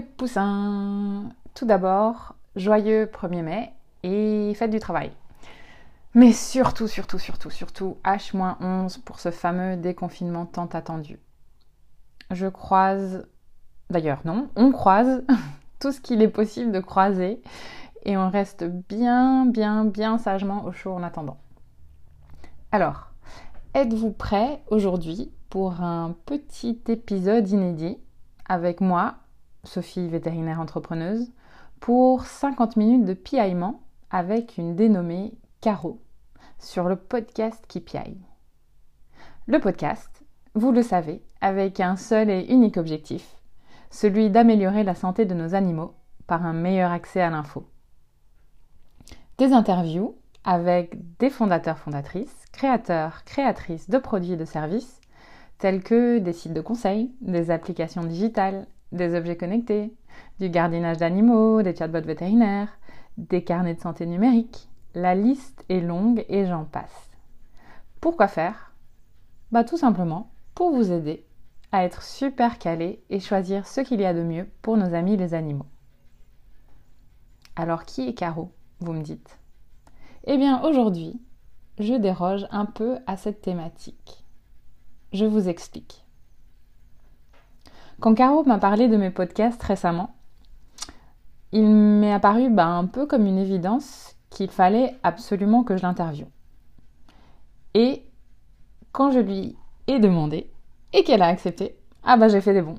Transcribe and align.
poussins 0.00 1.30
Tout 1.54 1.66
d'abord, 1.66 2.34
joyeux 2.56 3.06
1er 3.06 3.42
mai 3.42 3.72
et 4.02 4.54
fête 4.54 4.70
du 4.70 4.78
travail. 4.78 5.12
Mais 6.14 6.32
surtout, 6.32 6.88
surtout, 6.88 7.18
surtout, 7.18 7.50
surtout, 7.50 7.98
H-11 8.04 9.00
pour 9.02 9.20
ce 9.20 9.30
fameux 9.30 9.76
déconfinement 9.76 10.46
tant 10.46 10.66
attendu. 10.66 11.18
Je 12.30 12.46
croise, 12.46 13.26
d'ailleurs 13.90 14.22
non, 14.24 14.48
on 14.56 14.72
croise 14.72 15.24
tout 15.78 15.92
ce 15.92 16.00
qu'il 16.00 16.22
est 16.22 16.28
possible 16.28 16.72
de 16.72 16.80
croiser 16.80 17.42
et 18.04 18.16
on 18.16 18.30
reste 18.30 18.64
bien, 18.64 19.46
bien, 19.46 19.84
bien 19.84 20.16
sagement 20.16 20.64
au 20.64 20.72
chaud 20.72 20.92
en 20.92 21.02
attendant. 21.02 21.38
Alors, 22.72 23.10
êtes-vous 23.74 24.12
prêts 24.12 24.62
aujourd'hui 24.68 25.30
pour 25.50 25.82
un 25.82 26.14
petit 26.24 26.80
épisode 26.88 27.48
inédit 27.50 27.98
avec 28.48 28.80
moi, 28.80 29.16
Sophie, 29.66 30.08
vétérinaire 30.08 30.60
entrepreneuse, 30.60 31.30
pour 31.80 32.24
50 32.24 32.76
minutes 32.76 33.04
de 33.04 33.14
piaillement 33.14 33.80
avec 34.10 34.56
une 34.58 34.76
dénommée 34.76 35.34
Caro 35.60 36.00
sur 36.58 36.88
le 36.88 36.96
podcast 36.96 37.64
qui 37.68 37.80
piaille. 37.80 38.20
Le 39.46 39.58
podcast, 39.58 40.24
vous 40.54 40.72
le 40.72 40.82
savez, 40.82 41.22
avec 41.40 41.80
un 41.80 41.96
seul 41.96 42.30
et 42.30 42.46
unique 42.48 42.78
objectif, 42.78 43.36
celui 43.90 44.30
d'améliorer 44.30 44.84
la 44.84 44.94
santé 44.94 45.24
de 45.24 45.34
nos 45.34 45.54
animaux 45.54 45.94
par 46.26 46.44
un 46.44 46.52
meilleur 46.52 46.90
accès 46.90 47.20
à 47.20 47.30
l'info. 47.30 47.68
Des 49.38 49.52
interviews 49.52 50.16
avec 50.44 50.96
des 51.18 51.28
fondateurs 51.28 51.78
fondatrices, 51.78 52.44
créateurs, 52.52 53.24
créatrices 53.24 53.90
de 53.90 53.98
produits 53.98 54.32
et 54.32 54.36
de 54.36 54.44
services, 54.44 55.00
tels 55.58 55.82
que 55.82 56.18
des 56.18 56.32
sites 56.32 56.52
de 56.52 56.60
conseil, 56.60 57.12
des 57.20 57.50
applications 57.50 58.04
digitales, 58.04 58.66
des 58.92 59.14
objets 59.14 59.36
connectés, 59.36 59.94
du 60.40 60.48
gardiennage 60.48 60.98
d'animaux, 60.98 61.62
des 61.62 61.74
chatbots 61.74 62.06
vétérinaires, 62.06 62.78
des 63.18 63.44
carnets 63.44 63.74
de 63.74 63.80
santé 63.80 64.06
numériques. 64.06 64.68
La 64.94 65.14
liste 65.14 65.64
est 65.68 65.80
longue 65.80 66.24
et 66.28 66.46
j'en 66.46 66.64
passe. 66.64 67.10
Pourquoi 68.00 68.28
faire? 68.28 68.72
Bah 69.52 69.64
tout 69.64 69.76
simplement 69.76 70.30
pour 70.54 70.74
vous 70.74 70.90
aider 70.90 71.26
à 71.72 71.84
être 71.84 72.02
super 72.02 72.58
calé 72.58 73.02
et 73.10 73.20
choisir 73.20 73.66
ce 73.66 73.80
qu'il 73.80 74.00
y 74.00 74.06
a 74.06 74.14
de 74.14 74.22
mieux 74.22 74.48
pour 74.62 74.76
nos 74.76 74.94
amis 74.94 75.16
les 75.16 75.34
animaux. 75.34 75.66
Alors 77.56 77.84
qui 77.84 78.08
est 78.08 78.14
Caro? 78.14 78.52
Vous 78.80 78.92
me 78.92 79.02
dites. 79.02 79.38
Eh 80.24 80.38
bien 80.38 80.62
aujourd'hui, 80.62 81.20
je 81.78 81.94
déroge 81.94 82.46
un 82.50 82.64
peu 82.64 82.98
à 83.06 83.16
cette 83.16 83.42
thématique. 83.42 84.24
Je 85.12 85.24
vous 85.24 85.48
explique. 85.48 86.05
Quand 87.98 88.14
Caro 88.14 88.44
m'a 88.44 88.58
parlé 88.58 88.88
de 88.88 88.96
mes 88.98 89.10
podcasts 89.10 89.62
récemment, 89.62 90.14
il 91.52 91.66
m'est 91.66 92.12
apparu 92.12 92.50
bah, 92.50 92.66
un 92.66 92.84
peu 92.84 93.06
comme 93.06 93.24
une 93.26 93.38
évidence 93.38 94.16
qu'il 94.28 94.50
fallait 94.50 94.94
absolument 95.02 95.64
que 95.64 95.78
je 95.78 95.82
l'interviewe. 95.82 96.26
Et 97.72 98.02
quand 98.92 99.10
je 99.10 99.20
lui 99.20 99.56
ai 99.86 99.98
demandé 99.98 100.50
et 100.92 101.04
qu'elle 101.04 101.22
a 101.22 101.26
accepté, 101.26 101.78
ah 102.04 102.18
bah 102.18 102.28
j'ai 102.28 102.42
fait 102.42 102.52
des 102.52 102.62
bons. 102.62 102.78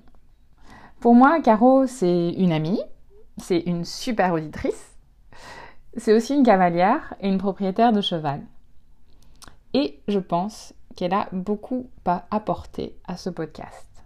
Pour 0.99 1.15
moi, 1.15 1.41
Caro, 1.41 1.87
c'est 1.87 2.29
une 2.33 2.51
amie, 2.51 2.81
c'est 3.37 3.59
une 3.59 3.85
super 3.85 4.33
auditrice, 4.33 4.95
c'est 5.95 6.13
aussi 6.13 6.35
une 6.35 6.43
cavalière 6.43 7.15
et 7.21 7.27
une 7.27 7.39
propriétaire 7.39 7.91
de 7.91 8.01
cheval. 8.01 8.41
Et 9.73 9.99
je 10.07 10.19
pense 10.19 10.73
qu'elle 10.95 11.13
a 11.13 11.27
beaucoup 11.31 11.89
apporté 12.05 12.95
à 13.07 13.17
ce 13.17 13.31
podcast. 13.31 13.96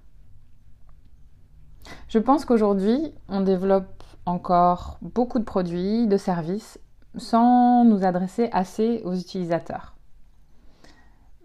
Je 2.08 2.20
pense 2.20 2.46
qu'aujourd'hui, 2.46 3.14
on 3.30 3.42
développe 3.42 4.04
encore 4.26 4.98
beaucoup 5.02 5.39
de 5.39 5.44
produits, 5.44 6.08
de 6.08 6.17
services, 6.17 6.80
sans 7.17 7.83
nous 7.83 8.05
adresser 8.05 8.50
assez 8.52 9.02
aux 9.04 9.14
utilisateurs. 9.14 9.95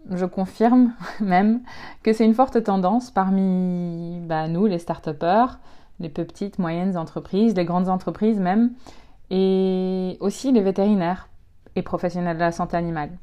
Je 0.09 0.25
confirme 0.25 0.93
même 1.19 1.61
que 2.03 2.13
c'est 2.13 2.25
une 2.25 2.33
forte 2.33 2.63
tendance 2.63 3.11
parmi 3.11 4.19
bah, 4.21 4.47
nous, 4.47 4.65
les 4.65 4.79
start 4.79 5.09
les 5.99 6.09
petites, 6.09 6.59
moyennes 6.59 6.95
entreprises, 6.95 7.55
les 7.55 7.65
grandes 7.65 7.89
entreprises 7.89 8.39
même, 8.39 8.71
et 9.29 10.17
aussi 10.19 10.51
les 10.51 10.61
vétérinaires 10.61 11.27
et 11.75 11.81
professionnels 11.81 12.37
de 12.37 12.41
la 12.41 12.51
santé 12.51 12.77
animale. 12.77 13.17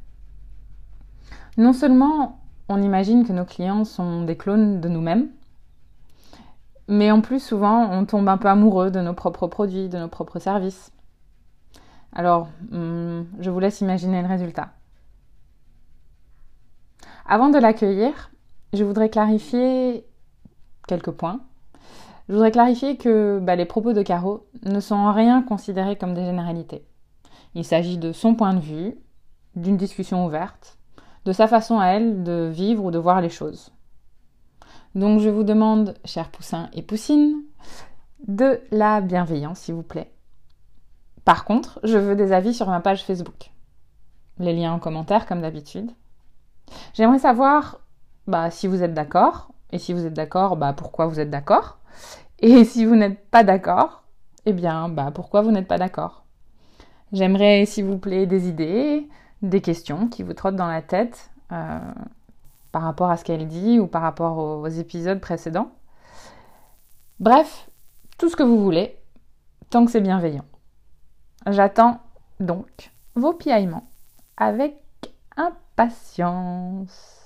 Non 1.56 1.72
seulement 1.72 2.40
on 2.68 2.82
imagine 2.82 3.26
que 3.26 3.32
nos 3.32 3.44
clients 3.44 3.84
sont 3.84 4.24
des 4.24 4.36
clones 4.36 4.80
de 4.80 4.88
nous-mêmes, 4.88 5.28
mais 6.88 7.10
en 7.10 7.20
plus 7.20 7.40
souvent 7.40 7.90
on 7.90 8.04
tombe 8.04 8.28
un 8.28 8.38
peu 8.38 8.48
amoureux 8.48 8.90
de 8.90 9.00
nos 9.00 9.14
propres 9.14 9.46
produits, 9.46 9.88
de 9.88 9.98
nos 9.98 10.08
propres 10.08 10.38
services. 10.38 10.92
Alors, 12.12 12.48
hmm, 12.70 13.22
je 13.40 13.50
vous 13.50 13.58
laisse 13.58 13.80
imaginer 13.80 14.22
le 14.22 14.28
résultat. 14.28 14.70
Avant 17.26 17.48
de 17.48 17.58
l'accueillir, 17.58 18.30
je 18.72 18.84
voudrais 18.84 19.08
clarifier 19.08 20.06
quelques 20.86 21.10
points 21.10 21.40
je 22.28 22.32
voudrais 22.32 22.52
clarifier 22.52 22.96
que 22.96 23.38
bah, 23.42 23.54
les 23.54 23.66
propos 23.66 23.92
de 23.92 24.00
Caro 24.00 24.46
ne 24.64 24.80
sont 24.80 24.94
en 24.94 25.12
rien 25.12 25.42
considérés 25.42 25.96
comme 25.96 26.14
des 26.14 26.24
généralités. 26.24 26.86
Il 27.54 27.64
s'agit 27.64 27.98
de 27.98 28.12
son 28.12 28.34
point 28.34 28.54
de 28.54 28.60
vue, 28.60 28.96
d'une 29.56 29.76
discussion 29.76 30.24
ouverte, 30.24 30.78
de 31.26 31.32
sa 31.32 31.46
façon 31.46 31.78
à 31.78 31.88
elle 31.88 32.22
de 32.22 32.50
vivre 32.50 32.84
ou 32.84 32.90
de 32.90 32.98
voir 32.98 33.20
les 33.20 33.28
choses. 33.28 33.73
Donc 34.94 35.20
je 35.20 35.28
vous 35.28 35.42
demande, 35.42 35.94
chers 36.04 36.30
poussins 36.30 36.68
et 36.72 36.82
poussines, 36.82 37.42
de 38.26 38.60
la 38.70 39.00
bienveillance, 39.00 39.60
s'il 39.60 39.74
vous 39.74 39.82
plaît. 39.82 40.10
Par 41.24 41.44
contre, 41.44 41.80
je 41.84 41.98
veux 41.98 42.16
des 42.16 42.32
avis 42.32 42.54
sur 42.54 42.68
ma 42.68 42.80
page 42.80 43.04
Facebook. 43.04 43.50
Les 44.38 44.54
liens 44.54 44.72
en 44.72 44.78
commentaire, 44.78 45.26
comme 45.26 45.42
d'habitude. 45.42 45.90
J'aimerais 46.94 47.18
savoir 47.18 47.80
bah, 48.26 48.50
si 48.50 48.66
vous 48.66 48.82
êtes 48.82 48.94
d'accord, 48.94 49.52
et 49.72 49.78
si 49.78 49.92
vous 49.92 50.06
êtes 50.06 50.14
d'accord, 50.14 50.56
bah, 50.56 50.72
pourquoi 50.72 51.06
vous 51.06 51.20
êtes 51.20 51.30
d'accord. 51.30 51.78
Et 52.38 52.64
si 52.64 52.84
vous 52.84 52.94
n'êtes 52.94 53.28
pas 53.30 53.44
d'accord, 53.44 54.04
eh 54.46 54.52
bien, 54.52 54.88
bah, 54.88 55.10
pourquoi 55.12 55.42
vous 55.42 55.50
n'êtes 55.50 55.68
pas 55.68 55.78
d'accord 55.78 56.24
J'aimerais, 57.12 57.64
s'il 57.64 57.84
vous 57.84 57.98
plaît, 57.98 58.26
des 58.26 58.48
idées, 58.48 59.08
des 59.42 59.60
questions 59.60 60.08
qui 60.08 60.22
vous 60.22 60.34
trottent 60.34 60.56
dans 60.56 60.68
la 60.68 60.82
tête 60.82 61.30
euh, 61.52 61.78
par 62.74 62.82
rapport 62.82 63.08
à 63.08 63.16
ce 63.16 63.22
qu'elle 63.22 63.46
dit 63.46 63.78
ou 63.78 63.86
par 63.86 64.02
rapport 64.02 64.36
aux, 64.36 64.66
épisodes 64.66 65.20
précédents. 65.20 65.70
Bref, 67.20 67.70
tout 68.18 68.28
ce 68.28 68.34
que 68.34 68.42
vous 68.42 68.60
voulez, 68.60 68.98
tant 69.70 69.84
que 69.84 69.92
c'est 69.92 70.00
bienveillant. 70.00 70.44
J'attends 71.48 72.00
donc 72.40 72.90
vos 73.14 73.32
piaillements 73.32 73.88
avec 74.36 74.74
impatience. 75.36 77.23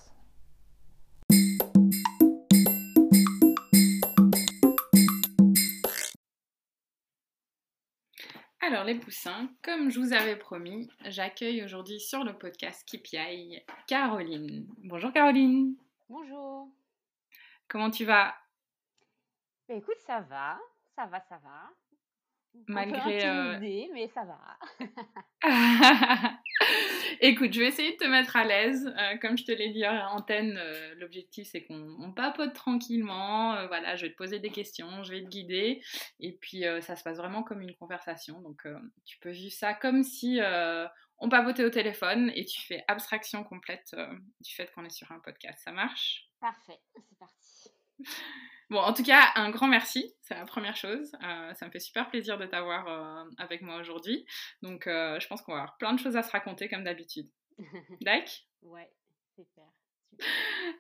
Alors 8.69 8.85
les 8.85 8.97
poussins, 8.97 9.49
comme 9.63 9.91
je 9.91 9.99
vous 9.99 10.13
avais 10.13 10.37
promis, 10.37 10.91
j'accueille 11.07 11.65
aujourd'hui 11.65 12.01
sur 12.01 12.23
le 12.23 12.37
podcast 12.37 12.87
Kipiaï 12.87 13.65
Caroline. 13.87 14.67
Bonjour 14.85 15.11
Caroline. 15.11 15.75
Bonjour. 16.11 16.69
Comment 17.67 17.91
tu 17.91 18.05
vas? 18.05 18.35
Bah, 19.67 19.75
Écoute, 19.75 19.97
ça 20.07 20.21
va, 20.21 20.59
ça 20.95 21.07
va, 21.07 21.19
ça 21.31 21.39
va. 21.39 21.71
Malgré. 22.67 23.25
Un 23.25 23.55
peu 23.55 23.61
mais 23.61 24.09
ça 24.09 24.25
va. 24.25 24.59
Écoute, 27.21 27.53
je 27.53 27.61
vais 27.61 27.67
essayer 27.67 27.93
de 27.93 27.97
te 27.97 28.05
mettre 28.05 28.37
à 28.37 28.45
l'aise. 28.45 28.87
Euh, 28.87 29.17
comme 29.19 29.37
je 29.37 29.45
te 29.45 29.53
l'ai 29.53 29.71
dit 29.71 29.87
en 29.87 30.17
antenne, 30.17 30.57
euh, 30.57 30.95
l'objectif 30.97 31.49
c'est 31.51 31.65
qu'on 31.65 32.13
papote 32.15 32.55
tranquillement. 32.55 33.55
Euh, 33.55 33.67
voilà, 33.67 33.97
je 33.97 34.07
vais 34.07 34.13
te 34.13 34.17
poser 34.17 34.39
des 34.39 34.51
questions, 34.51 35.03
je 35.03 35.13
vais 35.13 35.23
te 35.23 35.29
guider. 35.29 35.83
Et 36.21 36.33
puis 36.33 36.65
ça 36.81 36.97
se 36.97 37.03
passe 37.03 37.17
vraiment 37.17 37.43
comme 37.43 37.61
une 37.61 37.75
conversation. 37.75 38.41
Donc 38.41 38.67
tu 39.05 39.19
peux 39.19 39.31
vivre 39.31 39.55
ça 39.55 39.75
comme 39.75 40.03
si 40.03 40.41
on 41.19 41.29
papotait 41.29 41.65
au 41.65 41.71
téléphone 41.71 42.31
et 42.35 42.45
tu 42.45 42.61
fais 42.61 42.85
abstraction 42.89 43.43
complète 43.45 43.97
du 44.41 44.55
fait 44.55 44.71
qu'on 44.73 44.85
est 44.85 44.91
sur 44.91 45.11
un 45.13 45.19
podcast. 45.19 45.61
Ça 45.65 45.73
marche? 45.73 46.29
Parfait, 46.41 46.81
c'est 46.95 47.19
parti. 47.19 47.71
Bon, 48.71 48.81
en 48.81 48.93
tout 48.93 49.03
cas, 49.03 49.33
un 49.35 49.51
grand 49.51 49.67
merci, 49.67 50.15
c'est 50.21 50.35
la 50.35 50.45
première 50.45 50.77
chose. 50.77 51.13
Euh, 51.23 51.55
ça 51.55 51.67
me 51.67 51.71
fait 51.71 51.81
super 51.81 52.11
plaisir 52.11 52.37
de 52.37 52.45
t'avoir 52.45 52.87
euh, 52.87 53.25
avec 53.39 53.63
moi 53.63 53.77
aujourd'hui. 53.77 54.27
Donc, 54.61 54.87
euh, 54.87 55.19
je 55.21 55.27
pense 55.27 55.41
qu'on 55.41 55.53
va 55.53 55.61
avoir 55.61 55.77
plein 55.79 55.95
de 55.95 55.99
choses 55.99 56.17
à 56.17 56.23
se 56.23 56.31
raconter 56.31 56.69
comme 56.69 56.85
d'habitude. 56.85 57.29
D'accord 58.03 58.29
Ouais, 58.63 58.91
super. 59.35 59.65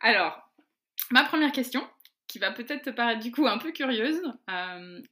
Alors, 0.03 0.39
ma 1.11 1.25
première 1.25 1.53
question, 1.53 1.89
qui 2.27 2.39
va 2.39 2.51
peut-être 2.51 2.83
te 2.83 2.91
paraître 2.91 3.21
du 3.21 3.33
coup 3.33 3.47
un 3.47 3.57
peu 3.57 3.73
curieuse. 3.73 4.21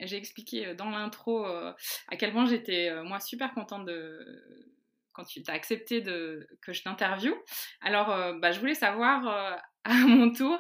J'ai 0.00 0.16
expliqué 0.16 0.74
dans 0.74 0.90
l'intro 0.90 1.46
à 1.46 2.16
quel 2.18 2.32
point 2.32 2.44
j'étais 2.44 2.92
moi 3.04 3.20
super 3.20 3.54
contente 3.54 3.86
de 3.86 4.66
quand 5.12 5.24
tu 5.24 5.42
as 5.46 5.52
accepté 5.52 6.00
de, 6.02 6.46
que 6.60 6.72
je 6.72 6.82
t'interviewe. 6.82 7.34
Alors, 7.80 8.08
bah, 8.40 8.50
je 8.50 8.58
voulais 8.58 8.74
savoir 8.74 9.62
à 9.86 9.94
mon 10.06 10.32
tour. 10.32 10.58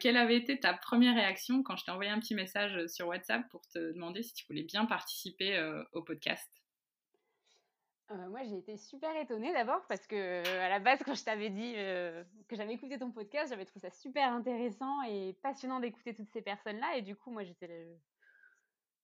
quelle 0.00 0.16
avait 0.16 0.36
été 0.36 0.58
ta 0.58 0.74
première 0.74 1.14
réaction 1.14 1.62
quand 1.62 1.76
je 1.76 1.84
t'ai 1.84 1.90
envoyé 1.90 2.10
un 2.10 2.18
petit 2.18 2.34
message 2.34 2.86
sur 2.86 3.08
WhatsApp 3.08 3.48
pour 3.50 3.66
te 3.68 3.92
demander 3.92 4.22
si 4.22 4.34
tu 4.34 4.46
voulais 4.46 4.64
bien 4.64 4.84
participer 4.86 5.58
au 5.92 6.02
podcast? 6.02 6.48
Moi, 8.28 8.42
j'ai 8.44 8.58
été 8.58 8.76
super 8.76 9.16
étonnée 9.16 9.54
d'abord 9.54 9.86
parce 9.88 10.06
que 10.06 10.46
à 10.60 10.68
la 10.68 10.80
base, 10.80 11.02
quand 11.04 11.14
je 11.14 11.24
t'avais 11.24 11.48
dit 11.48 11.72
que 11.72 12.56
j'avais 12.56 12.74
écouté 12.74 12.98
ton 12.98 13.10
podcast, 13.10 13.48
j'avais 13.50 13.64
trouvé 13.64 13.80
ça 13.80 13.90
super 13.90 14.32
intéressant 14.32 15.02
et 15.08 15.34
passionnant 15.42 15.80
d'écouter 15.80 16.14
toutes 16.14 16.30
ces 16.30 16.42
personnes-là. 16.42 16.96
Et 16.96 17.02
du 17.02 17.16
coup, 17.16 17.30
moi, 17.30 17.42
j'étais, 17.44 17.98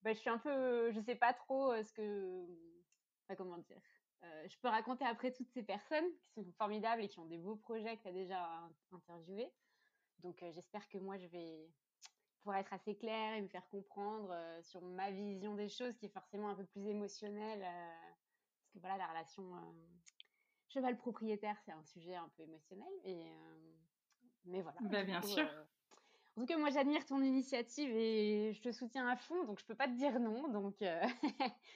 bah, 0.03 0.13
je 0.13 0.19
suis 0.19 0.29
un 0.29 0.37
peu, 0.37 0.91
je 0.91 0.99
sais 0.99 1.15
pas 1.15 1.33
trop 1.33 1.73
ce 1.81 1.91
que, 1.93 2.45
comment 3.35 3.57
dire, 3.57 3.81
euh, 4.23 4.47
je 4.47 4.57
peux 4.57 4.67
raconter 4.67 5.05
après 5.05 5.31
toutes 5.31 5.49
ces 5.51 5.63
personnes 5.63 6.05
qui 6.21 6.43
sont 6.43 6.51
formidables 6.53 7.01
et 7.01 7.07
qui 7.07 7.19
ont 7.19 7.25
des 7.25 7.37
beaux 7.37 7.55
projets 7.55 7.97
que 7.97 8.03
tu 8.03 8.07
as 8.09 8.13
déjà 8.13 8.69
interviewés. 8.91 9.51
Donc 10.19 10.43
euh, 10.43 10.51
j'espère 10.51 10.87
que 10.89 10.97
moi 10.97 11.17
je 11.17 11.27
vais 11.27 11.69
pouvoir 12.41 12.57
être 12.57 12.73
assez 12.73 12.95
claire 12.95 13.35
et 13.35 13.41
me 13.41 13.47
faire 13.47 13.67
comprendre 13.69 14.31
euh, 14.31 14.61
sur 14.63 14.81
ma 14.81 15.11
vision 15.11 15.55
des 15.55 15.69
choses 15.69 15.95
qui 15.97 16.05
est 16.07 16.13
forcément 16.13 16.49
un 16.49 16.55
peu 16.55 16.65
plus 16.65 16.87
émotionnelle. 16.87 17.61
parce 17.61 18.71
que 18.73 18.79
voilà, 18.79 18.97
la 18.97 19.07
relation 19.07 19.51
cheval-propriétaire, 20.67 21.57
c'est 21.65 21.71
un 21.71 21.83
sujet 21.83 22.15
un 22.15 22.29
peu 22.35 22.43
émotionnel. 22.43 22.91
Et, 23.03 23.25
mais 24.45 24.61
voilà. 24.61 24.77
Bah, 24.81 25.03
bien 25.03 25.21
sûr. 25.21 25.47
En 26.39 26.43
tout 26.43 26.53
cas, 26.53 26.57
moi, 26.57 26.69
j'admire 26.69 27.05
ton 27.05 27.21
initiative 27.21 27.89
et 27.93 28.53
je 28.53 28.61
te 28.61 28.71
soutiens 28.71 29.05
à 29.09 29.17
fond, 29.17 29.43
donc 29.43 29.59
je 29.59 29.65
peux 29.65 29.75
pas 29.75 29.87
te 29.87 29.97
dire 29.97 30.17
non. 30.21 30.47
Donc, 30.47 30.75
euh, 30.81 31.01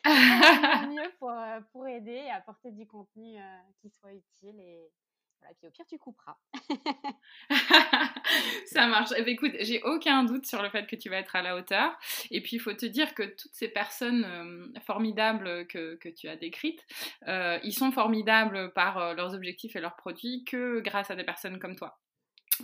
mieux 0.87 1.11
pour, 1.19 1.31
euh, 1.31 1.59
pour 1.73 1.85
aider 1.85 2.23
et 2.27 2.29
apporter 2.29 2.71
du 2.71 2.87
contenu 2.87 3.37
euh, 3.37 3.41
qui 3.81 3.89
soit 3.89 4.13
utile. 4.13 4.57
Et 4.61 4.89
voilà, 5.41 5.53
puis 5.55 5.67
au 5.67 5.69
pire, 5.69 5.85
tu 5.85 5.97
couperas. 5.97 6.37
Ça 8.67 8.87
marche. 8.87 9.09
Eh 9.17 9.23
ben, 9.23 9.33
écoute, 9.33 9.51
j'ai 9.59 9.83
aucun 9.83 10.23
doute 10.23 10.45
sur 10.45 10.61
le 10.61 10.69
fait 10.69 10.87
que 10.87 10.95
tu 10.95 11.09
vas 11.09 11.17
être 11.17 11.35
à 11.35 11.41
la 11.41 11.57
hauteur. 11.57 11.99
Et 12.31 12.41
puis, 12.41 12.55
il 12.55 12.59
faut 12.59 12.73
te 12.73 12.85
dire 12.85 13.13
que 13.15 13.23
toutes 13.23 13.53
ces 13.53 13.67
personnes 13.67 14.71
formidables 14.85 15.67
que, 15.67 15.95
que, 15.95 16.07
tu 16.07 16.29
as 16.29 16.37
décrites, 16.37 16.87
ils 17.27 17.73
sont 17.73 17.91
formidables 17.91 18.71
par 18.71 19.13
leurs 19.13 19.33
objectifs 19.33 19.75
et 19.75 19.81
leurs 19.81 19.97
produits 19.97 20.45
que 20.45 20.79
grâce 20.79 21.11
à 21.11 21.17
des 21.17 21.25
personnes 21.25 21.59
comme 21.59 21.75
toi. 21.75 21.99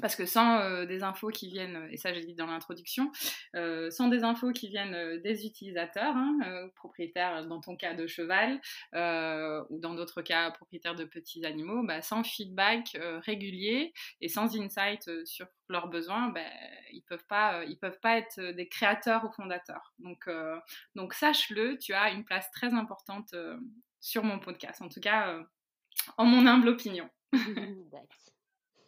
Parce 0.01 0.16
que 0.16 0.25
sans 0.25 0.60
euh, 0.60 0.86
des 0.86 1.04
infos 1.04 1.30
qui 1.30 1.50
viennent, 1.50 1.88
et 1.92 1.98
ça 1.98 2.13
j'ai 2.13 2.24
dit 2.24 2.36
dans 2.36 2.46
l'introduction, 2.46 3.12
euh, 3.56 3.90
sans 3.92 4.07
des 4.07 4.24
infos 4.24 4.51
qui 4.51 4.68
viennent 4.69 4.94
euh, 4.94 5.19
des 5.19 5.46
utilisateurs, 5.46 6.16
hein, 6.16 6.69
propriétaires 6.75 7.46
dans 7.48 7.60
ton 7.60 7.75
cas 7.75 7.94
de 7.94 8.07
cheval, 8.07 8.62
ou 9.69 9.80
dans 9.80 9.94
d'autres 9.96 10.22
cas 10.22 10.51
propriétaires 10.51 10.96
de 10.96 11.06
petits 11.06 11.46
animaux, 11.46 11.84
bah, 11.84 12.01
sans 12.01 12.24
feedback 12.24 12.98
régulier 13.24 13.94
et 14.22 14.30
sans 14.30 14.56
insight 14.57 15.25
sur 15.25 15.48
leurs 15.69 15.88
besoins, 15.88 16.30
bah, 16.30 16.42
ils 16.92 17.04
peuvent 17.04 17.25
pas, 17.28 17.63
peuvent 17.81 18.00
pas 18.00 18.18
être 18.18 18.40
des 18.40 18.68
créateurs 18.68 19.25
ou 19.25 19.31
fondateurs. 19.31 19.94
Donc, 20.00 20.30
donc 20.95 21.13
sache-le, 21.13 21.78
tu 21.78 21.94
as 21.94 22.12
une 22.12 22.25
place 22.25 22.50
très 22.52 22.74
importante 22.74 23.36
sur 24.00 24.24
mon 24.24 24.40
podcast, 24.40 24.81
en 24.81 24.90
tout 24.90 25.02
cas 25.02 25.40
en 26.18 26.25
mon 26.25 26.45
humble 26.45 26.69
opinion. 26.69 27.10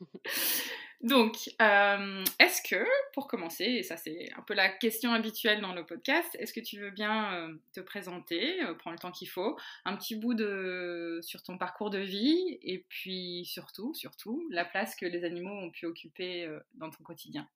Donc, 1.03 1.49
euh, 1.59 2.23
est-ce 2.39 2.61
que, 2.61 2.85
pour 3.13 3.27
commencer, 3.27 3.63
et 3.63 3.83
ça 3.83 3.97
c'est 3.97 4.31
un 4.37 4.41
peu 4.43 4.53
la 4.53 4.69
question 4.69 5.11
habituelle 5.13 5.59
dans 5.59 5.73
le 5.73 5.83
podcast, 5.83 6.35
est-ce 6.39 6.53
que 6.53 6.59
tu 6.59 6.79
veux 6.79 6.91
bien 6.91 7.33
euh, 7.33 7.55
te 7.73 7.79
présenter, 7.79 8.61
euh, 8.63 8.75
prendre 8.75 8.95
le 8.95 8.99
temps 8.99 9.11
qu'il 9.11 9.27
faut, 9.27 9.57
un 9.83 9.97
petit 9.97 10.15
bout 10.15 10.35
de 10.35 11.19
sur 11.23 11.41
ton 11.41 11.57
parcours 11.57 11.89
de 11.89 11.97
vie, 11.97 12.59
et 12.61 12.85
puis 12.87 13.45
surtout, 13.45 13.95
surtout, 13.95 14.47
la 14.51 14.63
place 14.63 14.95
que 14.95 15.07
les 15.07 15.23
animaux 15.23 15.53
ont 15.53 15.71
pu 15.71 15.87
occuper 15.87 16.47
dans 16.75 16.91
ton 16.91 17.03
quotidien? 17.03 17.49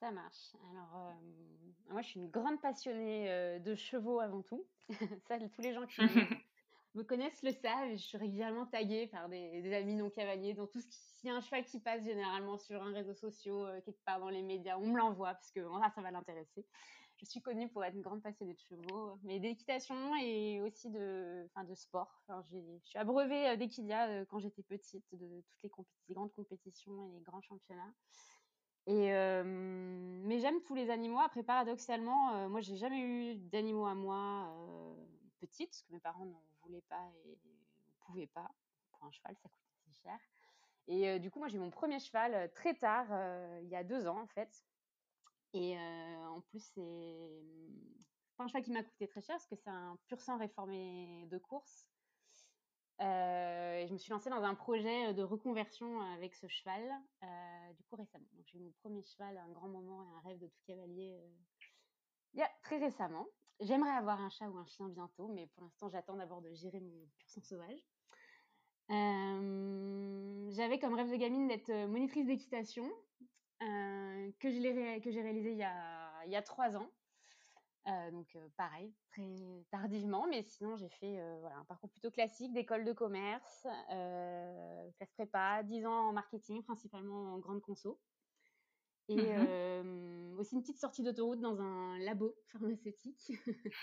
Ça 0.00 0.10
marche. 0.10 0.54
Alors, 0.72 1.14
moi 1.90 2.02
je 2.02 2.08
suis 2.08 2.20
une 2.20 2.30
grande 2.30 2.60
passionnée 2.60 3.60
de 3.60 3.74
chevaux 3.76 4.18
avant 4.18 4.42
tout. 4.42 4.66
ça, 5.28 5.38
tous 5.38 5.62
les 5.62 5.72
gens 5.72 5.86
qui 5.86 6.00
me 6.94 7.02
connaissent 7.02 7.42
le 7.42 7.52
savent. 7.52 7.92
Je 7.92 7.96
suis 7.96 8.18
régulièrement 8.18 8.66
taguée 8.66 9.06
par 9.06 9.28
des, 9.28 9.72
amis 9.74 9.94
non 9.94 10.10
cavaliers. 10.10 10.54
Dans 10.54 10.66
tout 10.66 10.80
ce 10.80 10.86
qui, 10.86 10.98
s'il 10.98 11.28
y 11.28 11.32
a 11.32 11.36
un 11.36 11.40
cheval 11.40 11.64
qui 11.64 11.80
passe 11.80 12.04
généralement 12.04 12.58
sur 12.58 12.82
un 12.82 12.92
réseau 12.92 13.14
social, 13.14 13.54
euh, 13.54 13.80
quelque 13.80 14.02
part 14.04 14.20
dans 14.20 14.30
les 14.30 14.42
médias, 14.42 14.78
on 14.78 14.86
me 14.86 14.96
l'envoie 14.96 15.34
parce 15.34 15.50
que 15.50 15.60
voilà, 15.60 15.90
ça 15.90 16.02
va 16.02 16.10
l'intéresser. 16.10 16.64
Je 17.16 17.24
suis 17.24 17.40
connue 17.40 17.68
pour 17.68 17.84
être 17.84 17.94
une 17.94 18.02
grande 18.02 18.22
passionnée 18.22 18.54
de 18.54 18.60
chevaux, 18.60 19.18
mais 19.24 19.40
d'équitation 19.40 20.14
et 20.22 20.60
aussi 20.60 20.88
de, 20.88 21.44
enfin, 21.46 21.64
de 21.64 21.74
sport. 21.74 22.22
je 22.28 22.78
suis 22.84 22.98
abreuvée 22.98 23.48
euh, 23.50 23.56
d'équidia 23.56 24.08
euh, 24.08 24.24
quand 24.28 24.38
j'étais 24.38 24.62
petite, 24.62 25.04
de 25.12 25.42
toutes 25.60 25.62
les, 26.08 26.14
grandes 26.14 26.32
compétitions 26.32 27.08
et 27.08 27.18
les 27.18 27.20
grands 27.22 27.42
championnats. 27.42 27.92
Et, 28.86 29.10
mais 29.12 30.38
j'aime 30.38 30.62
tous 30.62 30.74
les 30.74 30.88
animaux. 30.88 31.18
Après, 31.18 31.42
paradoxalement, 31.42 32.48
moi, 32.48 32.62
j'ai 32.62 32.76
jamais 32.76 33.00
eu 33.00 33.34
d'animaux 33.34 33.84
à 33.84 33.94
moi 33.94 34.50
petite, 35.38 35.68
parce 35.70 35.82
que 35.82 35.92
mes 35.92 36.00
parents 36.00 36.24
n'en 36.24 36.42
pas 36.88 37.10
et 37.24 37.30
ne 37.30 37.92
pouvaient 38.00 38.26
pas. 38.28 38.50
Pour 38.90 39.04
un 39.04 39.10
cheval, 39.10 39.36
ça 39.36 39.48
coûte 39.48 39.62
assez 39.86 40.02
cher. 40.02 40.18
Et 40.86 41.08
euh, 41.08 41.18
du 41.18 41.30
coup, 41.30 41.38
moi, 41.38 41.48
j'ai 41.48 41.58
mon 41.58 41.70
premier 41.70 42.00
cheval 42.00 42.34
euh, 42.34 42.48
très 42.48 42.74
tard, 42.74 43.06
euh, 43.10 43.60
il 43.62 43.68
y 43.68 43.76
a 43.76 43.84
deux 43.84 44.06
ans 44.06 44.20
en 44.20 44.26
fait. 44.26 44.64
Et 45.54 45.78
en 45.78 46.42
plus, 46.42 46.62
c'est 46.74 47.42
pas 48.36 48.44
un 48.44 48.48
cheval 48.48 48.62
qui 48.62 48.70
m'a 48.70 48.82
coûté 48.82 49.08
très 49.08 49.22
cher 49.22 49.34
parce 49.36 49.46
que 49.46 49.56
c'est 49.56 49.70
un 49.70 49.98
pur 50.06 50.20
sang 50.20 50.36
réformé 50.36 51.26
de 51.30 51.38
course. 51.38 51.88
et 53.00 53.86
je 53.88 53.92
me 53.92 53.96
suis 53.96 54.10
lancée 54.10 54.28
dans 54.28 54.42
un 54.42 54.54
projet 54.54 55.14
de 55.14 55.22
reconversion 55.22 56.02
avec 56.02 56.34
ce 56.34 56.48
cheval, 56.48 56.82
du 57.78 57.82
coup 57.84 57.96
récemment. 57.96 58.26
J'ai 58.44 58.58
eu 58.58 58.60
mon 58.60 58.72
premier 58.82 59.02
cheval, 59.02 59.38
un 59.38 59.50
grand 59.52 59.68
moment 59.68 60.04
et 60.04 60.12
un 60.16 60.20
rêve 60.20 60.38
de 60.38 60.48
tout 60.48 60.60
cavalier 60.66 61.18
il 62.34 62.40
y 62.40 62.42
a 62.42 62.50
très 62.62 62.78
récemment. 62.78 63.26
J'aimerais 63.60 63.90
avoir 63.90 64.20
un 64.20 64.30
chat 64.30 64.48
ou 64.48 64.56
un 64.56 64.66
chien 64.66 64.88
bientôt, 64.88 65.28
mais 65.28 65.46
pour 65.48 65.64
l'instant, 65.64 65.88
j'attends 65.88 66.16
d'abord 66.16 66.42
de 66.42 66.52
gérer 66.54 66.80
mon 66.80 67.08
pur 67.18 67.28
sang 67.28 67.42
sauvage. 67.42 67.80
J'avais 70.50 70.78
comme 70.78 70.94
rêve 70.94 71.10
de 71.10 71.16
gamine 71.16 71.48
d'être 71.48 71.72
monitrice 71.86 72.26
d'équitation, 72.26 72.90
euh, 73.62 74.30
que 74.38 74.50
j'ai 74.50 74.70
réalisé 75.22 75.52
il 75.52 75.58
y, 75.58 75.64
a, 75.64 76.24
il 76.24 76.30
y 76.32 76.36
a 76.36 76.42
trois 76.42 76.76
ans. 76.76 76.88
donc 78.12 78.38
pareil, 78.56 78.94
très 79.10 79.34
tardivement, 79.70 80.26
mais 80.28 80.42
sinon 80.42 80.76
j'ai 80.76 80.88
fait 80.88 81.20
voilà, 81.40 81.56
un 81.56 81.64
parcours 81.64 81.90
plutôt 81.90 82.10
classique 82.10 82.52
d'école 82.52 82.84
de 82.84 82.92
commerce, 82.92 83.66
classe 84.96 85.12
prépa, 85.14 85.62
10 85.64 85.84
ans 85.84 86.08
en 86.08 86.12
marketing, 86.12 86.62
principalement 86.62 87.34
en 87.34 87.38
grande 87.38 87.60
conso. 87.60 88.00
Et 89.08 89.16
mmh 89.16 90.18
aussi 90.38 90.54
une 90.54 90.62
petite 90.62 90.78
sortie 90.78 91.02
d'autoroute 91.02 91.40
dans 91.40 91.60
un 91.60 91.98
labo 91.98 92.34
pharmaceutique 92.46 93.32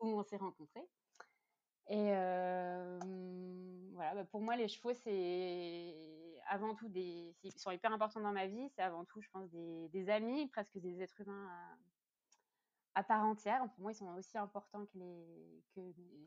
où 0.00 0.08
on 0.08 0.22
s'est 0.22 0.36
rencontrés. 0.36 0.88
Et 1.88 2.12
voilà, 3.94 4.14
bah, 4.14 4.24
pour 4.30 4.40
moi, 4.40 4.56
les 4.56 4.68
chevaux, 4.68 4.94
c'est 4.94 5.94
avant 6.48 6.74
tout 6.74 6.88
des. 6.88 7.34
Ils 7.42 7.52
sont 7.58 7.70
hyper 7.70 7.92
importants 7.92 8.20
dans 8.20 8.32
ma 8.32 8.46
vie. 8.46 8.68
C'est 8.74 8.82
avant 8.82 9.04
tout, 9.04 9.20
je 9.20 9.28
pense, 9.30 9.50
des, 9.50 9.88
des, 9.88 10.08
amis, 10.08 10.46
presque 10.48 10.78
des 10.78 11.02
êtres 11.02 11.20
humains 11.20 11.48
à, 12.94 13.02
part 13.02 13.24
entière. 13.24 13.60
Pour 13.74 13.82
moi, 13.82 13.92
ils 13.92 13.96
sont 13.96 14.14
aussi 14.16 14.38
importants 14.38 14.86
que 14.86 14.98
les, 14.98 15.64
que 15.74 15.80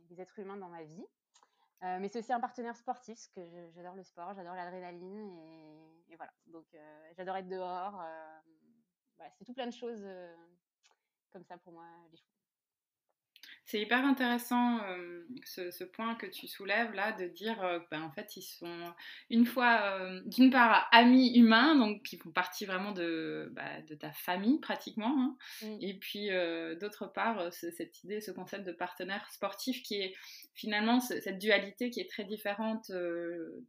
les 0.09 0.21
êtres 0.21 0.38
humains 0.39 0.57
dans 0.57 0.69
ma 0.69 0.83
vie. 0.83 1.05
Euh, 1.83 1.97
mais 1.99 2.07
c'est 2.07 2.19
aussi 2.19 2.31
un 2.31 2.39
partenaire 2.39 2.75
sportif, 2.77 3.15
parce 3.15 3.27
que 3.27 3.41
j'adore 3.75 3.95
le 3.95 4.03
sport, 4.03 4.33
j'adore 4.33 4.55
l'adrénaline, 4.55 5.37
et, 6.09 6.15
voilà. 6.15 6.31
Donc, 6.47 6.65
euh, 6.75 7.11
j'adore 7.17 7.37
être 7.37 7.47
dehors. 7.47 7.99
Euh, 7.99 8.39
voilà, 9.17 9.31
c'est 9.37 9.43
tout 9.43 9.53
plein 9.53 9.67
de 9.67 9.73
choses 9.73 10.05
comme 11.31 11.43
ça 11.43 11.57
pour 11.57 11.73
moi, 11.73 11.85
les 12.11 12.17
chevaux. 12.17 12.33
C'est 13.65 13.79
hyper 13.79 14.03
intéressant 14.03 14.81
euh, 14.83 15.25
ce, 15.45 15.83
point 15.85 16.15
que 16.15 16.25
tu 16.25 16.47
soulèves 16.47 16.93
là, 16.93 17.13
de 17.13 17.27
dire 17.27 17.63
euh, 17.63 17.79
ben, 17.89 18.01
en 18.03 18.11
fait 18.11 18.35
ils 18.35 18.41
sont 18.41 18.93
une 19.29 19.45
fois 19.45 19.81
euh, 19.83 20.21
d'une 20.25 20.51
part 20.51 20.87
amis 20.91 21.37
humains, 21.37 21.75
donc 21.75 22.03
qui 22.03 22.17
font 22.17 22.31
partie 22.31 22.65
vraiment 22.65 22.91
de, 22.91 23.49
bah, 23.53 23.81
de 23.87 23.95
ta 23.95 24.11
famille 24.11 24.59
pratiquement, 24.59 25.15
hein. 25.17 25.37
et 25.79 25.93
puis 25.93 26.29
d'autre 26.79 27.07
part 27.07 27.53
cette 27.53 28.03
idée, 28.03 28.19
ce 28.19 28.31
concept 28.31 28.65
de 28.65 28.73
partenaire 28.73 29.25
sportif 29.31 29.81
qui 29.81 29.95
est 29.95 30.15
finalement 30.53 31.00
cette 31.00 31.39
dualité 31.39 31.89
qui 31.89 32.00
est 32.00 32.10
très 32.10 32.24
différente 32.24 32.91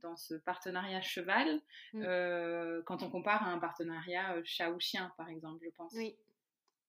dans 0.03 0.17
ce 0.17 0.35
partenariat 0.35 1.01
cheval 1.01 1.61
mm. 1.93 2.83
quand 2.85 3.03
on 3.03 3.11
compare 3.11 3.43
à 3.43 3.51
un 3.51 3.59
partenariat 3.59 4.37
chat 4.45 4.71
ou 4.71 4.79
chien 4.81 5.13
par 5.17 5.29
exemple, 5.29 5.65
je 5.65 5.71
pense. 5.71 5.93
Oui. 5.95 6.15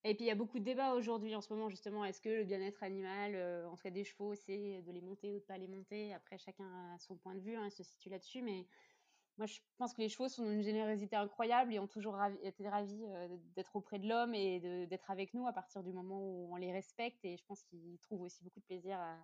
Et 0.07 0.13
puis 0.13 0.25
il 0.25 0.27
y 0.27 0.31
a 0.31 0.35
beaucoup 0.35 0.59
de 0.59 0.63
débats 0.63 0.93
aujourd'hui 0.93 1.33
en 1.33 1.41
ce 1.41 1.51
moment 1.51 1.67
justement. 1.67 2.05
Est-ce 2.05 2.21
que 2.21 2.29
le 2.29 2.43
bien-être 2.43 2.83
animal, 2.83 3.33
euh, 3.33 3.67
en 3.67 3.75
tout 3.75 3.81
cas 3.81 3.89
des 3.89 4.03
chevaux, 4.03 4.35
c'est 4.35 4.83
de 4.83 4.91
les 4.91 5.01
monter 5.01 5.31
ou 5.31 5.39
de 5.39 5.43
pas 5.43 5.57
les 5.57 5.67
monter? 5.67 6.13
Après 6.13 6.37
chacun 6.37 6.63
a 6.93 6.99
son 6.99 7.15
point 7.15 7.33
de 7.33 7.39
vue, 7.39 7.55
hein, 7.55 7.71
se 7.71 7.81
situe 7.81 8.09
là-dessus. 8.09 8.43
Mais 8.43 8.67
moi 9.39 9.47
je 9.47 9.57
pense 9.79 9.95
que 9.95 10.03
les 10.03 10.09
chevaux 10.09 10.29
sont 10.29 10.47
d'une 10.47 10.61
générosité 10.61 11.15
incroyable 11.15 11.73
et 11.73 11.79
ont 11.79 11.87
toujours 11.87 12.19
été 12.43 12.69
ravis 12.69 13.03
euh, 13.03 13.35
d'être 13.55 13.75
auprès 13.75 13.97
de 13.97 14.07
l'homme 14.07 14.35
et 14.35 14.59
d'être 14.85 15.09
avec 15.09 15.33
nous 15.33 15.47
à 15.47 15.53
partir 15.53 15.81
du 15.81 15.91
moment 15.91 16.19
où 16.21 16.53
on 16.53 16.55
les 16.57 16.71
respecte. 16.71 17.25
Et 17.25 17.35
je 17.35 17.43
pense 17.45 17.63
qu'ils 17.63 17.97
trouvent 18.03 18.21
aussi 18.21 18.43
beaucoup 18.43 18.59
de 18.59 18.65
plaisir 18.65 18.99
à, 18.99 19.17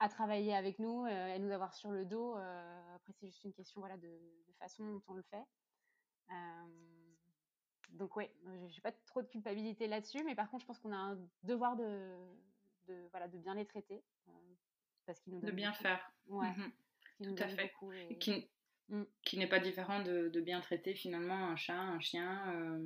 à 0.00 0.08
travailler 0.08 0.54
avec 0.54 0.78
nous, 0.78 1.06
et 1.06 1.38
nous 1.38 1.50
avoir 1.50 1.74
sur 1.74 1.90
le 1.90 2.04
dos. 2.04 2.34
après, 2.94 3.12
c'est 3.12 3.26
juste 3.26 3.44
une 3.44 3.52
question 3.52 3.80
voilà, 3.80 3.96
de, 3.96 4.08
façon 4.58 4.84
dont 4.84 5.02
on 5.08 5.14
le 5.14 5.22
fait. 5.22 5.44
donc, 7.90 8.16
oui, 8.16 8.28
j'ai 8.68 8.80
pas 8.80 8.92
trop 9.06 9.22
de 9.22 9.28
culpabilité 9.28 9.86
là-dessus, 9.86 10.22
mais 10.24 10.34
par 10.34 10.50
contre, 10.50 10.62
je 10.62 10.66
pense 10.66 10.78
qu'on 10.78 10.92
a 10.92 10.96
un 10.96 11.18
devoir 11.42 11.76
de, 11.76 12.16
de, 12.86 13.08
voilà, 13.10 13.28
de 13.28 13.38
bien 13.38 13.54
les 13.54 13.66
traiter. 13.66 14.02
parce 15.06 15.20
qu'ils 15.20 15.34
nous 15.34 15.40
De 15.40 15.52
bien 15.52 15.72
faire. 15.72 16.00
Ouais. 16.28 16.50
Mmh 16.50 16.72
Tout 17.22 17.42
à 17.42 17.48
fait. 17.48 17.72
Qui, 18.20 18.48
mmh. 18.88 19.02
qui 19.22 19.38
n'est 19.38 19.48
pas 19.48 19.60
différent 19.60 20.02
de, 20.02 20.28
de, 20.28 20.40
bien 20.40 20.60
traiter 20.60 20.94
finalement 20.94 21.48
un 21.48 21.56
chat, 21.56 21.78
un 21.78 22.00
chien 22.00 22.80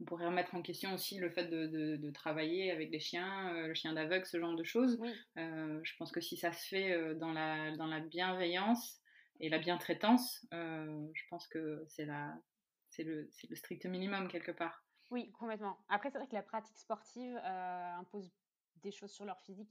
on 0.00 0.04
pourrait 0.04 0.26
remettre 0.26 0.54
en 0.54 0.62
question 0.62 0.94
aussi 0.94 1.18
le 1.18 1.30
fait 1.30 1.46
de, 1.46 2.10
travailler 2.10 2.70
avec 2.70 2.90
des 2.90 3.00
chiens, 3.00 3.54
euh, 3.54 3.66
le 3.68 3.74
chien 3.74 3.92
d'aveugle, 3.92 4.24
ce 4.26 4.38
genre 4.38 4.54
de 4.54 4.64
choses. 4.64 5.00
Euh, 5.36 5.80
je 5.82 5.96
pense 5.96 6.10
que 6.12 6.20
si 6.20 6.36
ça 6.36 6.52
se 6.52 6.66
fait 6.68 6.92
euh, 6.92 7.14
dans, 7.14 7.32
la, 7.32 7.76
dans 7.76 7.86
la 7.86 8.00
bienveillance 8.00 9.00
et 9.40 9.48
la 9.48 9.58
bientraitance, 9.58 10.46
je 10.52 11.22
pense 11.30 11.46
que 11.46 11.84
c'est 11.88 12.06
le, 12.06 13.30
le 13.48 13.56
strict 13.56 13.86
minimum 13.86 14.28
quelque 14.28 14.52
part. 14.52 14.84
Oui, 15.10 15.30
complètement. 15.32 15.78
Après, 15.88 16.10
c'est 16.10 16.18
vrai 16.18 16.26
que 16.26 16.34
la 16.34 16.42
pratique 16.42 16.76
sportive 16.76 17.36
impose 17.98 18.32
des 18.82 18.90
choses 18.90 19.12
sur 19.12 19.24
leur 19.24 19.40
physique 19.42 19.70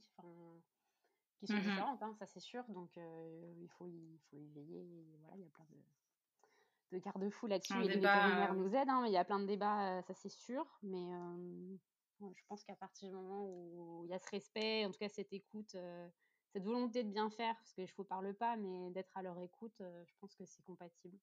qui 1.38 1.46
sont 1.46 1.54
mmh 1.54 1.60
différentes, 1.60 2.02
hein, 2.02 2.14
ça 2.18 2.26
c'est 2.26 2.40
sûr. 2.40 2.64
Donc 2.68 2.90
il, 2.96 3.68
faut 3.76 3.86
il 3.86 4.18
faut 4.30 4.36
y 4.36 4.48
veiller. 4.48 5.06
Voilà, 5.20 5.36
il 5.36 5.42
y 5.42 5.46
a 5.46 5.50
plein 5.50 5.66
de 5.70 5.76
de 6.92 6.98
garde-fou 6.98 7.46
là-dessus. 7.46 7.74
Et 7.74 7.88
les 7.88 7.94
vétérinaires 7.94 8.54
nous 8.54 8.74
aident. 8.74 8.90
Hein, 8.90 9.04
il 9.06 9.12
y 9.12 9.16
a 9.16 9.24
plein 9.24 9.40
de 9.40 9.46
débats, 9.46 10.02
ça 10.02 10.14
c'est 10.14 10.28
sûr. 10.28 10.64
Mais 10.82 11.06
je 12.20 12.42
pense 12.48 12.64
qu'à 12.64 12.76
partir 12.76 13.08
du 13.08 13.14
moment 13.14 13.44
où 13.44 14.04
il 14.04 14.10
y 14.10 14.14
a 14.14 14.18
ce 14.18 14.30
respect, 14.30 14.84
en 14.84 14.90
tout 14.90 14.98
cas 14.98 15.08
cette 15.08 15.32
écoute, 15.32 15.76
cette 16.52 16.64
volonté 16.64 17.04
de 17.04 17.10
bien 17.10 17.30
faire, 17.30 17.54
parce 17.56 17.72
que 17.74 17.80
les 17.82 17.86
chevaux 17.86 18.02
ne 18.04 18.08
parlent 18.08 18.34
pas, 18.34 18.56
mais 18.56 18.90
d'être 18.90 19.16
à 19.16 19.22
leur 19.22 19.38
écoute, 19.38 19.76
je 19.78 20.12
pense 20.20 20.34
que 20.34 20.44
c'est 20.44 20.62
compatible. 20.62 21.18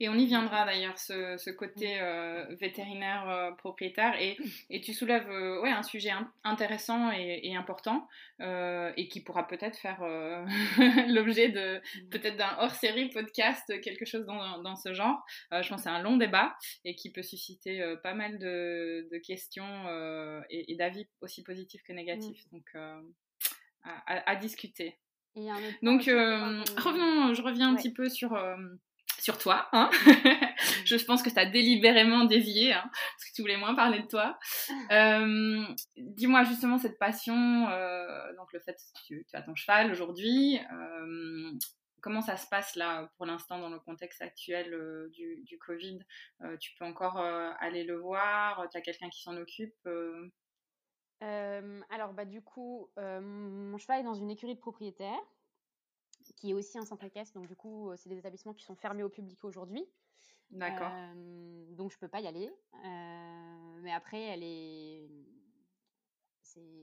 Et 0.00 0.08
on 0.08 0.14
y 0.14 0.26
viendra 0.26 0.64
d'ailleurs, 0.64 0.98
ce, 0.98 1.50
côté 1.50 2.00
euh, 2.00 2.44
vétérinaire 2.60 3.28
euh, 3.28 3.50
propriétaire. 3.52 4.14
Et, 4.20 4.36
et, 4.70 4.80
tu 4.80 4.92
soulèves 4.92 5.30
euh, 5.30 5.60
ouais, 5.62 5.70
un 5.70 5.82
sujet 5.82 6.10
intéressant 6.44 7.10
et, 7.12 7.54
important 7.56 8.08
et 8.38 9.08
qui 9.08 9.22
pourra 9.22 9.46
peut-être 9.46 9.78
faire 9.78 10.00
l'objet 11.08 11.48
de 11.48 11.80
peut-être 12.10 12.36
d'un 12.36 12.56
hors-série 12.58 13.08
podcast, 13.08 13.80
quelque 13.80 14.04
chose 14.04 14.26
dans, 14.26 14.58
dans 14.62 14.76
ce 14.76 14.92
genre. 14.92 15.24
je 15.50 15.66
pense 15.68 15.78
que 15.78 15.82
c'est 15.84 15.88
un 15.88 16.02
long 16.02 16.16
débat 16.16 16.54
et 16.84 16.94
qui 16.94 17.10
peut 17.10 17.22
susciter 17.22 17.82
pas 18.02 18.12
mal 18.12 18.38
de, 18.38 19.08
de 19.10 19.18
questions 19.18 19.64
et, 20.50 20.74
d'avis 20.76 21.06
aussi 21.22 21.42
positifs 21.42 21.82
que 21.82 21.92
négatifs. 21.92 22.44
Donc, 22.52 22.66
à, 23.84 24.30
à, 24.30 24.36
discuter. 24.36 24.98
Donc, 25.82 26.02
revenons, 26.04 27.32
je 27.32 27.42
reviens 27.42 27.70
un 27.70 27.76
petit 27.76 27.92
peu 27.92 28.10
sur 28.10 28.36
sur 29.20 29.38
toi. 29.38 29.68
Hein 29.72 29.90
je 30.84 31.04
pense 31.04 31.22
que 31.22 31.30
tu 31.30 31.38
as 31.38 31.46
délibérément 31.46 32.24
dévié, 32.24 32.72
hein, 32.72 32.84
parce 32.84 33.30
que 33.30 33.34
tu 33.34 33.42
voulais 33.42 33.56
moins 33.56 33.74
parler 33.74 34.00
de 34.00 34.06
toi. 34.06 34.38
Euh, 34.90 35.64
dis-moi 35.96 36.44
justement 36.44 36.78
cette 36.78 36.98
passion, 36.98 37.68
euh, 37.68 38.34
donc 38.36 38.52
le 38.52 38.60
fait 38.60 38.74
que 38.74 39.00
tu, 39.06 39.26
as 39.32 39.42
ton 39.42 39.54
cheval 39.54 39.90
aujourd'hui. 39.90 40.58
Euh, 40.72 41.52
comment 42.00 42.20
ça 42.20 42.36
se 42.36 42.46
passe 42.48 42.76
là 42.76 43.10
pour 43.16 43.26
l'instant 43.26 43.58
dans 43.58 43.70
le 43.70 43.80
contexte 43.80 44.22
actuel 44.22 44.70
du, 45.12 45.42
du, 45.44 45.58
Covid? 45.58 45.98
Tu 46.60 46.72
peux 46.78 46.84
encore 46.84 47.18
aller 47.18 47.84
le 47.84 47.98
voir? 47.98 48.68
Tu 48.70 48.78
as 48.78 48.80
quelqu'un 48.80 49.08
qui 49.08 49.22
s'en 49.22 49.36
occupe 49.36 49.88
alors, 51.20 52.12
bah, 52.12 52.26
du 52.26 52.42
coup, 52.42 52.90
mon 52.96 53.78
cheval 53.78 54.00
est 54.00 54.04
dans 54.04 54.14
une 54.14 54.30
écurie 54.30 54.54
de 54.54 54.60
propriétaires 54.60 55.18
qui 56.36 56.50
est 56.50 56.54
aussi 56.54 56.78
un 56.78 56.84
centre 56.84 57.04
équestre. 57.04 57.34
Donc, 57.34 57.48
du 57.48 57.56
coup, 57.56 57.90
c'est 57.96 58.08
des 58.08 58.18
établissements 58.18 58.54
qui 58.54 58.64
sont 58.64 58.76
fermés 58.76 59.02
au 59.02 59.08
public 59.08 59.42
aujourd'hui. 59.44 59.84
D'accord. 60.50 60.92
donc, 61.70 61.90
je 61.90 61.98
peux 61.98 62.08
pas 62.08 62.20
y 62.20 62.26
aller. 62.26 62.50
mais 63.82 63.92
après, 63.92 64.20
elle 64.20 64.42
est. 64.42 65.08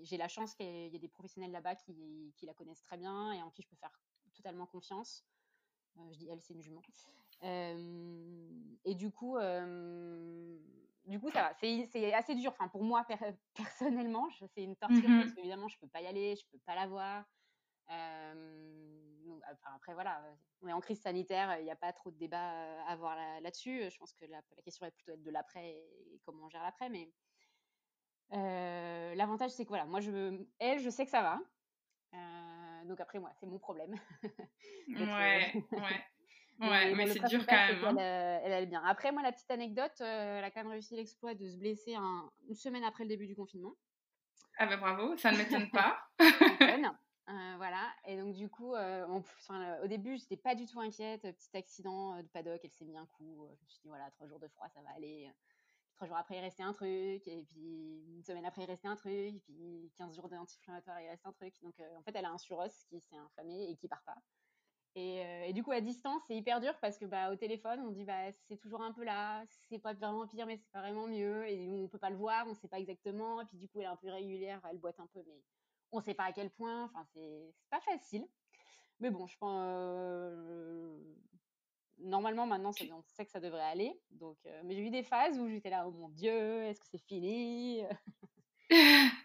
J'ai 0.04 0.18
la 0.18 0.28
chance 0.28 0.54
qu'il 0.54 0.68
y 0.68 0.96
ait 0.96 1.00
des 1.00 1.08
professionnels 1.08 1.52
là-bas 1.52 1.76
qui, 1.76 2.32
qui, 2.36 2.46
la 2.46 2.54
connaissent 2.54 2.84
très 2.84 2.98
bien 2.98 3.32
et 3.34 3.42
en 3.42 3.50
qui 3.50 3.64
je 3.64 3.68
peux 3.68 3.76
faire 3.76 4.00
totalement 4.36 4.68
confiance. 4.68 5.26
je 6.12 6.18
dis 6.18 6.30
elle, 6.30 6.42
c'est 6.42 6.54
une 6.54 6.62
jument. 6.62 6.82
et 7.42 8.96
du 8.96 9.10
coup, 9.12 9.38
du 11.06 11.20
coup, 11.20 11.32
ça 11.32 11.42
va. 11.42 11.54
C'est 11.60 12.14
assez 12.14 12.36
dur. 12.36 12.52
Enfin, 12.52 12.68
pour 12.68 12.84
moi, 12.84 13.06
personnellement, 13.56 14.28
c'est 14.54 14.64
une 14.64 14.76
torture 14.76 15.10
mmh 15.10 15.22
parce 15.22 15.34
qu'évidemment, 15.34 15.68
je 15.68 15.80
peux 15.80 15.88
pas 15.88 16.02
y 16.02 16.08
aller, 16.08 16.36
je 16.36 16.46
peux 16.52 16.60
pas 16.60 16.76
la 16.76 16.88
voir 16.88 17.26
après, 19.76 19.94
voilà, 19.94 20.22
on 20.62 20.68
est 20.68 20.74
en 20.74 20.80
crise 20.80 21.02
sanitaire, 21.02 21.58
il 21.60 21.66
n'y 21.66 21.72
a 21.72 21.76
pas 21.76 21.94
trop 21.94 22.12
de 22.12 22.18
débat 22.18 22.52
à 22.88 22.92
avoir 22.92 23.16
là-dessus. 23.42 23.90
je 23.90 23.98
pense 23.98 24.14
que 24.14 24.26
la, 24.26 24.42
question 24.64 24.86
va 24.86 24.92
plutôt 24.92 25.12
être 25.12 25.24
de 25.24 25.32
l'après 25.32 25.70
et 25.70 26.22
comment 26.26 26.46
on 26.46 26.50
gère 26.50 26.64
l'après. 26.64 26.90
Mais 26.90 27.10
l'avantage, 29.16 29.52
c'est 29.52 29.64
que 29.64 29.70
voilà, 29.70 29.86
moi, 29.86 30.00
je, 30.00 30.44
elle, 30.60 30.80
je 30.80 30.90
sais 30.90 31.06
que 31.06 31.12
ça 31.12 31.22
va. 31.22 31.40
donc 32.86 33.00
après, 33.00 33.20
moi, 33.20 33.32
c'est 33.40 33.46
mon 33.46 33.60
problème. 33.60 33.96
ouais, 34.88 35.54
ouais. 35.72 36.06
Ouais, 36.60 36.94
mais, 36.94 37.08
c'est 37.08 37.28
dur 37.28 37.46
quand 37.48 37.56
même. 37.56 37.84
Hein. 37.84 37.96
Elle, 37.98 38.52
elle, 38.52 38.70
bien. 38.70 38.84
Après, 38.86 39.12
moi, 39.12 39.24
la 39.24 39.32
petite 39.32 39.50
anecdote, 39.50 40.00
elle 40.00 40.44
a 40.44 40.52
quand 40.52 40.62
même 40.62 40.72
réussi 40.72 40.96
l'exploit 40.96 41.34
de 41.34 41.50
se 41.50 41.58
blesser 41.58 41.96
une 41.96 42.56
semaine 42.56 42.84
après 42.84 43.04
le 43.04 43.10
début 43.10 43.26
du 43.26 43.36
confinement. 43.36 43.74
Ah 44.58 44.68
ben 44.68 44.80
bravo, 44.80 45.18
ça 45.18 45.32
ne 45.32 45.38
m'étonne 45.38 45.70
pas. 45.72 45.98
Euh, 47.30 47.54
voilà, 47.56 47.90
et 48.06 48.18
donc 48.18 48.34
du 48.34 48.50
coup, 48.50 48.76
euh, 48.76 49.08
au 49.82 49.88
début, 49.88 50.18
j'étais 50.18 50.36
pas 50.36 50.56
du 50.56 50.66
tout 50.66 50.80
inquiète. 50.82 51.22
Petit 51.22 51.56
accident 51.56 52.22
de 52.22 52.28
paddock, 52.28 52.60
elle 52.64 52.72
s'est 52.72 52.84
mis 52.86 52.98
un 52.98 53.06
coup. 53.06 53.48
Je 53.48 53.64
me 53.64 53.70
suis 53.70 53.82
dit, 53.82 53.88
voilà, 53.88 54.12
trois 54.12 54.28
jours 54.28 54.40
de 54.40 54.48
froid, 54.50 54.68
ça 54.70 54.82
va 54.82 54.90
aller. 54.96 55.32
Trois 55.96 56.08
jours 56.08 56.18
après, 56.18 56.38
il 56.38 56.42
restait 56.42 56.64
un 56.64 56.74
truc, 56.74 57.26
et 57.28 57.44
puis 57.48 58.04
une 58.16 58.24
semaine 58.24 58.46
après, 58.46 58.64
il 58.64 58.66
restait 58.66 58.88
un 58.88 58.96
truc, 58.96 59.14
et 59.14 59.42
puis 59.46 59.92
15 59.96 60.16
jours 60.16 60.28
d'anti-inflammatoire, 60.28 61.00
il 61.00 61.08
reste 61.08 61.26
un 61.26 61.32
truc. 61.32 61.54
Donc 61.62 61.76
en 61.98 62.02
fait, 62.04 62.12
elle 62.16 62.26
a 62.26 62.32
un 62.32 62.38
suros 62.38 62.68
qui 62.90 63.00
s'est 63.00 63.16
inflammé 63.16 63.70
et 63.70 63.76
qui 63.78 63.88
part 63.88 64.04
pas. 64.04 64.18
Et, 64.96 65.54
du 65.54 65.64
coup, 65.64 65.72
à 65.72 65.82
distance, 65.82 66.22
c'est 66.28 66.36
hyper 66.36 66.60
dur 66.62 66.74
parce 66.80 66.98
que 66.98 67.06
bah, 67.06 67.32
au 67.32 67.36
téléphone, 67.36 67.80
on 67.80 67.92
dit 67.92 68.04
bah, 68.04 68.32
c'est 68.48 68.58
toujours 68.58 68.82
un 68.82 68.92
peu 68.92 69.04
là, 69.04 69.44
c'est 69.70 69.80
pas 69.80 69.94
vraiment 69.94 70.28
pire, 70.28 70.46
mais 70.46 70.58
c'est 70.58 70.72
pas 70.72 70.82
vraiment 70.82 71.08
mieux. 71.08 71.48
Et 71.50 71.68
on 71.70 71.88
peut 71.88 71.98
pas 71.98 72.10
le 72.10 72.18
voir, 72.18 72.46
on 72.48 72.54
sait 72.54 72.68
pas 72.68 72.80
exactement. 72.80 73.42
Et 73.42 73.46
puis 73.46 73.58
du 73.58 73.68
coup, 73.68 73.80
elle 73.80 73.86
est 73.86 73.90
un 73.90 73.96
peu 73.96 74.08
irrégulière, 74.08 74.62
elle 74.70 74.78
boite 74.78 75.00
un 75.00 75.08
peu, 75.08 75.24
mais 75.28 75.42
on 75.94 76.00
ne 76.00 76.04
sait 76.04 76.14
pas 76.14 76.26
à 76.26 76.34
quel 76.34 76.50
point. 76.50 76.86
Enfin, 76.86 77.06
c'est 77.14 77.54
pas 77.70 77.80
facile. 77.82 78.28
Mais 79.00 79.10
bon, 79.10 79.28
je 79.28 79.38
pense. 79.38 79.60
Euh, 79.64 80.98
normalement, 82.00 82.46
maintenant, 82.46 82.72
on 82.92 83.02
sait 83.04 83.26
que 83.26 83.32
ça 83.32 83.40
devrait 83.40 83.62
aller. 83.62 84.00
Donc, 84.12 84.38
euh, 84.46 84.62
mais 84.66 84.76
j'ai 84.76 84.82
eu 84.82 84.90
des 84.90 85.04
phases 85.04 85.40
où 85.40 85.48
j'étais 85.48 85.70
là, 85.70 85.88
oh 85.88 85.92
mon 85.92 86.10
Dieu, 86.10 86.64
est-ce 86.64 86.80
que 86.80 86.88
c'est 86.92 87.06
fini 87.06 87.84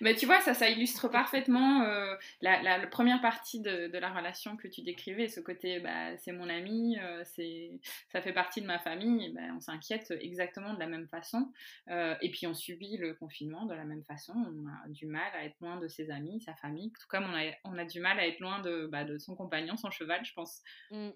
Mais 0.00 0.14
tu 0.14 0.26
vois, 0.26 0.40
ça, 0.40 0.54
ça 0.54 0.68
illustre 0.68 1.08
parfaitement 1.08 1.82
euh, 1.82 2.14
la, 2.40 2.86
première 2.86 3.20
partie 3.20 3.60
de, 3.60 3.90
la 3.98 4.12
relation 4.12 4.56
que 4.56 4.68
tu 4.68 4.82
décrivais, 4.82 5.28
ce 5.28 5.40
côté, 5.40 5.80
bah, 5.80 6.16
c'est 6.18 6.32
mon 6.32 6.48
ami, 6.48 6.98
euh, 6.98 7.22
c'est, 7.24 7.80
ça 8.08 8.20
fait 8.20 8.32
partie 8.32 8.60
de 8.60 8.66
ma 8.66 8.78
famille, 8.78 9.32
bah, 9.32 9.40
on 9.56 9.60
s'inquiète 9.60 10.12
exactement 10.20 10.74
de 10.74 10.78
la 10.78 10.86
même 10.86 11.08
façon. 11.08 11.52
Euh, 11.88 12.14
et 12.22 12.30
puis 12.30 12.46
on 12.46 12.54
subit 12.54 12.96
le 12.96 13.14
confinement 13.14 13.66
de 13.66 13.74
la 13.74 13.84
même 13.84 14.04
façon, 14.04 14.34
on 14.34 14.66
a 14.68 14.88
du 14.88 15.06
mal 15.06 15.30
à 15.34 15.44
être 15.44 15.58
loin 15.60 15.78
de 15.78 15.88
ses 15.88 16.10
amis, 16.10 16.40
sa 16.40 16.54
famille, 16.54 16.92
tout 16.92 17.06
comme 17.08 17.24
on 17.24 17.36
a, 17.36 17.52
on 17.64 17.78
a 17.78 17.84
du 17.84 18.00
mal 18.00 18.18
à 18.18 18.26
être 18.26 18.40
loin 18.40 18.60
de, 18.60 18.86
bah, 18.86 19.04
de 19.04 19.18
son 19.18 19.34
compagnon, 19.34 19.76
son 19.76 19.90
cheval, 19.90 20.24
je 20.24 20.32
pense. 20.32 20.62
Mmh. 20.90 21.10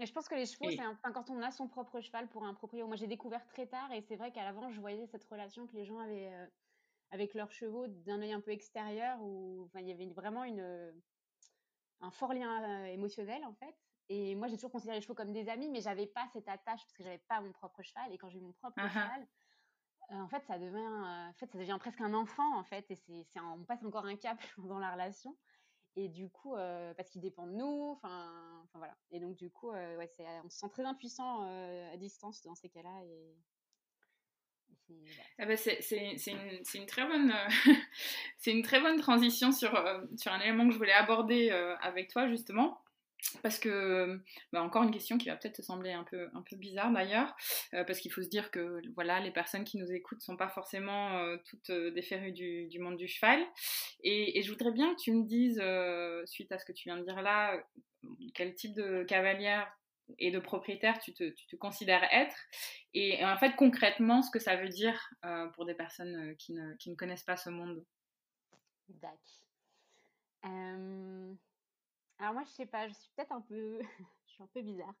Et 0.00 0.06
je 0.06 0.12
pense 0.12 0.28
que 0.28 0.36
les 0.36 0.46
chevaux, 0.46 0.70
c'est 0.70 1.12
quand 1.12 1.28
on 1.28 1.42
a 1.42 1.50
son 1.50 1.66
propre 1.66 2.00
cheval 2.00 2.28
pour 2.28 2.44
un 2.44 2.54
propriétaire. 2.54 2.86
Moi, 2.86 2.94
j'ai 2.94 3.08
découvert 3.08 3.44
très 3.48 3.66
tard 3.66 3.92
et 3.92 4.00
c'est 4.02 4.14
vrai 4.14 4.30
qu'à 4.30 4.44
l'avant, 4.44 4.70
je 4.70 4.80
voyais 4.80 5.04
cette 5.08 5.24
relation 5.24 5.66
que 5.66 5.74
les 5.74 5.84
gens 5.84 5.98
avaient 5.98 6.30
avec 7.10 7.34
leurs 7.34 7.52
chevaux 7.52 7.86
d'un 7.86 8.20
œil 8.20 8.32
un 8.32 8.40
peu 8.40 8.50
extérieur 8.50 9.18
où 9.22 9.64
enfin, 9.64 9.80
il 9.80 9.88
y 9.88 9.92
avait 9.92 10.06
vraiment 10.10 10.44
une, 10.44 10.92
un 12.00 12.10
fort 12.10 12.32
lien 12.32 12.84
émotionnel 12.86 13.44
en 13.44 13.54
fait. 13.54 13.74
Et 14.10 14.34
moi, 14.34 14.48
j'ai 14.48 14.56
toujours 14.56 14.72
considéré 14.72 14.96
les 14.96 15.02
chevaux 15.02 15.14
comme 15.14 15.32
des 15.32 15.48
amis, 15.48 15.68
mais 15.68 15.82
j'avais 15.82 16.06
pas 16.06 16.26
cette 16.32 16.48
attache 16.48 16.80
parce 16.80 16.92
que 16.94 17.02
j'avais 17.02 17.22
pas 17.28 17.40
mon 17.40 17.52
propre 17.52 17.82
cheval. 17.82 18.12
Et 18.12 18.18
quand 18.18 18.30
j'ai 18.30 18.38
eu 18.38 18.42
mon 18.42 18.52
propre 18.54 18.76
ah 18.78 18.86
ah. 18.86 18.88
cheval, 18.88 19.28
en 20.10 20.28
fait, 20.28 20.42
ça 20.46 20.58
devient, 20.58 20.78
en 20.78 21.34
fait, 21.34 21.50
ça 21.52 21.58
devient 21.58 21.76
presque 21.78 22.00
un 22.00 22.14
enfant 22.14 22.56
en 22.58 22.64
fait. 22.64 22.90
Et 22.90 22.96
c'est, 22.96 23.26
on 23.40 23.64
passe 23.64 23.84
encore 23.84 24.06
un 24.06 24.16
cap 24.16 24.38
dans 24.58 24.78
la 24.78 24.92
relation. 24.92 25.36
Et 25.96 26.08
du 26.08 26.30
coup, 26.30 26.54
parce 26.96 27.10
qu'il 27.10 27.20
dépend 27.20 27.46
de 27.46 27.52
nous, 27.52 27.90
enfin, 27.96 28.66
voilà. 28.74 28.96
Et 29.10 29.20
donc 29.20 29.36
du 29.36 29.50
coup, 29.50 29.70
ouais, 29.72 30.08
on 30.44 30.48
se 30.48 30.58
sent 30.58 30.68
très 30.70 30.84
impuissant 30.84 31.42
à 31.42 31.96
distance 31.96 32.42
dans 32.42 32.54
ces 32.54 32.68
cas-là. 32.70 33.02
Et, 33.04 33.36
c'est 35.56 36.74
une, 36.74 38.62
très 38.62 38.80
bonne, 38.80 39.00
transition 39.00 39.52
sur, 39.52 39.74
euh, 39.74 40.00
sur 40.16 40.32
un 40.32 40.40
élément 40.40 40.66
que 40.66 40.72
je 40.72 40.78
voulais 40.78 40.92
aborder 40.92 41.50
euh, 41.50 41.76
avec 41.80 42.08
toi 42.08 42.28
justement. 42.28 42.80
parce 43.42 43.58
que, 43.58 44.20
bah, 44.52 44.62
encore 44.62 44.82
une 44.84 44.90
question 44.90 45.18
qui 45.18 45.28
va 45.28 45.36
peut-être 45.36 45.56
te 45.56 45.62
sembler 45.62 45.92
un 45.92 46.04
peu, 46.04 46.28
bizarre 46.52 46.92
d'ailleurs, 46.92 47.36
euh, 47.74 47.84
parce 47.84 48.00
qu'il 48.00 48.12
faut 48.12 48.22
se 48.22 48.28
dire 48.28 48.50
que 48.50 48.80
voilà, 48.94 49.20
les 49.20 49.32
personnes 49.32 49.64
qui 49.64 49.76
nous 49.76 49.92
écoutent 49.92 50.18
ne 50.18 50.24
sont 50.24 50.36
pas 50.36 50.48
forcément 50.48 51.36
toutes 51.44 51.70
des 51.70 52.02
férus 52.02 52.32
du, 52.32 52.78
monde 52.80 52.96
du 52.96 53.08
cheval. 53.08 53.44
Et, 54.02 54.42
je 54.42 54.50
voudrais 54.50 54.72
bien 54.72 54.94
que 54.94 55.00
tu 55.00 55.12
me 55.12 55.24
dises, 55.24 55.62
suite 56.28 56.52
à 56.52 56.58
ce 56.58 56.64
que 56.64 56.72
tu 56.72 56.88
viens 56.88 56.96
de 56.96 57.04
dire 57.04 57.20
là, 57.22 57.60
quel 58.34 58.54
type 58.54 58.74
de 58.74 59.04
cavalière 59.04 59.68
et 60.18 60.30
de 60.30 60.38
propriétaire 60.38 60.98
tu 61.00 61.12
te, 61.12 61.56
considères 61.56 62.04
être, 62.12 62.36
et, 62.94 63.24
en 63.24 63.36
fait 63.36 63.54
concrètement 63.56 64.22
ce 64.22 64.30
que 64.30 64.38
ça 64.38 64.56
veut 64.56 64.68
dire 64.68 65.10
pour 65.54 65.66
des 65.66 65.74
personnes 65.74 66.36
qui 66.36 66.52
ne, 66.52 66.74
qui, 66.76 66.90
ne, 66.90 66.96
connaissent 66.96 67.24
pas 67.24 67.36
ce 67.36 67.50
monde. 67.50 67.84
D'accord. 68.88 69.38
Alors 72.20 72.34
moi, 72.34 72.42
je 72.44 72.50
sais 72.50 72.66
pas, 72.66 72.88
je 72.88 72.94
suis 72.94 73.10
peut-être 73.14 73.32
un 73.32 73.40
peu, 73.40 73.78
je 74.26 74.32
suis 74.32 74.42
un 74.42 74.48
peu 74.48 74.60
bizarre, 74.60 74.94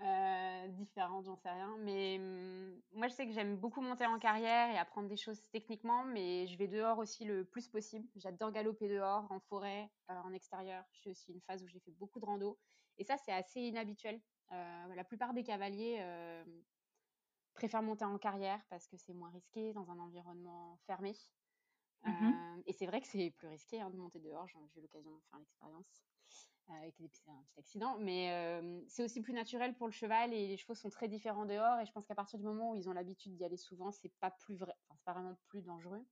euh, 0.00 0.68
différente, 0.68 1.26
j'en 1.26 1.36
sais 1.36 1.50
rien. 1.50 1.76
Mais 1.80 2.18
mmh, 2.18 2.80
moi, 2.94 3.08
je 3.08 3.12
sais 3.12 3.26
que 3.26 3.32
j'aime 3.32 3.56
beaucoup 3.56 3.82
monter 3.82 4.06
en 4.06 4.18
carrière 4.18 4.74
et 4.74 4.78
apprendre 4.78 5.08
des 5.08 5.18
choses 5.18 5.42
techniquement, 5.52 6.04
mais 6.04 6.46
je 6.46 6.56
vais 6.56 6.66
dehors 6.66 6.98
aussi 6.98 7.26
le 7.26 7.44
plus 7.44 7.68
possible. 7.68 8.08
J'adore 8.16 8.52
galoper 8.52 8.88
dehors, 8.88 9.30
en 9.30 9.40
forêt, 9.40 9.90
euh, 10.10 10.14
en 10.24 10.32
extérieur. 10.32 10.82
Je 10.92 11.00
suis 11.00 11.10
aussi 11.10 11.32
une 11.32 11.42
phase 11.42 11.62
où 11.62 11.68
j'ai 11.68 11.80
fait 11.80 11.92
beaucoup 11.92 12.20
de 12.20 12.24
rando. 12.24 12.58
Et 12.96 13.04
ça, 13.04 13.18
c'est 13.18 13.32
assez 13.32 13.60
inhabituel. 13.60 14.18
Euh, 14.52 14.94
la 14.94 15.04
plupart 15.04 15.34
des 15.34 15.42
cavaliers 15.42 16.02
préfèrent 17.54 17.82
monter 17.82 18.04
en 18.04 18.18
carrière 18.18 18.60
parce 18.68 18.86
que 18.86 18.96
c'est 18.96 19.14
moins 19.14 19.30
risqué 19.30 19.72
dans 19.72 19.90
un 19.90 19.98
environnement 19.98 20.78
fermé. 20.86 21.12
Mmh 22.04 22.32
et 22.66 22.72
c'est 22.72 22.86
vrai 22.86 23.00
que 23.00 23.06
c'est 23.06 23.30
plus 23.30 23.48
risqué 23.48 23.80
hein, 23.80 23.90
de 23.90 23.96
monter 23.96 24.18
dehors. 24.18 24.48
J'ai 24.48 24.58
eu 24.58 24.82
l'occasion 24.82 25.10
de 25.10 25.22
faire 25.30 25.38
l'expérience 25.38 26.04
avec 26.68 27.00
un 27.00 27.06
petit 27.06 27.22
accident. 27.58 27.96
Mais 27.98 28.60
c'est 28.88 29.04
aussi 29.04 29.20
plus 29.20 29.32
naturel 29.32 29.74
pour 29.74 29.86
le 29.86 29.92
cheval 29.92 30.32
et 30.32 30.48
les 30.48 30.56
chevaux 30.56 30.74
sont 30.74 30.90
très 30.90 31.08
différents 31.08 31.46
dehors. 31.46 31.78
Et 31.80 31.86
je 31.86 31.92
pense 31.92 32.06
qu'à 32.06 32.14
partir 32.14 32.38
du 32.38 32.44
moment 32.44 32.72
où 32.72 32.76
ils 32.76 32.88
ont 32.88 32.92
l'habitude 32.92 33.34
d'y 33.36 33.44
aller 33.44 33.56
souvent, 33.56 33.92
c'est 33.92 34.12
pas 34.20 34.30
plus 34.30 34.56
vrai, 34.56 34.74
c'est 34.90 35.04
pas 35.04 35.12
vraiment 35.12 35.36
plus 35.46 35.62
dangereux. 35.62 36.04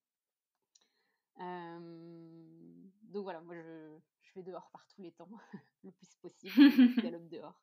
donc 1.38 3.22
voilà, 3.22 3.40
moi 3.40 3.54
je, 3.54 3.98
je, 4.22 4.34
vais 4.34 4.42
dehors 4.42 4.68
par 4.70 4.86
tous 4.88 5.02
les 5.02 5.12
temps, 5.12 5.28
le 5.84 5.92
plus 5.92 6.16
possible, 6.16 6.52
je 6.52 7.00
galope 7.00 7.28
dehors. 7.28 7.60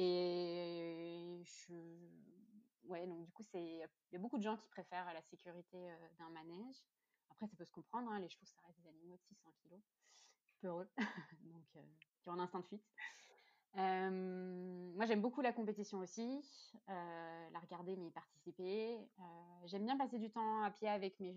Et 0.00 1.42
je, 1.44 1.74
ouais, 2.84 3.04
donc 3.06 3.24
du 3.24 3.32
coup, 3.32 3.42
c'est, 3.42 3.60
il 3.60 4.12
y 4.12 4.16
a 4.16 4.18
beaucoup 4.18 4.38
de 4.38 4.44
gens 4.44 4.56
qui 4.56 4.68
préfèrent 4.68 5.12
la 5.12 5.22
sécurité 5.22 5.90
d'un 6.18 6.30
manège. 6.30 6.76
Après, 7.30 7.48
ça 7.48 7.56
peut 7.56 7.64
se 7.64 7.72
comprendre, 7.72 8.08
hein, 8.10 8.20
les 8.20 8.28
chevaux, 8.28 8.46
ça 8.46 8.60
reste 8.64 8.78
des 8.80 8.88
animaux 8.88 9.16
de 9.16 9.22
600 9.22 9.50
kg 9.62 9.76
peureux, 10.60 10.88
donc 11.44 11.64
euh, 11.76 11.82
qui 12.20 12.28
ont 12.28 12.32
un 12.32 12.40
instinct 12.40 12.60
de 12.60 12.66
fuite. 12.66 12.84
moi, 13.74 15.06
j'aime 15.06 15.20
beaucoup 15.20 15.40
la 15.40 15.52
compétition 15.52 15.98
aussi, 15.98 16.40
euh, 16.88 17.50
la 17.50 17.58
regarder 17.58 17.96
mais 17.96 18.06
y 18.06 18.10
participer. 18.10 18.98
J'aime 19.64 19.84
bien 19.84 19.96
passer 19.96 20.18
du 20.18 20.30
temps 20.30 20.62
à 20.62 20.70
pied 20.70 20.88
avec 20.88 21.18
mes, 21.20 21.32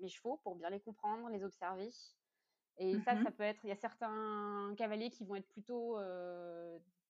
mes, 0.00 0.08
chevaux 0.08 0.38
pour 0.42 0.56
bien 0.56 0.70
les 0.70 0.80
comprendre, 0.80 1.28
les 1.28 1.44
observer. 1.44 1.90
Et 2.78 2.98
ça, 3.00 3.14
ça 3.22 3.30
mmh 3.30 3.32
peut 3.32 3.42
être. 3.42 3.60
Il 3.64 3.68
y 3.68 3.72
a 3.72 3.76
certains 3.76 4.74
cavaliers 4.78 5.10
qui 5.10 5.24
vont 5.24 5.34
être 5.34 5.48
plutôt 5.48 5.98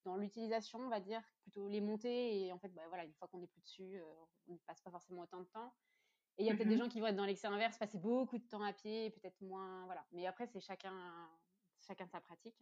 dans 0.05 0.17
l'utilisation, 0.17 0.79
on 0.81 0.89
va 0.89 1.01
dire, 1.01 1.23
plutôt 1.43 1.69
les 1.69 1.81
monter. 1.81 2.45
Et 2.45 2.53
en 2.53 2.59
fait, 2.59 2.69
bah, 2.71 2.83
voilà, 2.89 3.05
une 3.05 3.15
fois 3.15 3.29
qu'on 3.29 3.39
n'est 3.39 3.47
plus 3.47 3.61
dessus, 3.63 4.01
on 4.49 4.53
ne 4.53 4.59
passe 4.67 4.81
pas 4.81 4.91
forcément 4.91 5.23
autant 5.23 5.41
de 5.41 5.47
temps. 5.47 5.73
Et 6.39 6.45
il 6.45 6.47
y 6.47 6.51
a 6.51 6.55
peut-être 6.55 6.69
des 6.69 6.77
mmh 6.77 6.79
gens 6.79 6.89
qui 6.89 7.01
vont 7.01 7.07
être 7.09 7.17
dans 7.17 7.27
l'excès 7.27 7.47
inverse, 7.47 7.77
passer 7.77 7.99
beaucoup 7.99 8.39
de 8.39 8.45
temps 8.45 8.63
à 8.63 8.73
pied, 8.73 9.11
peut-être 9.11 9.41
moins. 9.43 9.85
Voilà. 9.85 10.05
Mais 10.13 10.27
après, 10.27 10.47
c'est 10.47 10.61
chacun, 10.61 11.29
chacun 11.81 12.07
sa 12.07 12.21
pratique. 12.21 12.57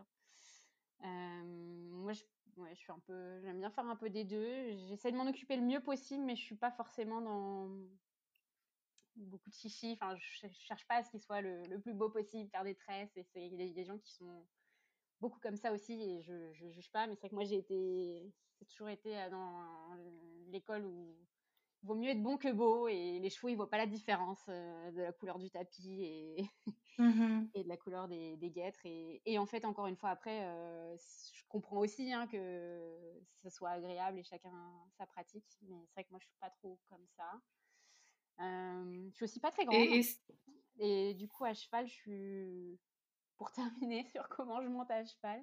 Hein. 1.03 1.45
moi, 1.45 2.13
je, 2.13 2.25
ouais, 2.57 2.75
je 2.75 2.81
suis 2.81 2.93
un 2.93 2.99
peu, 3.07 3.41
j'aime 3.43 3.59
bien 3.59 3.71
faire 3.71 3.87
un 3.87 3.97
peu 3.97 4.11
des 4.11 4.25
deux. 4.25 4.73
J'essaie 4.89 5.13
de 5.13 5.17
m'en 5.17 5.27
occuper 5.27 5.57
le 5.57 5.63
mieux 5.63 5.81
possible, 5.81 6.25
mais 6.25 6.35
je 6.35 6.43
suis 6.43 6.57
pas 6.57 6.73
forcément 6.73 7.21
dans 7.21 7.71
beaucoup 9.17 9.51
de 9.51 9.55
chichi. 9.55 9.93
Enfin, 10.01 10.17
je, 10.17 10.47
ne 10.47 10.53
cherche 10.53 10.87
pas 10.87 10.97
à 10.97 11.03
ce 11.05 11.11
qu'il 11.11 11.21
soit 11.21 11.41
le, 11.41 11.79
plus 11.79 11.95
beau 11.95 12.11
possible, 12.11 12.51
faire 12.51 12.65
des 12.65 12.75
tresses. 12.75 13.17
Et 13.17 13.23
c'est 13.23 13.47
il 13.47 13.55
y 13.55 13.71
a 13.71 13.73
des 13.73 13.85
gens 13.85 13.99
qui 13.99 14.13
sont 14.13 14.47
beaucoup 15.21 15.41
comme 15.41 15.57
ça 15.57 15.73
aussi, 15.73 15.93
et 15.93 16.23
je, 16.23 16.65
ne 16.65 16.71
juge 16.71 16.91
pas. 16.91 17.07
Mais 17.07 17.15
c'est 17.15 17.21
vrai 17.21 17.29
que 17.31 17.35
moi, 17.35 17.45
j'ai 17.45 17.59
été, 17.59 18.33
toujours 18.69 18.89
été 18.89 19.17
euh, 19.17 19.31
dans 19.31 19.65
l'école 20.51 20.85
où 20.85 21.17
vaut 21.83 21.95
mieux 21.95 22.11
être 22.11 22.23
bon 22.23 22.37
que 22.37 22.53
beau 22.53 22.89
et 22.89 23.19
les 23.19 23.31
chevaux 23.31 23.49
ils 23.49 23.57
voient 23.57 23.71
pas 23.71 23.79
la 23.79 23.87
différence 23.87 24.45
euh, 24.49 24.91
de 24.93 25.03
la 25.03 25.13
couleur 25.13 25.39
du 25.39 25.51
tapis 25.51 26.03
et, 26.03 26.45
mmh 26.99 27.45
et 27.55 27.65
de 27.65 27.69
la 27.69 27.77
couleur 27.77 28.09
des, 28.09 28.37
des 28.37 28.51
guêtres 28.51 28.85
et, 28.85 29.23
et, 29.25 29.39
en 29.39 29.47
fait 29.47 29.65
encore 29.65 29.87
une 29.87 29.97
fois 29.97 30.11
après 30.11 30.45
euh, 30.45 30.97
je 30.97 31.43
comprends 31.49 31.79
aussi 31.79 32.13
hein, 32.13 32.27
que 32.27 33.21
ça 33.43 33.51
soit 33.51 33.71
agréable 33.71 34.19
et 34.19 34.25
chacun 34.25 34.53
sa 34.99 35.07
pratique 35.07 35.47
mais 35.63 35.77
c'est 35.87 35.95
vrai 35.95 36.05
que 36.05 36.11
moi 36.11 36.21
je 36.21 36.27
suis 36.27 36.39
pas 36.41 36.51
trop 36.51 36.79
comme 36.89 37.07
ça 37.17 37.41
euh, 38.41 39.09
je 39.11 39.17
suis 39.17 39.25
aussi 39.25 39.41
pas 39.41 39.51
très 39.51 39.65
grande 39.65 39.81
et, 39.81 40.03
et, 40.79 41.15
du 41.15 41.29
coup 41.29 41.45
à 41.45 41.55
cheval 41.55 41.87
je 41.87 41.93
suis 41.93 42.81
pour 43.41 43.51
terminer 43.81 44.05
sur 44.13 44.29
comment 44.29 44.61
je 44.61 44.69
monte 44.69 44.91
à 44.91 45.05
cheval 45.05 45.43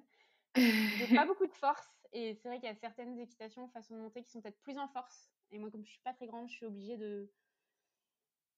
j'ai 0.54 1.14
pas 1.14 1.26
beaucoup 1.26 1.46
de 1.46 1.52
force 1.52 1.90
et 2.14 2.34
c'est 2.36 2.48
vrai 2.48 2.58
qu'il 2.58 2.68
y 2.68 2.72
a 2.72 2.76
certaines 2.76 3.18
équitations 3.18 3.68
façon 3.68 3.94
de 3.94 4.00
monter 4.00 4.22
qui 4.22 4.30
sont 4.30 4.40
peut-être 4.40 4.60
plus 4.62 4.78
en 4.78 4.88
force 4.88 5.28
et 5.50 5.58
moi, 5.58 5.70
comme 5.70 5.84
je 5.84 5.90
suis 5.90 6.00
pas 6.00 6.12
très 6.12 6.26
grande, 6.26 6.48
je 6.48 6.54
suis 6.54 6.66
obligée 6.66 6.96
de, 6.96 7.30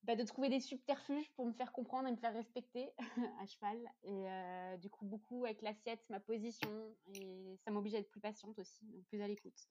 bah, 0.03 0.17
de 0.17 0.25
trouver 0.25 0.49
des 0.49 0.61
subterfuges 0.61 1.31
pour 1.35 1.47
me 1.47 1.53
faire 1.53 1.73
comprendre 1.73 2.09
et 2.09 2.11
me 2.11 2.17
faire 2.17 2.33
respecter 2.33 2.91
à 3.41 3.47
cheval. 3.47 3.79
Et 4.03 4.29
euh, 4.29 4.77
du 4.79 4.91
coup, 4.91 5.05
beaucoup 5.05 5.45
avec 5.45 5.63
l'assiette, 5.63 6.05
ma 6.11 6.21
position. 6.21 6.97
Et 7.15 7.57
ça 7.65 7.71
m'oblige 7.71 7.95
à 7.95 7.99
être 7.99 8.11
plus 8.11 8.21
patiente 8.21 8.59
aussi, 8.59 8.85
donc 8.87 9.05
plus 9.05 9.23
à 9.23 9.29
l'écoute. 9.29 9.69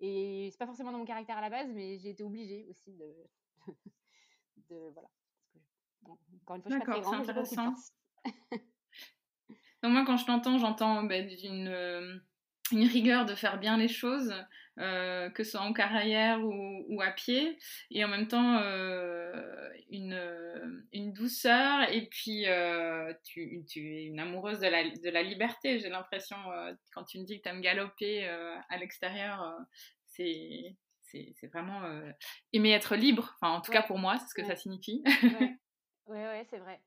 Et 0.00 0.48
c'est 0.50 0.58
pas 0.58 0.66
forcément 0.66 0.92
dans 0.92 0.98
mon 0.98 1.04
caractère 1.04 1.38
à 1.38 1.40
la 1.40 1.50
base, 1.50 1.70
mais 1.72 1.98
j'ai 1.98 2.10
été 2.10 2.22
obligée 2.22 2.66
aussi 2.68 2.92
de. 2.92 3.14
de 4.70 4.90
voilà. 4.92 5.08
Parce 5.42 5.52
que, 5.52 6.10
encore 6.42 6.56
une 6.56 6.62
fois, 6.62 6.70
je 6.70 6.76
suis 6.76 6.84
pas 6.84 6.92
très 6.92 7.00
grande, 7.00 7.24
j'ai 7.24 8.72
moi, 9.88 10.04
quand 10.06 10.16
je 10.16 10.26
t'entends, 10.26 10.58
j'entends 10.58 11.02
bah, 11.04 11.20
d'une 11.22 11.68
euh, 11.68 12.18
une 12.72 12.86
rigueur 12.86 13.24
de 13.24 13.34
faire 13.34 13.58
bien 13.58 13.76
les 13.76 13.88
choses, 13.88 14.34
euh, 14.78 15.30
que 15.30 15.44
ce 15.44 15.52
soit 15.52 15.60
en 15.60 15.72
carrière 15.72 16.40
ou, 16.42 17.00
à 17.00 17.10
pied, 17.10 17.58
et 17.90 18.04
en 18.04 18.08
même 18.08 18.28
temps 18.28 18.58
euh, 18.58 19.70
une, 19.90 20.84
une, 20.92 21.12
douceur, 21.12 21.90
et 21.90 22.06
puis 22.06 22.46
euh, 22.46 23.12
tu, 23.24 23.64
tu, 23.68 23.96
es 23.96 24.04
une 24.04 24.20
amoureuse 24.20 24.60
de 24.60 24.66
la, 24.66 24.88
de 24.88 25.10
la 25.10 25.22
liberté, 25.22 25.78
j'ai 25.78 25.88
l'impression, 25.88 26.36
quand 26.92 27.04
tu 27.04 27.18
me 27.18 27.24
dis 27.24 27.38
que 27.38 27.42
tu 27.44 27.48
aimes 27.48 27.60
galoper 27.60 28.26
à 28.26 28.76
l'extérieur, 28.78 29.54
c'est 30.06 30.76
c'est 31.02 31.46
vraiment 31.46 31.80
aimer 32.52 32.72
être 32.72 32.94
libre, 32.94 33.36
enfin 33.40 33.54
en 33.54 33.60
tout 33.62 33.72
cas 33.72 33.82
pour 33.82 33.98
moi, 33.98 34.18
c'est 34.18 34.28
ce 34.28 34.34
que 34.34 34.44
ça 34.44 34.56
signifie. 34.56 35.02
Oui, 35.22 35.30
ouais, 36.06 36.26
ouais, 36.26 36.46
c'est 36.50 36.58
vrai. 36.58 36.80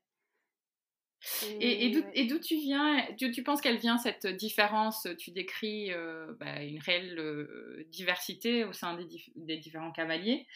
Et, 1.60 1.92
et 2.14 2.24
d'où 2.26 2.38
tu 2.38 2.56
viens? 2.56 3.06
Tu, 3.18 3.30
tu 3.30 3.42
penses 3.42 3.60
qu'elle 3.60 3.76
vient 3.76 3.98
cette 3.98 4.26
différence? 4.26 5.06
Tu 5.18 5.30
décris 5.32 5.92
euh, 5.92 6.32
bah, 6.40 6.62
une 6.62 6.80
réelle 6.80 7.18
euh, 7.18 7.84
diversité 7.88 8.64
au 8.64 8.72
sein 8.72 8.96
des, 8.96 9.06
des 9.36 9.58
différents 9.58 9.92
cavaliers 9.92 10.46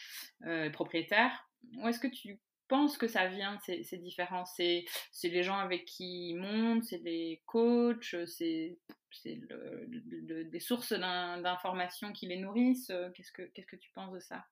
euh, 0.45 0.69
propriétaires. 0.71 1.47
Où 1.77 1.87
est-ce 1.87 1.99
que 1.99 2.07
tu 2.07 2.39
penses 2.67 2.97
que 2.97 3.07
ça 3.07 3.27
vient, 3.27 3.59
ces, 3.65 3.83
ces 3.83 3.97
différences? 3.97 4.53
C'est 4.55 4.85
les 5.23 5.43
gens 5.43 5.57
avec 5.57 5.85
qui 5.85 6.29
ils 6.29 6.35
montent, 6.35 6.83
c'est 6.83 7.03
des 7.03 7.43
coachs, 7.45 8.15
c'est 8.25 8.77
le, 9.25 10.43
des 10.45 10.59
sources 10.59 10.93
d'informations 10.93 12.11
qui 12.11 12.25
les 12.25 12.37
nourrissent? 12.37 12.91
Qu'est-ce 13.13 13.31
que 13.31 13.43
Qu'est-ce 13.53 13.67
que 13.67 13.75
tu 13.75 13.91
penses 13.91 14.13
de 14.13 14.19
ça? 14.19 14.45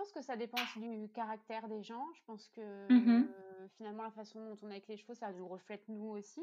Pense 0.00 0.12
que 0.12 0.22
ça 0.22 0.36
dépend 0.36 0.58
du 0.76 1.10
caractère 1.12 1.68
des 1.68 1.82
gens. 1.82 2.06
Je 2.14 2.22
pense 2.24 2.48
que 2.48 2.92
mmh 2.92 3.28
finalement, 3.76 4.02
la 4.04 4.10
façon 4.10 4.40
dont 4.48 4.58
on 4.62 4.68
est 4.68 4.72
avec 4.72 4.88
les 4.88 4.96
chevaux, 4.96 5.14
ça 5.14 5.30
nous 5.32 5.46
reflète 5.46 5.86
nous 5.88 6.08
aussi. 6.08 6.42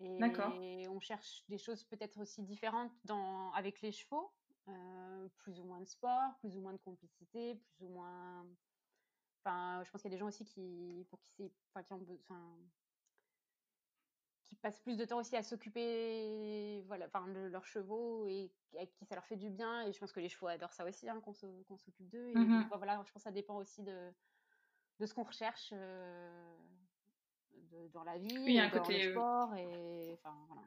Et 0.00 0.88
on 0.88 0.98
cherche 0.98 1.44
des 1.48 1.58
choses 1.58 1.84
peut-être 1.84 2.18
aussi 2.18 2.42
différentes 2.42 2.92
dans, 3.04 3.52
avec 3.52 3.82
les 3.82 3.92
chevaux. 3.92 4.32
Euh, 4.68 5.28
plus 5.38 5.60
ou 5.60 5.64
moins 5.64 5.80
de 5.80 5.86
sport, 5.86 6.34
plus 6.40 6.56
ou 6.56 6.60
moins 6.60 6.72
de 6.72 6.78
complicité, 6.78 7.54
plus 7.54 7.86
ou 7.86 7.88
moins. 7.90 8.44
Enfin, 9.44 9.84
je 9.84 9.90
pense 9.90 10.02
qu'il 10.02 10.10
y 10.10 10.14
a 10.14 10.16
des 10.16 10.18
gens 10.18 10.26
aussi 10.26 10.44
qui, 10.44 11.06
pour 11.08 11.20
qui 11.20 11.30
c'est, 11.36 11.52
enfin, 11.70 11.84
qui 11.84 11.92
ont 11.92 11.98
besoin, 11.98 12.58
qui 14.46 14.54
passent 14.56 14.80
plus 14.80 14.96
de 14.96 15.04
temps 15.04 15.18
aussi 15.18 15.36
à 15.36 15.42
s'occuper 15.42 16.82
voilà, 16.86 17.06
de 17.06 17.48
leurs 17.48 17.66
chevaux 17.66 18.26
et 18.26 18.50
à 18.78 18.86
qui 18.86 19.04
ça 19.04 19.14
leur 19.14 19.26
fait 19.26 19.36
du 19.36 19.50
bien. 19.50 19.82
Et 19.86 19.92
je 19.92 19.98
pense 19.98 20.12
que 20.12 20.20
les 20.20 20.28
chevaux 20.28 20.46
adorent 20.46 20.72
ça 20.72 20.84
aussi, 20.84 21.08
hein, 21.08 21.20
qu'on 21.20 21.32
s'occupe 21.32 22.08
d'eux. 22.08 22.32
Mmh 22.34 22.68
voilà, 22.76 23.02
je 23.06 23.12
pense 23.12 23.22
que 23.22 23.28
ça 23.28 23.32
dépend 23.32 23.56
aussi 23.56 23.82
de, 23.82 24.12
de 25.00 25.06
ce 25.06 25.14
qu'on 25.14 25.24
recherche 25.24 25.70
euh, 25.72 26.56
dans 27.92 28.04
la 28.04 28.18
vie, 28.18 28.38
oui, 28.38 28.58
un 28.58 28.68
dans 28.68 28.78
côté, 28.78 29.02
le 29.02 29.08
euh, 29.08 29.12
sport. 29.12 29.54
Et, 29.56 30.12
enfin, 30.14 30.34
voilà. 30.48 30.62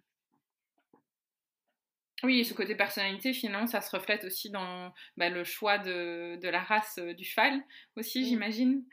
Oui, 2.23 2.43
ce 2.43 2.53
côté 2.53 2.75
personnalité, 2.75 3.31
finalement, 3.31 3.65
ça 3.65 3.79
se 3.79 3.95
reflète 3.95 4.25
aussi 4.25 4.49
dans 4.49 4.93
bah, 5.15 5.29
le 5.29 5.45
choix 5.45 5.77
de, 5.77 6.35
de, 6.35 6.49
la 6.49 6.59
race 6.59 6.97
euh, 6.97 7.13
du 7.13 7.23
cheval, 7.23 7.63
aussi, 7.95 8.25
j'imagine. 8.25 8.83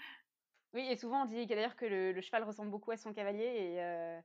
Oui, 0.74 0.86
et 0.88 0.96
souvent 0.96 1.22
on 1.22 1.24
dit 1.24 1.44
d'ailleurs 1.46 1.74
que 1.74 1.86
le, 1.86 2.12
le, 2.12 2.20
cheval 2.20 2.44
ressemble 2.44 2.70
beaucoup 2.70 2.92
à 2.92 2.96
son 2.96 3.12
cavalier. 3.12 3.44
Et 3.44 4.20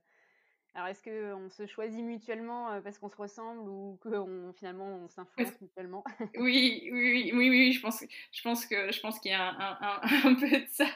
Alors, 0.74 0.88
est-ce 0.88 1.02
qu'on 1.02 1.50
se 1.50 1.66
choisit 1.66 2.02
mutuellement 2.02 2.80
parce 2.82 2.98
qu'on 2.98 3.10
se 3.10 3.16
ressemble 3.16 3.68
ou 3.68 3.98
que 4.02 4.10
finalement 4.56 4.86
on 4.86 5.08
s'influence 5.08 5.52
mutuellement? 5.60 6.02
Oui, 6.36 6.88
oui, 6.92 7.30
oui, 7.34 7.50
oui, 7.50 7.72
je 7.72 7.80
pense, 7.80 8.02
je 8.32 8.42
pense 8.42 8.64
que 8.64 8.90
je 8.90 9.00
pense 9.00 9.18
qu'il 9.20 9.32
y 9.32 9.34
a 9.34 9.50
un, 9.50 10.00
un, 10.00 10.34
peu 10.34 10.48
de 10.48 10.66
ça. 10.68 10.86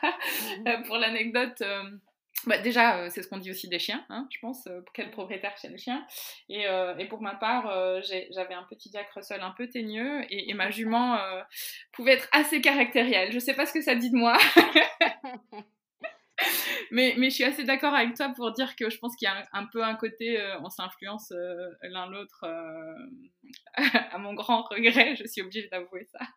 Mmh 0.58 0.84
pour 0.86 0.96
l'anecdote, 0.96 1.62
bah, 2.46 2.58
déjà, 2.58 3.10
c'est 3.10 3.22
ce 3.22 3.28
qu'on 3.28 3.38
dit 3.38 3.50
aussi 3.50 3.68
des 3.68 3.78
chiens, 3.78 4.04
hein, 4.08 4.26
je 4.30 4.38
pense. 4.40 4.68
quel 4.94 5.10
propriétaire 5.10 5.56
chez 5.58 5.68
le 5.68 5.76
chien 5.76 6.06
et, 6.48 6.64
et, 6.98 7.08
pour 7.08 7.20
ma 7.20 7.34
part, 7.34 7.66
j'avais 8.02 8.54
un 8.54 8.64
petit 8.64 8.90
Jack 8.92 9.10
Russell 9.10 9.42
un 9.42 9.52
peu 9.52 9.68
teigneux 9.68 10.22
et, 10.30 10.50
et 10.50 10.54
ma 10.54 10.70
jument 10.70 11.18
pouvait 11.92 12.12
être 12.12 12.28
assez 12.32 12.62
caractérielle. 12.62 13.30
Je 13.32 13.38
sais 13.38 13.54
pas 13.54 13.66
ce 13.66 13.74
que 13.74 13.82
ça 13.82 13.94
dit 13.94 14.10
de 14.10 14.16
moi. 14.16 14.38
mais, 16.90 17.14
mais 17.18 17.30
je 17.30 17.36
suis 17.36 17.44
assez 17.44 17.64
d'accord 17.64 17.94
avec 17.94 18.14
toi 18.14 18.30
pour 18.30 18.52
dire 18.52 18.76
que 18.76 18.90
je 18.90 18.98
pense 18.98 19.16
qu'il 19.16 19.26
y 19.26 19.30
a 19.30 19.46
un, 19.52 19.66
peu 19.66 19.82
un 19.82 19.94
côté, 19.94 20.40
euh, 20.40 20.60
on 20.60 20.70
s'influence 20.70 21.32
euh, 21.32 21.70
l'un 21.82 22.06
l'autre. 22.08 22.44
Euh, 22.44 22.94
à 24.12 24.18
mon 24.18 24.34
grand 24.34 24.62
regret, 24.62 25.16
je 25.16 25.26
suis 25.26 25.42
obligée 25.42 25.68
d'avouer 25.68 26.04
ça. 26.06 26.20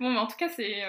bon, 0.00 0.10
mais 0.10 0.18
en 0.18 0.26
tout 0.26 0.36
cas, 0.36 0.48
c'est 0.48 0.82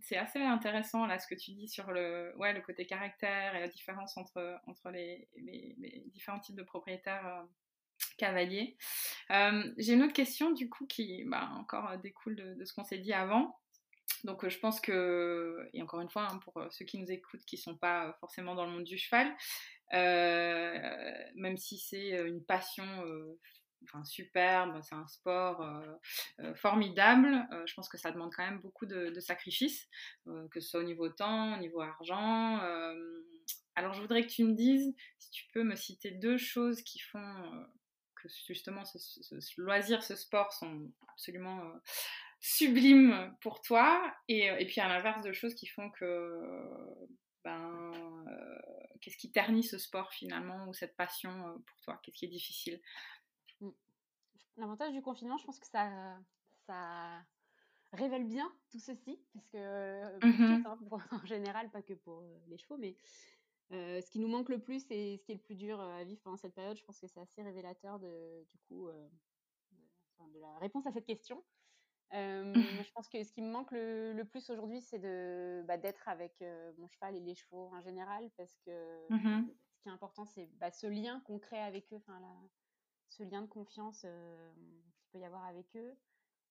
c'est 0.00 0.16
assez 0.16 0.40
intéressant 0.40 1.06
là 1.06 1.18
ce 1.18 1.26
que 1.26 1.34
tu 1.34 1.52
dis 1.52 1.68
sur 1.68 1.90
le, 1.92 2.32
ouais, 2.38 2.52
le 2.52 2.60
côté 2.60 2.86
caractère 2.86 3.54
et 3.54 3.60
la 3.60 3.68
différence 3.68 4.16
entre, 4.16 4.58
entre 4.66 4.90
les, 4.90 5.28
les, 5.36 6.04
différents 6.12 6.40
types 6.40 6.56
de 6.56 6.62
propriétaires 6.62 7.44
cavaliers. 8.18 8.76
J'ai 9.30 9.94
une 9.94 10.02
autre 10.02 10.12
question 10.12 10.50
du 10.52 10.68
coup 10.68 10.86
qui 10.86 11.24
bah, 11.24 11.50
encore 11.56 11.96
découle 11.98 12.36
de, 12.36 12.54
de 12.54 12.64
ce 12.64 12.72
qu'on 12.72 12.84
s'est 12.84 12.98
dit 12.98 13.12
avant. 13.12 13.58
Donc 14.24 14.48
je 14.48 14.58
pense 14.58 14.80
que, 14.80 15.68
et 15.74 15.82
encore 15.82 16.00
une 16.00 16.08
fois, 16.08 16.26
hein, 16.30 16.38
pour 16.38 16.66
ceux 16.70 16.86
qui 16.86 16.98
nous 16.98 17.10
écoutent, 17.10 17.44
qui 17.44 17.56
ne 17.56 17.60
sont 17.60 17.76
pas 17.76 18.16
forcément 18.20 18.54
dans 18.54 18.64
le 18.64 18.72
monde 18.72 18.84
du 18.84 18.96
cheval, 18.98 19.30
même 19.92 21.56
si 21.58 21.78
c'est 21.78 22.10
une 22.26 22.42
passion 22.42 22.84
enfin, 23.84 24.02
superbe, 24.04 24.80
c'est 24.82 24.94
un 24.94 25.06
sport 25.06 25.62
formidable, 26.56 27.46
je 27.66 27.74
pense 27.74 27.90
que 27.90 27.98
ça 27.98 28.10
demande 28.10 28.32
quand 28.34 28.44
même 28.44 28.60
beaucoup 28.60 28.86
de, 28.86 29.20
sacrifices, 29.20 29.88
que 30.50 30.60
ce 30.60 30.70
soit 30.70 30.80
au 30.80 30.84
niveau 30.84 31.10
temps, 31.10 31.56
au 31.56 31.60
niveau 31.60 31.82
argent. 31.82 32.60
alors 33.76 33.92
je 33.92 34.00
voudrais 34.00 34.22
que 34.22 34.32
tu 34.32 34.44
me 34.44 34.54
dises, 34.54 34.94
si 35.18 35.30
tu 35.30 35.44
peux 35.52 35.64
me 35.64 35.76
citer 35.76 36.12
deux 36.12 36.38
choses 36.38 36.80
qui 36.80 36.98
font 36.98 37.66
que 38.14 38.28
justement 38.46 38.86
ce 38.86 39.60
loisir, 39.60 40.02
ce 40.02 40.16
sport 40.16 40.50
sont 40.54 40.90
absolument 41.12 41.60
sublime 42.44 43.34
pour 43.40 43.62
toi 43.62 44.14
et, 44.28 44.50
euh, 44.50 44.58
et 44.58 44.66
puis 44.66 44.78
à 44.78 44.86
l'inverse 44.86 45.22
de 45.22 45.32
choses 45.32 45.54
qui 45.54 45.66
font 45.66 45.90
que 45.92 46.42
ben 47.42 47.90
euh, 48.28 48.58
qu'est-ce 49.00 49.16
qui 49.16 49.32
ternit 49.32 49.64
ce 49.64 49.78
sport 49.78 50.12
finalement 50.12 50.68
ou 50.68 50.74
cette 50.74 50.94
passion 50.94 51.30
euh, 51.30 51.54
pour 51.54 51.80
toi? 51.80 51.98
Qu'est-ce 52.02 52.18
qui 52.18 52.26
est 52.26 52.28
difficile? 52.28 52.82
Mmh. 53.62 53.70
l'avantage 54.58 54.92
du 54.92 55.00
confinement 55.00 55.38
je 55.38 55.46
pense 55.46 55.58
que 55.58 55.66
ça 55.66 56.18
ça 56.66 57.24
révèle 57.94 58.26
bien 58.26 58.52
tout 58.70 58.78
ceci 58.78 59.18
parce 59.32 59.48
que 59.48 60.26
mmh 60.26 60.64
en 61.12 61.24
général 61.24 61.70
pas 61.70 61.80
que 61.80 61.94
pour 61.94 62.22
les 62.48 62.58
chevaux 62.58 62.76
mais 62.76 62.94
ce 63.70 64.10
qui 64.10 64.18
nous 64.18 64.28
manque 64.28 64.50
le 64.50 64.60
plus 64.60 64.84
et 64.90 65.16
ce 65.16 65.24
qui 65.24 65.32
est 65.32 65.36
le 65.36 65.40
plus 65.40 65.54
dur 65.54 65.80
à 65.80 66.04
vivre 66.04 66.20
pendant 66.22 66.36
cette 66.36 66.54
période 66.54 66.76
je 66.76 66.84
pense 66.84 67.00
que 67.00 67.06
c'est 67.06 67.20
assez 67.20 67.42
révélateur 67.42 67.98
de 68.00 68.44
du 68.50 68.58
coup 68.68 68.90
de 68.90 70.40
la 70.40 70.58
réponse 70.58 70.86
à 70.86 70.92
cette 70.92 71.06
question 71.06 71.42
je 72.86 72.92
pense 72.92 73.08
que 73.08 73.22
ce 73.22 73.32
qui 73.32 73.42
me 73.42 73.50
manque 73.50 73.72
le, 73.72 74.22
plus 74.22 74.48
aujourd'hui, 74.50 74.80
c'est 74.80 74.98
de 74.98 75.64
bah, 75.66 75.76
d'être 75.76 76.08
avec 76.08 76.42
mon 76.78 76.88
cheval 76.88 77.16
et 77.16 77.20
les 77.20 77.34
chevaux 77.34 77.70
en 77.72 77.80
général, 77.80 78.30
parce 78.36 78.56
que 78.64 79.12
mmh 79.12 79.48
ce 79.74 79.80
qui 79.82 79.88
est 79.88 79.92
important, 79.92 80.24
c'est 80.24 80.46
bah, 80.58 80.70
ce 80.70 80.86
lien 80.86 81.20
qu'on 81.26 81.38
crée 81.38 81.60
avec 81.60 81.92
eux, 81.92 81.96
enfin 81.96 82.20
ce 83.08 83.22
lien 83.22 83.42
de 83.42 83.46
confiance 83.46 84.00
qu'il 84.00 85.08
peut 85.12 85.18
y 85.18 85.24
avoir 85.24 85.44
avec 85.44 85.66
eux, 85.76 85.94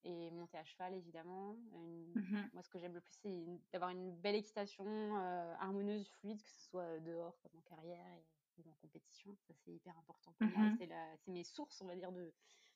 et 0.03 0.29
monter 0.31 0.57
à 0.57 0.63
cheval 0.63 0.93
évidemment. 0.93 1.55
Mmh 1.71 2.49
moi, 2.53 2.61
ce 2.61 2.69
que 2.69 2.79
j'aime 2.79 2.93
le 2.93 3.01
plus, 3.01 3.15
c'est 3.21 3.45
d'avoir 3.71 3.89
une 3.91 4.15
belle 4.17 4.35
équitation 4.35 5.15
harmonieuse, 5.59 6.07
fluide, 6.19 6.41
que 6.43 6.49
ce 6.49 6.61
soit 6.69 6.99
dehors 6.99 7.39
comme 7.41 7.57
en 7.57 7.61
carrière 7.61 8.05
et, 8.13 8.25
en 8.67 8.73
compétition. 8.81 9.35
Ça, 9.47 9.53
c'est 9.63 9.71
hyper 9.71 9.97
important 9.97 10.33
pour 10.33 10.47
moi. 10.47 10.69
Mmh 10.69 10.77
c'est 11.25 11.31
mes 11.31 11.43
sources, 11.43 11.81
on 11.81 11.87
va 11.87 11.95
dire, 11.95 12.11
de 12.11 12.33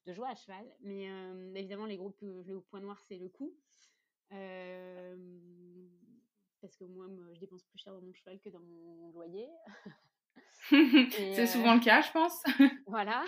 de 0.08 0.14
joie 0.14 0.30
à 0.30 0.36
cheval. 0.36 0.66
Mais 0.82 1.10
euh, 1.10 1.54
évidemment, 1.54 1.86
les 1.86 1.98
groupes, 1.98 2.20
le 2.22 2.62
point 2.62 2.80
noir, 2.80 3.00
c'est 3.08 3.18
le 3.18 3.30
coût. 3.30 3.54
Euh, 4.32 5.16
parce 6.62 6.76
que 6.76 6.86
moi, 6.86 7.08
je 7.34 7.40
dépense 7.40 7.64
plus 7.66 7.78
cher 7.78 7.94
dans 7.94 8.02
mon 8.02 8.14
cheval 8.14 8.40
que 8.40 8.50
dans 8.50 8.62
mon 8.62 9.12
loyer. 9.12 9.48
c'est 10.70 11.48
souvent 11.48 11.76
le 11.76 11.82
cas, 11.82 12.02
je 12.02 12.12
pense. 12.12 12.42
voilà. 12.88 13.24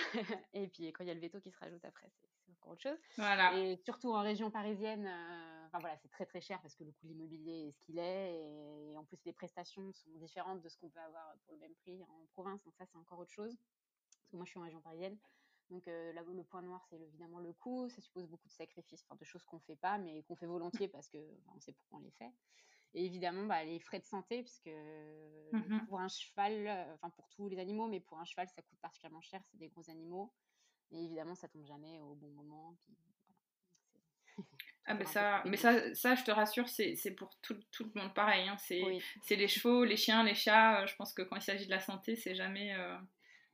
Et 0.54 0.68
puis 0.68 0.92
quand 0.92 1.04
il 1.04 1.08
y 1.08 1.12
a 1.12 1.14
le 1.14 1.20
veto 1.20 1.40
qui 1.40 1.52
se 1.52 1.60
rajoute 1.60 1.84
après, 1.84 2.10
c'est 2.46 2.52
encore 2.52 2.74
autre 2.74 2.82
chose. 2.82 3.00
Voilà. 3.18 3.58
Et 3.58 3.78
surtout 3.78 4.14
en 4.14 4.22
région 4.22 4.50
parisienne, 4.50 5.06
enfin 5.70 5.80
voilà, 5.80 5.98
c'est 5.98 6.10
très 6.10 6.26
très 6.26 6.42
cher 6.42 6.60
parce 6.62 6.76
que 6.76 6.84
le 6.84 6.92
coût 6.92 7.06
de 7.06 7.10
l'immobilier 7.10 7.68
est 7.68 7.72
ce 7.72 7.80
qu'il 7.80 8.00
est. 8.00 8.36
Et, 8.36 8.98
en 8.98 9.04
plus, 9.06 9.24
les 9.26 9.34
prestations 9.34 9.94
sont 9.94 10.10
différentes 10.16 10.62
de 10.62 10.70
ce 10.70 10.78
qu'on 10.78 10.90
peut 10.90 11.00
avoir 11.00 11.36
pour 11.46 11.54
le 11.54 11.60
même 11.60 11.76
prix 11.76 12.02
en 12.04 12.26
province. 12.34 12.62
Donc 12.64 12.76
ça, 12.76 12.86
c'est 12.86 12.98
encore 12.98 13.20
autre 13.20 13.32
chose. 13.32 13.56
Parce 13.56 14.30
que 14.32 14.36
moi, 14.36 14.46
je 14.46 14.52
suis 14.52 14.60
en 14.60 14.64
région 14.64 14.82
parisienne. 14.82 15.18
Donc 15.70 15.88
euh, 15.88 16.12
là, 16.14 16.24
le 16.24 16.44
point 16.44 16.64
noir, 16.64 16.84
c'est 16.90 17.00
évidemment 17.00 17.40
le 17.40 17.54
coût. 17.54 17.88
Ça 17.90 18.02
suppose 18.02 18.28
beaucoup 18.28 18.48
de 18.48 18.54
sacrifices, 18.54 19.06
de 19.08 19.26
choses 19.26 19.46
qu'on 19.46 19.58
ne 19.58 19.62
fait 19.62 19.76
pas, 19.76 19.98
mais 20.00 20.24
qu'on 20.24 20.36
fait 20.36 20.48
volontiers 20.48 20.88
parce 20.88 21.08
qu'on 21.08 21.20
on 21.56 21.60
sait 21.60 21.74
pourquoi 21.74 22.00
on 22.00 22.02
les 22.02 22.12
fait. 22.12 22.32
Et 22.96 23.06
évidemment, 23.06 23.46
bah, 23.46 23.64
les 23.64 23.80
frais 23.80 24.00
de 24.00 24.06
santé, 24.06 24.42
puisque 24.42 24.70
mmh 25.52 25.86
pour 25.88 26.00
un 26.00 26.08
cheval, 26.08 26.68
enfin 26.96 27.12
pour 27.12 27.30
tous 27.30 27.48
les 27.48 27.60
animaux, 27.60 27.88
mais 27.88 28.00
pour 28.00 28.18
un 28.18 28.26
cheval, 28.26 28.50
ça 28.50 28.64
coûte 28.64 28.80
particulièrement 28.82 29.22
cher, 29.22 29.42
c'est 29.46 29.58
des 29.58 29.70
gros 29.70 29.88
animaux. 29.92 30.34
Et 30.92 31.04
évidemment, 31.06 31.36
ça 31.36 31.48
tombe 31.48 31.66
jamais 31.66 32.00
au 32.00 32.16
bon 32.16 32.30
moment. 32.30 32.76
Ah 34.92 34.96
ben 34.96 35.06
ça, 35.06 35.42
mais 35.46 35.58
ça, 35.58 35.94
ça, 35.94 36.16
je 36.16 36.24
te 36.24 36.32
rassure, 36.32 36.68
c'est 36.68 37.16
pour 37.16 37.30
tout, 37.42 37.58
tout, 37.72 37.90
le 37.94 38.02
monde 38.02 38.14
pareil. 38.14 38.48
Hein. 38.48 38.58
C'est 38.58 39.36
les 39.36 39.48
chevaux, 39.48 39.84
les 39.84 39.98
chiens, 39.98 40.24
les 40.24 40.36
chats. 40.36 40.82
Euh, 40.82 40.88
je 40.88 40.96
pense 40.96 41.14
que 41.14 41.22
quand 41.22 41.36
il 41.36 41.42
s'agit 41.42 41.66
de 41.66 41.72
la 41.72 41.80
santé, 41.80 42.16
c'est 42.16 42.36
jamais, 42.36 42.76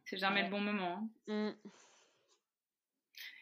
c'est 0.06 0.17
jamais 0.17 0.43
le 0.43 0.50
bon 0.50 0.62
moment. 0.62 1.10
Hein. 1.28 1.50
Mmh. 1.52 1.69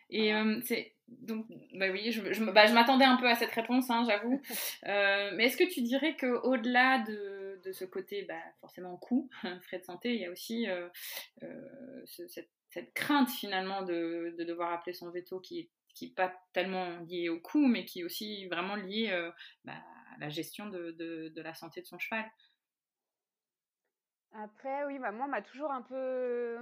Et 0.10 0.32
c'est 0.66 0.94
donc, 1.08 1.46
bah 1.74 1.88
oui, 1.92 2.12
je, 2.12 2.34
je, 2.34 2.44
bah, 2.44 2.66
je 2.66 2.74
m'attendais 2.74 3.06
un 3.06 3.18
peu 3.18 3.28
à 3.28 3.36
cette 3.36 3.52
réponse, 3.52 3.90
hein, 3.90 4.04
j'avoue. 4.08 4.42
Euh, 4.86 5.32
mais 5.36 5.46
est-ce 5.46 5.56
que 5.56 5.64
tu 5.64 5.82
dirais 5.82 6.18
qu'au-delà 6.18 7.00
de, 7.00 7.60
de, 7.64 7.72
ce 7.72 7.86
côté, 7.86 8.24
bah, 8.24 8.36
forcément 8.60 8.98
coût, 8.98 9.30
frais 9.62 9.80
de 9.80 9.86
santé, 9.86 10.14
il 10.14 10.22
y 10.22 10.26
a 10.26 10.32
aussi 10.32 10.68
euh, 10.70 10.90
euh, 11.44 12.02
cette, 12.06 12.50
cette, 12.70 12.94
crainte 12.94 13.30
finalement 13.30 13.82
de, 13.84 14.36
de, 14.38 14.44
devoir 14.44 14.74
appeler 14.74 14.94
son 14.94 15.10
veto 15.10 15.40
qui 15.40 15.70
qui 15.94 16.08
n'est 16.08 16.14
pas 16.14 16.34
tellement 16.54 17.00
lié 17.02 17.30
au 17.30 17.40
coût, 17.40 17.68
mais 17.68 17.86
qui 17.86 18.02
est 18.02 18.04
aussi 18.04 18.48
vraiment 18.48 18.76
lié 18.76 19.32
bah, 19.64 19.74
à 20.16 20.18
la 20.20 20.30
gestion 20.30 20.68
de, 20.68 20.92
de, 20.92 21.42
la 21.42 21.54
santé 21.54 21.82
de 21.82 21.86
son 21.86 22.00
cheval. 22.00 22.26
Après, 24.34 24.86
oui, 24.86 24.98
bah, 25.00 25.12
moi, 25.12 25.26
on 25.26 25.30
m'a 25.30 25.42
toujours 25.42 25.72
un 25.72 25.82
peu 25.82 26.58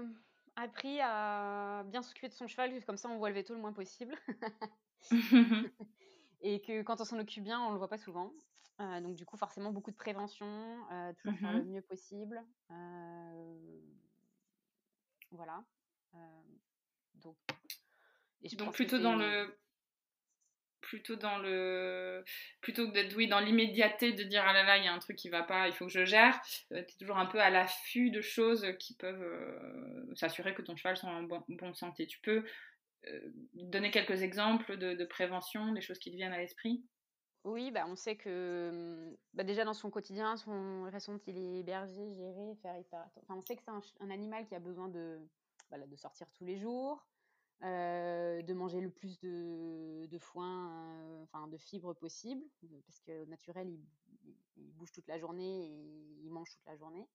appris 0.55 0.99
à 1.01 1.83
bien 1.85 2.01
s'occuper 2.01 2.27
de 2.27 2.33
son 2.33 2.47
cheval, 2.47 2.83
comme 2.85 2.97
ça 2.97 3.09
on 3.09 3.17
voit 3.17 3.29
le 3.29 3.35
veto 3.35 3.53
le 3.53 3.61
moins 3.61 3.73
possible. 3.73 4.15
et 6.41 6.61
que 6.61 6.81
quand 6.81 7.01
on 7.01 7.05
s'en 7.05 7.19
occupe 7.19 7.43
bien, 7.43 7.59
on 7.61 7.71
le 7.71 7.77
voit 7.77 7.89
pas 7.89 7.97
souvent. 7.97 8.33
Euh, 8.79 9.01
donc 9.01 9.15
du 9.15 9.25
coup, 9.25 9.37
forcément, 9.37 9.71
beaucoup 9.71 9.91
de 9.91 9.95
prévention, 9.95 10.47
euh, 10.91 11.13
toujours 11.13 11.37
faire 11.39 11.53
le 11.53 11.63
mmh 11.63 11.71
mieux 11.71 11.81
possible. 11.81 12.41
Euh, 12.71 13.81
voilà. 15.31 15.63
donc, 17.15 17.37
donc 18.57 18.73
plutôt 18.73 18.99
dans 18.99 19.15
le 19.15 19.55
plutôt 20.81 21.15
dans 21.15 21.37
le 21.37 22.25
plutôt 22.59 22.87
que 22.87 22.93
d'être 22.93 23.15
oui 23.15 23.27
dans 23.27 23.39
l'immédiateté 23.39 24.13
de 24.13 24.23
dire 24.23 24.43
ah 24.45 24.51
là 24.51 24.63
là 24.63 24.77
il 24.77 24.83
y 24.83 24.87
a 24.87 24.93
un 24.93 24.99
truc 24.99 25.15
qui 25.15 25.29
va 25.29 25.43
pas 25.43 25.67
il 25.67 25.73
faut 25.73 25.85
que 25.85 25.91
je 25.91 26.05
gère 26.05 26.41
euh, 26.71 26.83
tu 26.83 26.93
es 26.93 26.97
toujours 26.97 27.17
un 27.17 27.27
peu 27.27 27.39
à 27.39 27.49
l'affût 27.49 28.09
de 28.09 28.21
choses 28.21 28.65
qui 28.79 28.95
peuvent 28.95 29.21
euh, 29.21 30.15
s'assurer 30.15 30.53
que 30.53 30.61
ton 30.61 30.75
cheval 30.75 30.97
soit 30.97 31.09
en 31.09 31.23
bonne 31.23 31.73
santé. 31.73 32.07
Tu 32.07 32.19
peux 32.19 32.43
euh, 33.07 33.31
donner 33.53 33.91
quelques 33.91 34.21
exemples 34.21 34.77
de, 34.77 35.05
prévention 35.05 35.73
des 35.73 35.81
choses 35.81 35.99
qui 35.99 36.11
te 36.11 36.15
viennent 36.15 36.33
à 36.33 36.37
l'esprit? 36.37 36.83
Oui, 37.43 37.71
bah 37.71 37.85
on 37.87 37.95
sait 37.95 38.15
que 38.15 39.17
bah 39.33 39.43
déjà 39.43 39.65
dans 39.65 39.73
son 39.73 39.89
quotidien, 39.89 40.37
son, 40.37 40.85
dont 40.85 41.21
il 41.25 41.37
est 41.37 41.59
hébergé, 41.61 42.13
géré, 42.13 42.55
faire 42.61 42.77
hyper 42.77 43.03
enfin, 43.23 43.35
on 43.35 43.41
sait 43.41 43.55
que 43.55 43.63
c'est 43.63 43.71
un, 43.71 43.81
un, 44.01 44.11
animal 44.11 44.45
qui 44.45 44.53
a 44.53 44.59
besoin 44.59 44.89
de, 44.89 45.17
voilà, 45.69 45.87
de 45.87 45.95
sortir 45.95 46.27
tous 46.37 46.45
les 46.45 46.59
jours, 46.59 47.03
euh, 47.63 48.41
de 48.41 48.53
manger 48.53 48.81
le 48.81 48.89
plus 48.89 49.19
de, 49.19 50.07
de 50.07 50.17
foin, 50.17 50.71
euh, 50.71 51.23
enfin 51.23 51.47
de 51.47 51.57
fibres 51.57 51.93
possible, 51.93 52.43
parce 52.85 52.99
que 53.01 53.25
naturel, 53.25 53.69
il, 53.69 54.71
bouge 54.73 54.91
toute 54.91 55.07
la 55.07 55.19
journée 55.19 55.67
et 55.67 56.23
il 56.23 56.31
mange 56.31 56.49
toute 56.49 56.65
la 56.65 56.75
journée. 56.75 57.07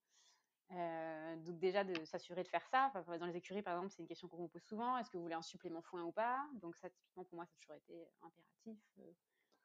Euh, 0.72 1.36
donc 1.36 1.58
déjà 1.58 1.84
de 1.84 2.04
s'assurer 2.04 2.42
de 2.42 2.48
faire 2.48 2.64
ça. 2.68 2.92
dans 3.18 3.26
les 3.26 3.36
écuries, 3.36 3.62
par 3.62 3.74
exemple, 3.74 3.92
c'est 3.92 4.02
une 4.02 4.08
question 4.08 4.28
qu'on 4.28 4.42
me 4.42 4.48
pose 4.48 4.62
souvent. 4.62 4.96
Est-ce 4.98 5.10
que 5.10 5.16
vous 5.16 5.22
voulez 5.24 5.34
un 5.34 5.42
supplément 5.42 5.82
foin 5.82 6.04
ou 6.04 6.12
pas? 6.12 6.48
Donc 6.60 6.76
ça, 6.76 6.90
typiquement, 6.90 7.24
pour 7.24 7.36
moi, 7.36 7.46
ça 7.46 7.52
a 7.54 7.58
toujours 7.60 7.76
été 7.76 8.08
impératif 8.22 8.78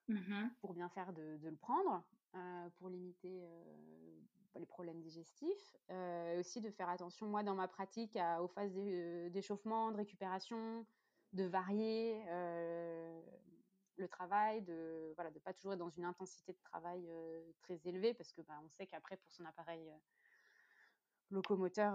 mmh 0.07 0.47
pour 0.59 0.73
bien 0.73 0.89
faire 0.89 1.13
de, 1.13 1.37
de 1.37 1.49
le 1.49 1.55
prendre, 1.55 2.03
pour 2.77 2.89
limiter 2.89 3.43
les 4.55 4.65
problèmes 4.65 5.01
digestifs, 5.01 5.75
et 5.89 6.37
aussi 6.39 6.61
de 6.61 6.69
faire 6.69 6.89
attention, 6.89 7.27
moi, 7.27 7.43
dans 7.43 7.55
ma 7.55 7.67
pratique, 7.67 8.17
aux 8.39 8.47
phases 8.47 8.73
d'échauffement, 8.73 9.91
de 9.91 9.97
récupération, 9.97 10.85
de 11.33 11.43
varier 11.45 12.23
le 13.97 14.07
travail, 14.07 14.61
de 14.63 15.13
voilà, 15.15 15.31
de 15.31 15.39
pas 15.39 15.53
toujours 15.53 15.73
être 15.73 15.79
dans 15.79 15.89
une 15.89 16.05
intensité 16.05 16.53
de 16.53 16.59
travail 16.63 17.07
très 17.61 17.79
élevée, 17.85 18.13
parce 18.13 18.33
que 18.33 18.41
bah, 18.41 18.59
on 18.63 18.69
sait 18.69 18.87
qu'après, 18.87 19.17
pour 19.17 19.31
son 19.31 19.45
appareil 19.45 19.91
locomoteur, 21.29 21.93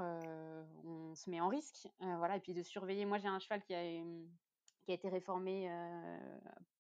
on 0.84 1.14
se 1.14 1.28
met 1.28 1.40
en 1.40 1.48
risque. 1.48 1.88
voilà, 2.00 2.36
et 2.36 2.40
puis 2.40 2.54
de 2.54 2.62
surveiller. 2.62 3.04
Moi, 3.04 3.18
j'ai 3.18 3.28
un 3.28 3.38
cheval 3.38 3.62
qui 3.62 3.74
a, 3.74 3.82
qui 4.82 4.90
a 4.90 4.94
été 4.94 5.08
réformé 5.08 5.70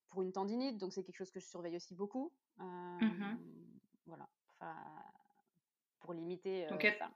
pour 0.08 0.22
une 0.22 0.32
tendinite, 0.32 0.78
donc 0.78 0.92
c'est 0.92 1.02
quelque 1.02 1.16
chose 1.16 1.30
que 1.30 1.40
je 1.40 1.46
surveille 1.46 1.76
aussi 1.76 1.94
beaucoup. 1.94 2.32
Mmh 2.58 3.36
voilà, 4.06 4.28
pour 6.06 6.14
limiter 6.14 6.66
donc 6.68 6.84
être, 6.84 6.98
ça. 6.98 7.10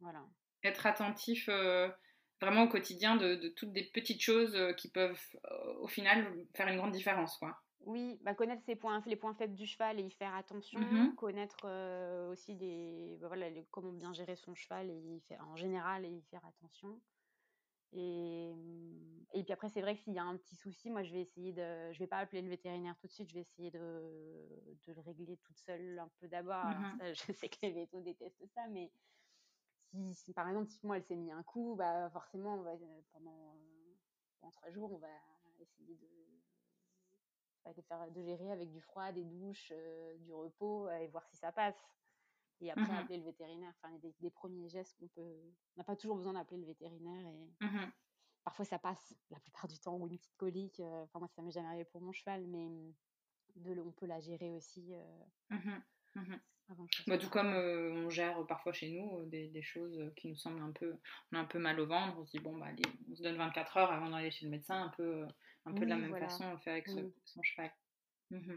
Voilà. 0.00 0.24
Être 0.62 0.86
attentif 0.86 1.48
vraiment 2.40 2.62
au 2.64 2.68
quotidien 2.68 3.16
de, 3.16 3.48
toutes 3.56 3.72
des 3.72 3.84
petites 3.84 4.20
choses 4.20 4.56
qui 4.76 4.90
peuvent 4.90 5.20
au 5.80 5.88
final 5.88 6.32
faire 6.54 6.68
une 6.68 6.76
grande 6.76 6.92
différence, 6.92 7.36
quoi. 7.38 7.58
Oui, 7.86 8.18
bah, 8.22 8.34
connaître 8.34 8.62
ses 8.64 8.76
points, 8.76 9.02
les 9.06 9.16
points 9.16 9.34
faibles 9.34 9.54
du 9.54 9.66
cheval 9.66 10.00
et 10.00 10.02
y 10.02 10.10
faire 10.10 10.34
attention. 10.34 10.80
Mmh 10.80 11.14
connaître 11.16 11.66
aussi 12.30 12.54
des, 12.54 13.18
bah, 13.20 13.28
voilà, 13.28 13.46
comment 13.70 13.92
bien 13.92 14.12
gérer 14.12 14.36
son 14.36 14.54
cheval 14.54 14.90
et 14.90 14.94
y 14.94 15.20
faire, 15.20 15.46
en 15.48 15.56
général 15.56 16.04
et 16.04 16.08
y 16.08 16.22
faire 16.30 16.44
attention. 16.46 17.00
Et, 17.92 18.52
mmh, 18.54 19.26
et 19.34 19.44
puis 19.44 19.52
après, 19.52 19.68
c'est 19.68 19.80
vrai 19.80 19.96
que 19.96 20.02
s'il 20.02 20.14
y 20.14 20.18
a 20.18 20.24
un 20.24 20.36
petit 20.36 20.56
souci, 20.56 20.90
moi, 20.90 21.02
je 21.02 21.12
vais 21.12 21.22
essayer 21.22 21.52
de, 21.52 21.92
je 21.92 21.98
vais 21.98 22.06
pas 22.06 22.18
appeler 22.18 22.42
le 22.42 22.48
vétérinaire 22.48 22.96
tout 23.00 23.06
de 23.06 23.12
suite. 23.12 23.28
Je 23.28 23.34
vais 23.34 23.40
essayer 23.40 23.70
de, 23.70 24.33
de 24.86 24.92
le 24.92 25.00
régler 25.00 25.36
toute 25.38 25.58
seule 25.58 25.98
un 25.98 26.08
peu 26.20 26.28
d'abord. 26.28 26.64
Mmh 26.64 27.14
je 27.14 27.32
sais 27.32 27.48
que 27.48 27.58
les 27.62 27.72
vétos 27.72 28.00
détestent 28.00 28.46
ça, 28.54 28.66
mais 28.68 28.90
si, 30.12 30.32
par 30.34 30.48
exemple, 30.48 30.70
si 30.70 30.84
moi 30.86 30.96
elle 30.96 31.04
s'est 31.04 31.16
mis 31.16 31.30
un 31.32 31.42
coup, 31.42 31.74
bah 31.76 32.10
forcément, 32.10 32.54
on 32.56 32.62
va, 32.62 32.72
pendant, 33.12 33.56
pendant 34.40 34.50
trois 34.52 34.70
jours, 34.70 34.92
on 34.92 34.98
va 34.98 35.08
essayer 35.60 35.94
de 35.96 36.08
de 37.76 37.80
faire 37.82 38.10
de 38.10 38.22
gérer 38.22 38.52
avec 38.52 38.70
du 38.70 38.80
froid, 38.80 39.10
des 39.12 39.24
douches, 39.24 39.72
du 40.18 40.32
repos 40.32 40.88
et 40.90 41.08
voir 41.08 41.24
si 41.26 41.36
ça 41.36 41.50
passe. 41.52 41.76
Et 42.60 42.70
après 42.70 42.92
Mmh 42.92 42.96
appeler 42.96 43.18
le 43.18 43.24
vétérinaire, 43.24 43.72
enfin 43.76 43.96
des, 43.98 44.14
des 44.20 44.30
premiers 44.30 44.68
gestes 44.68 44.94
qu'on 44.98 45.08
peut. 45.08 45.40
On 45.76 45.80
n'a 45.80 45.84
pas 45.84 45.96
toujours 45.96 46.16
besoin 46.16 46.34
d'appeler 46.34 46.58
le 46.60 46.66
vétérinaire 46.66 47.26
et 47.26 47.50
Mmh 47.60 47.92
parfois 48.44 48.64
ça 48.64 48.78
passe 48.78 49.14
la 49.30 49.40
plupart 49.40 49.66
du 49.68 49.78
temps 49.78 49.96
ou 49.96 50.06
une 50.06 50.16
petite 50.18 50.36
colique. 50.36 50.80
Enfin 50.80 51.18
moi 51.18 51.28
ça 51.28 51.42
m'est 51.42 51.50
jamais 51.50 51.68
arrivé 51.68 51.84
pour 51.86 52.00
mon 52.00 52.12
cheval, 52.12 52.46
mais 52.46 52.70
de, 53.56 53.80
on 53.80 53.92
peut 53.92 54.06
la 54.06 54.20
gérer 54.20 54.50
aussi. 54.52 54.94
Mmh 55.50 56.34
bah, 57.06 57.18
tout 57.18 57.28
comme 57.28 57.52
on 57.52 58.08
gère 58.08 58.46
parfois 58.46 58.72
chez 58.72 58.88
nous 58.88 59.26
des, 59.26 59.48
des, 59.48 59.60
choses 59.60 60.10
qui 60.16 60.28
nous 60.28 60.36
semblent 60.36 60.62
un 60.62 60.72
peu, 60.72 60.96
on 61.30 61.36
a 61.36 61.40
un 61.40 61.44
peu 61.44 61.58
mal 61.58 61.78
au 61.78 61.86
ventre, 61.86 62.16
on 62.18 62.24
se 62.24 62.30
dit 62.30 62.38
bon 62.38 62.56
bah 62.56 62.66
allez, 62.68 62.82
on 63.10 63.14
se 63.14 63.22
donne 63.22 63.36
24 63.36 63.76
heures 63.76 63.92
avant 63.92 64.08
d'aller 64.08 64.30
chez 64.30 64.46
le 64.46 64.50
médecin, 64.50 64.84
un 64.84 64.88
peu, 64.88 65.26
un 65.66 65.74
peu 65.74 65.84
de 65.84 65.90
la 65.90 65.98
même 65.98 66.16
façon 66.16 66.44
on 66.44 66.56
fait 66.56 66.70
avec 66.70 66.88
son 66.88 67.42
cheval. 67.42 67.70
Mmh 68.30 68.54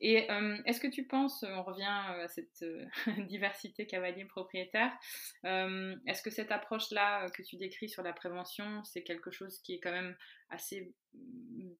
et 0.00 0.28
est-ce 0.64 0.80
que 0.80 0.86
tu 0.86 1.04
penses, 1.06 1.44
on 1.44 1.62
revient 1.62 1.84
à 1.84 2.28
cette 2.28 2.64
diversité 3.28 3.86
cavalier-propriétaire, 3.86 4.92
est-ce 5.44 6.22
que 6.22 6.30
cette 6.30 6.50
approche-là 6.50 7.28
que 7.30 7.42
tu 7.42 7.56
décris 7.56 7.88
sur 7.88 8.02
la 8.02 8.12
prévention, 8.12 8.82
c'est 8.84 9.02
quelque 9.02 9.30
chose 9.30 9.58
qui 9.60 9.74
est 9.74 9.80
quand 9.80 9.92
même 9.92 10.16
assez 10.50 10.92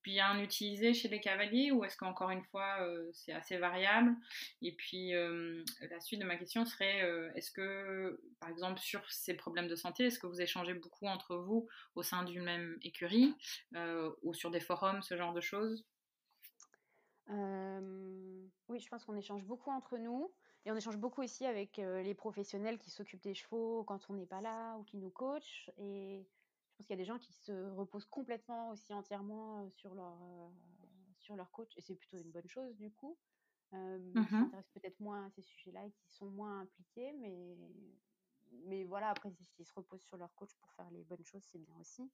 bien 0.03 0.43
utilisé 0.43 0.95
chez 0.95 1.09
les 1.09 1.21
cavaliers 1.21 1.71
ou 1.71 1.85
est-ce 1.85 1.97
qu'encore 1.97 2.31
une 2.31 2.45
fois 2.45 2.79
c'est 3.13 3.33
assez 3.33 3.57
variable? 3.57 4.15
Et 4.63 4.73
puis 4.73 5.13
la 5.13 6.01
suite 6.01 6.21
de 6.21 6.25
ma 6.25 6.37
question 6.37 6.65
serait, 6.65 7.01
est-ce 7.35 7.51
que 7.51 8.21
par 8.41 8.51
exemple 8.51 8.81
sur 8.81 9.09
ces 9.11 9.35
problèmes 9.35 9.69
de 9.69 9.77
santé, 9.77 10.05
est-ce 10.05 10.19
que 10.19 10.27
vous 10.27 10.41
échangez 10.41 10.75
beaucoup 10.75 11.07
entre 11.07 11.37
vous 11.37 11.69
au 11.95 12.03
sein 12.03 12.25
d'une 12.25 12.43
même 12.43 12.77
écurie 12.83 13.35
ou 14.23 14.35
sur 14.35 14.51
des 14.51 14.61
forums, 14.61 15.03
ce 15.03 15.17
genre 15.17 15.33
de 15.33 15.41
choses? 15.41 15.87
Oui, 17.29 18.79
je 18.81 18.89
pense 18.89 19.05
qu'on 19.05 19.17
échange 19.17 19.45
beaucoup 19.45 19.71
entre 19.71 19.99
nous 19.99 20.33
et 20.65 20.73
on 20.73 20.77
échange 20.77 20.97
beaucoup 20.97 21.23
aussi 21.23 21.47
avec 21.47 21.77
les 21.77 22.15
professionnels 22.15 22.79
qui 22.79 22.91
s'occupent 22.91 23.23
des 23.23 23.35
chevaux 23.35 23.85
quand 23.85 24.09
on 24.11 24.15
n'est 24.15 24.27
pas 24.27 24.41
là 24.41 24.77
ou 24.79 24.85
qui 24.85 24.97
nous 24.97 25.11
coachent. 25.11 25.71
Et 25.77 26.27
je 26.71 26.77
pense 26.77 26.87
qu'il 26.87 26.95
y 26.97 26.99
a 26.99 27.03
des 27.03 27.05
gens 27.05 27.19
qui 27.19 27.33
se 27.33 27.71
reposent 27.71 28.07
complètement 28.07 28.71
aussi 28.71 28.93
entièrement 28.95 29.69
sur 29.71 29.95
leur, 29.95 30.17
sur 31.19 31.37
leur 31.37 31.51
coach 31.51 31.77
et 31.77 31.81
c'est 31.81 31.95
plutôt 31.95 32.19
une 32.19 32.31
bonne 32.31 32.49
chose 32.49 32.77
du 32.77 32.91
coup. 32.91 33.19
Mmh 33.73 34.25
qui 34.25 34.31
s'intéressent 34.31 34.73
peut-être 34.73 34.99
moins 35.01 35.27
à 35.27 35.31
ces 35.31 35.43
sujets-là 35.43 35.85
et 35.85 35.91
qui 35.91 36.09
sont 36.09 36.31
moins 36.31 36.61
impliqués, 36.61 37.13
mais, 37.13 37.55
mais 38.65 38.85
voilà, 38.85 39.11
après, 39.11 39.31
s'ils 39.31 39.67
se 39.67 39.75
reposent 39.75 40.03
sur 40.05 40.17
leur 40.17 40.35
coach 40.35 40.55
pour 40.57 40.73
faire 40.73 40.91
les 40.91 41.05
bonnes 41.05 41.25
choses, 41.25 41.45
c'est 41.45 41.59
bien 41.59 41.77
aussi 41.79 42.11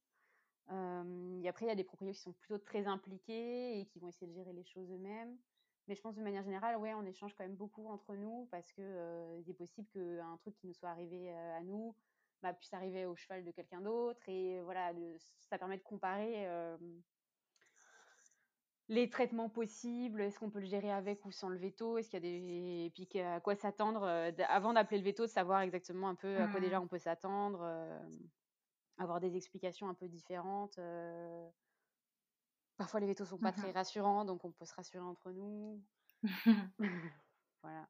et 0.71 1.47
après, 1.47 1.65
il 1.65 1.69
y 1.69 1.71
a 1.71 1.75
des 1.75 1.83
propriétaires 1.83 2.15
qui 2.15 2.21
sont 2.21 2.33
plutôt 2.33 2.57
très 2.57 2.87
impliqués 2.87 3.79
et 3.79 3.85
qui 3.85 3.99
vont 3.99 4.07
essayer 4.07 4.27
de 4.27 4.33
gérer 4.33 4.53
les 4.53 4.63
choses 4.63 4.91
eux-mêmes. 4.91 5.37
Mais 5.87 5.95
je 5.95 6.01
pense 6.01 6.15
de 6.15 6.21
manière 6.21 6.43
générale, 6.43 6.77
ouais, 6.77 6.93
on 6.95 7.05
échange 7.05 7.35
quand 7.35 7.43
même 7.43 7.55
beaucoup 7.55 7.87
entre 7.87 8.15
nous 8.15 8.47
parce 8.49 8.71
que 8.71 8.81
euh, 8.81 9.39
il 9.39 9.49
est 9.49 9.53
possible 9.53 9.87
qu'un 9.93 10.37
truc 10.37 10.55
qui 10.55 10.65
nous 10.65 10.73
soit 10.73 10.89
arrivé 10.89 11.31
à 11.31 11.61
nous 11.61 11.95
bah, 12.41 12.53
puisse 12.53 12.73
arriver 12.73 13.05
au 13.05 13.15
cheval 13.15 13.45
de 13.45 13.51
quelqu'un 13.51 13.81
d'autre. 13.81 14.27
Et 14.27 14.59
voilà, 14.61 14.91
ça 15.41 15.59
permet 15.59 15.77
de 15.77 15.83
comparer 15.83 16.47
les 18.87 19.09
traitements 19.09 19.49
possibles. 19.49 20.21
Est-ce 20.21 20.39
qu'on 20.39 20.49
peut 20.49 20.59
le 20.59 20.65
gérer 20.65 20.91
avec 20.91 21.23
ou 21.25 21.31
sans 21.31 21.49
le 21.49 21.57
veto 21.57 21.99
Est-ce 21.99 22.09
qu'il 22.09 22.23
y 22.23 22.27
a 22.27 22.31
des. 22.31 22.85
Et 22.85 22.89
puis 22.89 23.21
à 23.21 23.39
quoi 23.39 23.55
s'attendre 23.55 24.07
avant 24.49 24.73
d'appeler 24.73 24.97
le 24.97 25.05
veto, 25.05 25.23
de 25.23 25.31
savoir 25.31 25.61
exactement 25.61 26.09
un 26.09 26.15
peu 26.15 26.37
à 26.37 26.47
quoi 26.47 26.59
déjà 26.59 26.79
mmh. 26.79 26.83
on 26.83 26.87
peut 26.87 26.97
s'attendre 26.97 27.61
avoir 28.97 29.19
des 29.19 29.35
explications 29.35 29.89
un 29.89 29.93
peu 29.93 30.07
différentes. 30.07 30.79
Parfois, 32.77 32.99
les 32.99 33.07
vétos 33.07 33.25
sont 33.25 33.37
pas 33.37 33.53
très 33.53 33.71
mmh 33.71 33.75
rassurants, 33.75 34.25
donc 34.25 34.43
on 34.43 34.51
peut 34.51 34.65
se 34.65 34.73
rassurer 34.73 35.03
entre 35.03 35.31
nous. 35.31 35.81
voilà. 37.61 37.87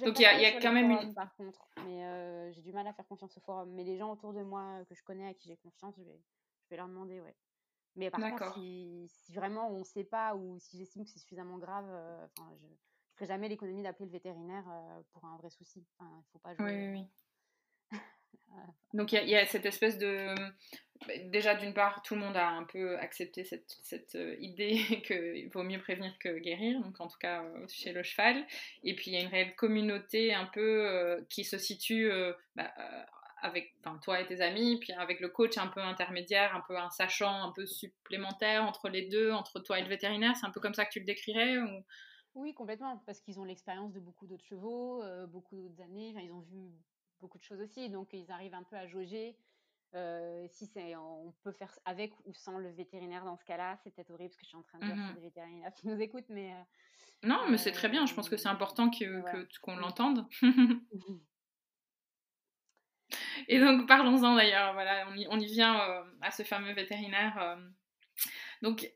donc 0.00 0.18
il 0.18 0.22
y 0.22 0.26
a, 0.26 0.60
quand 0.60 0.72
même 0.72 0.90
une... 0.90 1.14
Par 1.14 1.34
contre, 1.36 1.68
mais 1.84 2.52
j'ai 2.52 2.62
du 2.62 2.72
mal 2.72 2.86
à 2.86 2.92
faire 2.92 3.06
confiance 3.06 3.36
au 3.36 3.40
forum. 3.40 3.72
Mais 3.72 3.84
les 3.84 3.96
gens 3.96 4.12
autour 4.12 4.32
de 4.32 4.42
moi 4.42 4.84
que 4.88 4.94
je 4.94 5.02
connais, 5.04 5.28
à 5.28 5.34
qui 5.34 5.48
j'ai 5.48 5.56
confiance, 5.56 5.94
je 5.98 6.02
vais, 6.02 6.20
je 6.64 6.70
vais 6.70 6.76
leur 6.76 6.88
demander, 6.88 7.20
ouais. 7.20 7.36
Mais 7.96 8.10
par 8.10 8.20
contre, 8.20 8.54
si, 8.54 9.08
vraiment 9.32 9.70
on 9.70 9.80
ne 9.80 9.84
sait 9.84 10.04
pas 10.04 10.34
ou 10.34 10.58
si 10.58 10.76
j'estime 10.78 11.04
que 11.04 11.10
c'est 11.10 11.20
suffisamment 11.20 11.58
grave, 11.58 11.86
je 12.36 12.42
ne 12.42 12.74
ferai 13.14 13.26
jamais 13.26 13.48
l'économie 13.48 13.82
d'appeler 13.82 14.06
le 14.06 14.12
vétérinaire 14.12 14.64
pour 15.12 15.24
un 15.24 15.36
vrai 15.36 15.50
souci. 15.50 15.86
Il 16.00 16.04
ne 16.04 16.22
faut 16.32 16.40
pas 16.40 16.54
jouer. 16.54 16.90
Oui, 16.90 17.00
oui. 17.00 17.06
Donc 18.92 19.12
il 19.12 19.28
y, 19.28 19.36
a 19.36 19.44
cette 19.46 19.66
espèce 19.66 19.98
de... 19.98 20.34
Bah, 21.06 21.14
déjà 21.26 21.54
d'une 21.54 21.74
part, 21.74 22.02
tout 22.02 22.14
le 22.14 22.20
monde 22.20 22.36
a 22.36 22.48
un 22.48 22.64
peu 22.64 22.96
accepté 22.98 23.44
cette, 23.44 24.14
euh, 24.14 24.36
idée 24.38 24.76
qu'il 25.06 25.48
vaut 25.50 25.62
mieux 25.62 25.80
prévenir 25.80 26.16
que 26.18 26.38
guérir, 26.38 26.80
donc 26.80 27.00
en 27.00 27.08
tout 27.08 27.18
cas 27.18 27.42
euh, 27.42 27.66
chez 27.68 27.92
le 27.92 28.02
cheval. 28.02 28.46
Et 28.84 28.94
puis 28.94 29.10
il 29.10 29.14
y 29.14 29.16
a 29.16 29.20
une 29.20 29.28
réelle 29.28 29.54
communauté 29.56 30.32
un 30.32 30.46
peu 30.46 30.86
euh, 30.86 31.20
qui 31.28 31.44
se 31.44 31.58
situe 31.58 32.10
bah, 32.54 32.72
avec 33.42 33.74
toi 34.02 34.20
et 34.20 34.26
tes 34.26 34.40
amis, 34.40 34.78
puis 34.78 34.92
avec 34.92 35.20
le 35.20 35.28
coach 35.28 35.58
un 35.58 35.66
peu 35.66 35.80
intermédiaire, 35.80 36.54
un 36.54 36.62
peu 36.66 36.76
un 36.78 36.90
sachant 36.90 37.42
un 37.42 37.52
peu 37.52 37.66
supplémentaire 37.66 38.64
entre 38.64 38.88
les 38.88 39.02
deux, 39.02 39.32
entre 39.32 39.60
toi 39.60 39.78
et 39.78 39.82
le 39.82 39.88
vétérinaire. 39.88 40.36
C'est 40.36 40.46
un 40.46 40.50
peu 40.50 40.60
comme 40.60 40.74
ça 40.74 40.84
que 40.84 40.92
tu 40.92 41.00
le 41.00 41.06
décrirais 41.06 41.58
ou... 41.58 41.84
Oui, 42.36 42.52
complètement, 42.52 43.00
parce 43.06 43.20
qu'ils 43.20 43.38
ont 43.38 43.44
l'expérience 43.44 43.92
de 43.92 44.00
beaucoup 44.00 44.26
d'autres 44.26 44.44
chevaux, 44.44 45.04
beaucoup 45.28 45.54
d'autres 45.56 45.80
années, 45.82 46.14
ils 46.20 46.32
ont 46.32 46.40
vu 46.40 46.72
beaucoup 47.24 47.38
de 47.38 47.42
choses 47.44 47.60
aussi. 47.60 47.88
Donc, 47.88 48.12
ils 48.12 48.30
arrivent 48.30 48.54
un 48.54 48.62
peu 48.62 48.76
à 48.76 48.86
jauger 48.86 49.36
euh, 49.94 50.46
si 50.50 50.66
c'est, 50.66 50.96
on 50.96 51.32
peut 51.42 51.52
faire 51.52 51.78
avec 51.84 52.12
ou 52.24 52.34
sans 52.34 52.58
le 52.58 52.70
vétérinaire 52.70 53.24
dans 53.24 53.36
ce 53.36 53.44
cas-là. 53.44 53.78
C'est 53.82 53.94
peut-être 53.94 54.10
horrible 54.10 54.32
ce 54.32 54.38
que 54.38 54.44
je 54.44 54.48
suis 54.48 54.56
en 54.56 54.62
train 54.62 54.78
de 54.78 54.86
dire 54.86 54.96
mmh 54.96 55.14
des 55.14 55.20
vétérinaires 55.20 55.72
qui 55.74 55.86
nous 55.86 56.00
écoutent, 56.00 56.28
mais. 56.28 56.52
Euh, 56.52 56.62
non, 57.22 57.48
mais 57.48 57.58
c'est 57.58 57.70
très 57.70 57.88
bien. 57.88 58.04
Je 58.04 58.14
pense 58.14 58.28
que 58.28 58.36
c'est 58.36 58.48
important 58.48 58.90
que, 58.90 59.22
qu'on 59.60 59.76
l'entende. 59.76 60.26
Et 63.48 63.60
donc, 63.60 63.86
parlons-en 63.86 64.34
d'ailleurs. 64.34 64.72
Voilà, 64.74 65.06
on 65.10 65.14
y, 65.14 65.28
on 65.30 65.38
y 65.38 65.46
vient 65.46 65.80
euh, 65.80 66.02
à 66.22 66.32
ce 66.32 66.42
fameux 66.42 66.72
vétérinaire. 66.72 67.56
donc, 68.62 68.92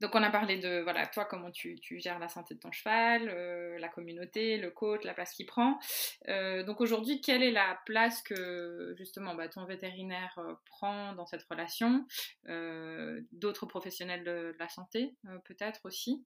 donc 0.00 0.14
on 0.14 0.22
a 0.22 0.30
parlé 0.30 0.58
de 0.58 0.82
voilà 0.82 1.06
toi 1.06 1.24
comment 1.24 1.50
tu, 1.50 1.78
gères 1.82 2.18
la 2.18 2.28
santé 2.28 2.54
de 2.54 2.60
ton 2.60 2.70
cheval, 2.70 3.28
euh, 3.28 3.78
la 3.78 3.88
communauté, 3.88 4.58
le 4.58 4.70
coach, 4.70 5.04
la 5.04 5.14
place 5.14 5.32
qu'il 5.32 5.46
prend. 5.46 5.78
Euh, 6.28 6.62
donc 6.64 6.80
aujourd'hui 6.80 7.20
quelle 7.20 7.42
est 7.42 7.50
la 7.50 7.80
place 7.86 8.22
que 8.22 8.94
justement 8.98 9.34
bah, 9.34 9.48
ton 9.48 9.64
vétérinaire 9.64 10.34
euh, 10.38 10.54
prend 10.66 11.14
dans 11.14 11.26
cette 11.26 11.44
relation, 11.44 12.06
d'autres 13.32 13.66
professionnels 13.66 14.24
de, 14.24 14.54
la 14.58 14.68
santé 14.68 15.14
peut-être 15.44 15.80
aussi. 15.84 16.24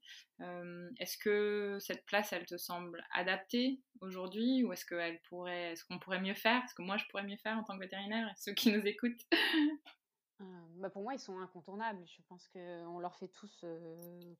est-ce 0.99 1.17
que 1.19 1.79
cette 1.81 2.05
place 2.07 2.33
elle 2.33 2.47
te 2.47 2.57
semble 2.57 3.05
adaptée 3.13 3.81
aujourd'hui? 4.01 4.65
Ou 4.65 4.73
est-ce 4.73 4.85
qu'elle 4.85 5.21
pourrait, 5.23 5.73
est-ce 5.73 5.85
qu'on 5.85 5.99
pourrait 5.99 6.21
mieux 6.21 6.35
faire, 6.35 6.63
est-ce 6.65 6.75
que 6.75 6.83
moi 6.83 6.97
je 6.97 7.05
pourrais 7.07 7.25
mieux 7.25 7.37
faire 7.37 7.57
en 7.57 7.65
tant 7.65 7.75
que 7.75 7.81
vétérinaire, 7.81 8.33
ceux 8.37 8.53
qui 8.53 8.73
nous 8.73 8.87
écoutent? 8.87 9.25
bah, 10.76 10.90
pour 10.90 11.03
moi, 11.03 11.14
ils 11.14 11.20
sont 11.20 11.38
incontournables. 11.38 12.05
Je 12.07 12.22
pense 12.29 12.48
qu'on 12.48 12.98
leur 12.98 13.16
fait 13.16 13.29
tous 13.29 13.64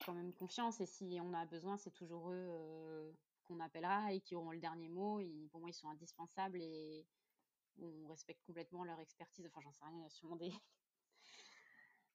quand 0.05 0.13
même 0.13 0.33
confiance 0.33 0.81
et 0.81 0.87
si 0.87 1.19
on 1.23 1.33
a 1.35 1.45
besoin, 1.47 1.77
c'est 1.77 1.91
toujours 1.91 2.31
eux 2.31 3.15
qu'on 3.45 3.61
appellera 3.61 4.13
et 4.13 4.21
qui 4.21 4.35
auront 4.35 4.53
le 4.53 4.61
dernier 4.61 4.89
mot. 4.89 5.21
pour 5.51 5.61
moi, 5.61 5.71
ils 5.71 5.75
sont 5.75 5.89
indispensables 5.89 6.61
et 6.61 7.07
on 7.79 8.07
respecte 8.09 8.43
complètement 8.47 8.85
leur 8.85 9.01
expertise. 9.01 9.47
Enfin, 9.47 9.61
j'en 9.63 9.73
sais 9.73 9.85
rien, 9.85 9.97
il 9.99 10.03
y 10.03 10.07
a 10.07 10.11
sûrement 10.11 10.37
des, 10.37 10.53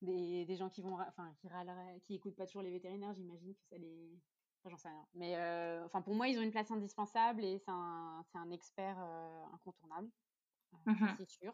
des, 0.46 0.56
gens 0.56 0.70
qui 0.70 0.82
vont, 0.82 1.00
enfin, 1.00 1.34
qui 1.40 1.48
râleraient, 1.48 2.00
qui 2.02 2.16
écoutent 2.16 2.36
pas 2.36 2.46
toujours 2.46 2.62
les 2.62 2.72
vétérinaires, 2.72 3.14
j'imagine 3.14 3.54
que 3.54 3.64
ça 3.70 3.78
les. 3.78 4.20
Enfin, 4.60 4.70
j'en 4.70 4.78
sais 4.78 4.90
rien. 4.90 5.08
Mais 5.14 5.38
euh, 5.38 5.86
enfin, 5.86 6.02
pour 6.02 6.16
moi, 6.16 6.28
ils 6.28 6.40
ont 6.40 6.42
une 6.42 6.52
place 6.52 6.72
indispensable 6.72 7.44
et 7.44 7.60
c'est 7.60 7.72
un, 7.72 8.26
un, 8.34 8.52
expert 8.52 8.98
euh, 9.00 9.46
incontournable, 9.54 10.10
mmh 10.86 11.08
c'est 11.18 11.30
sûr. 11.30 11.54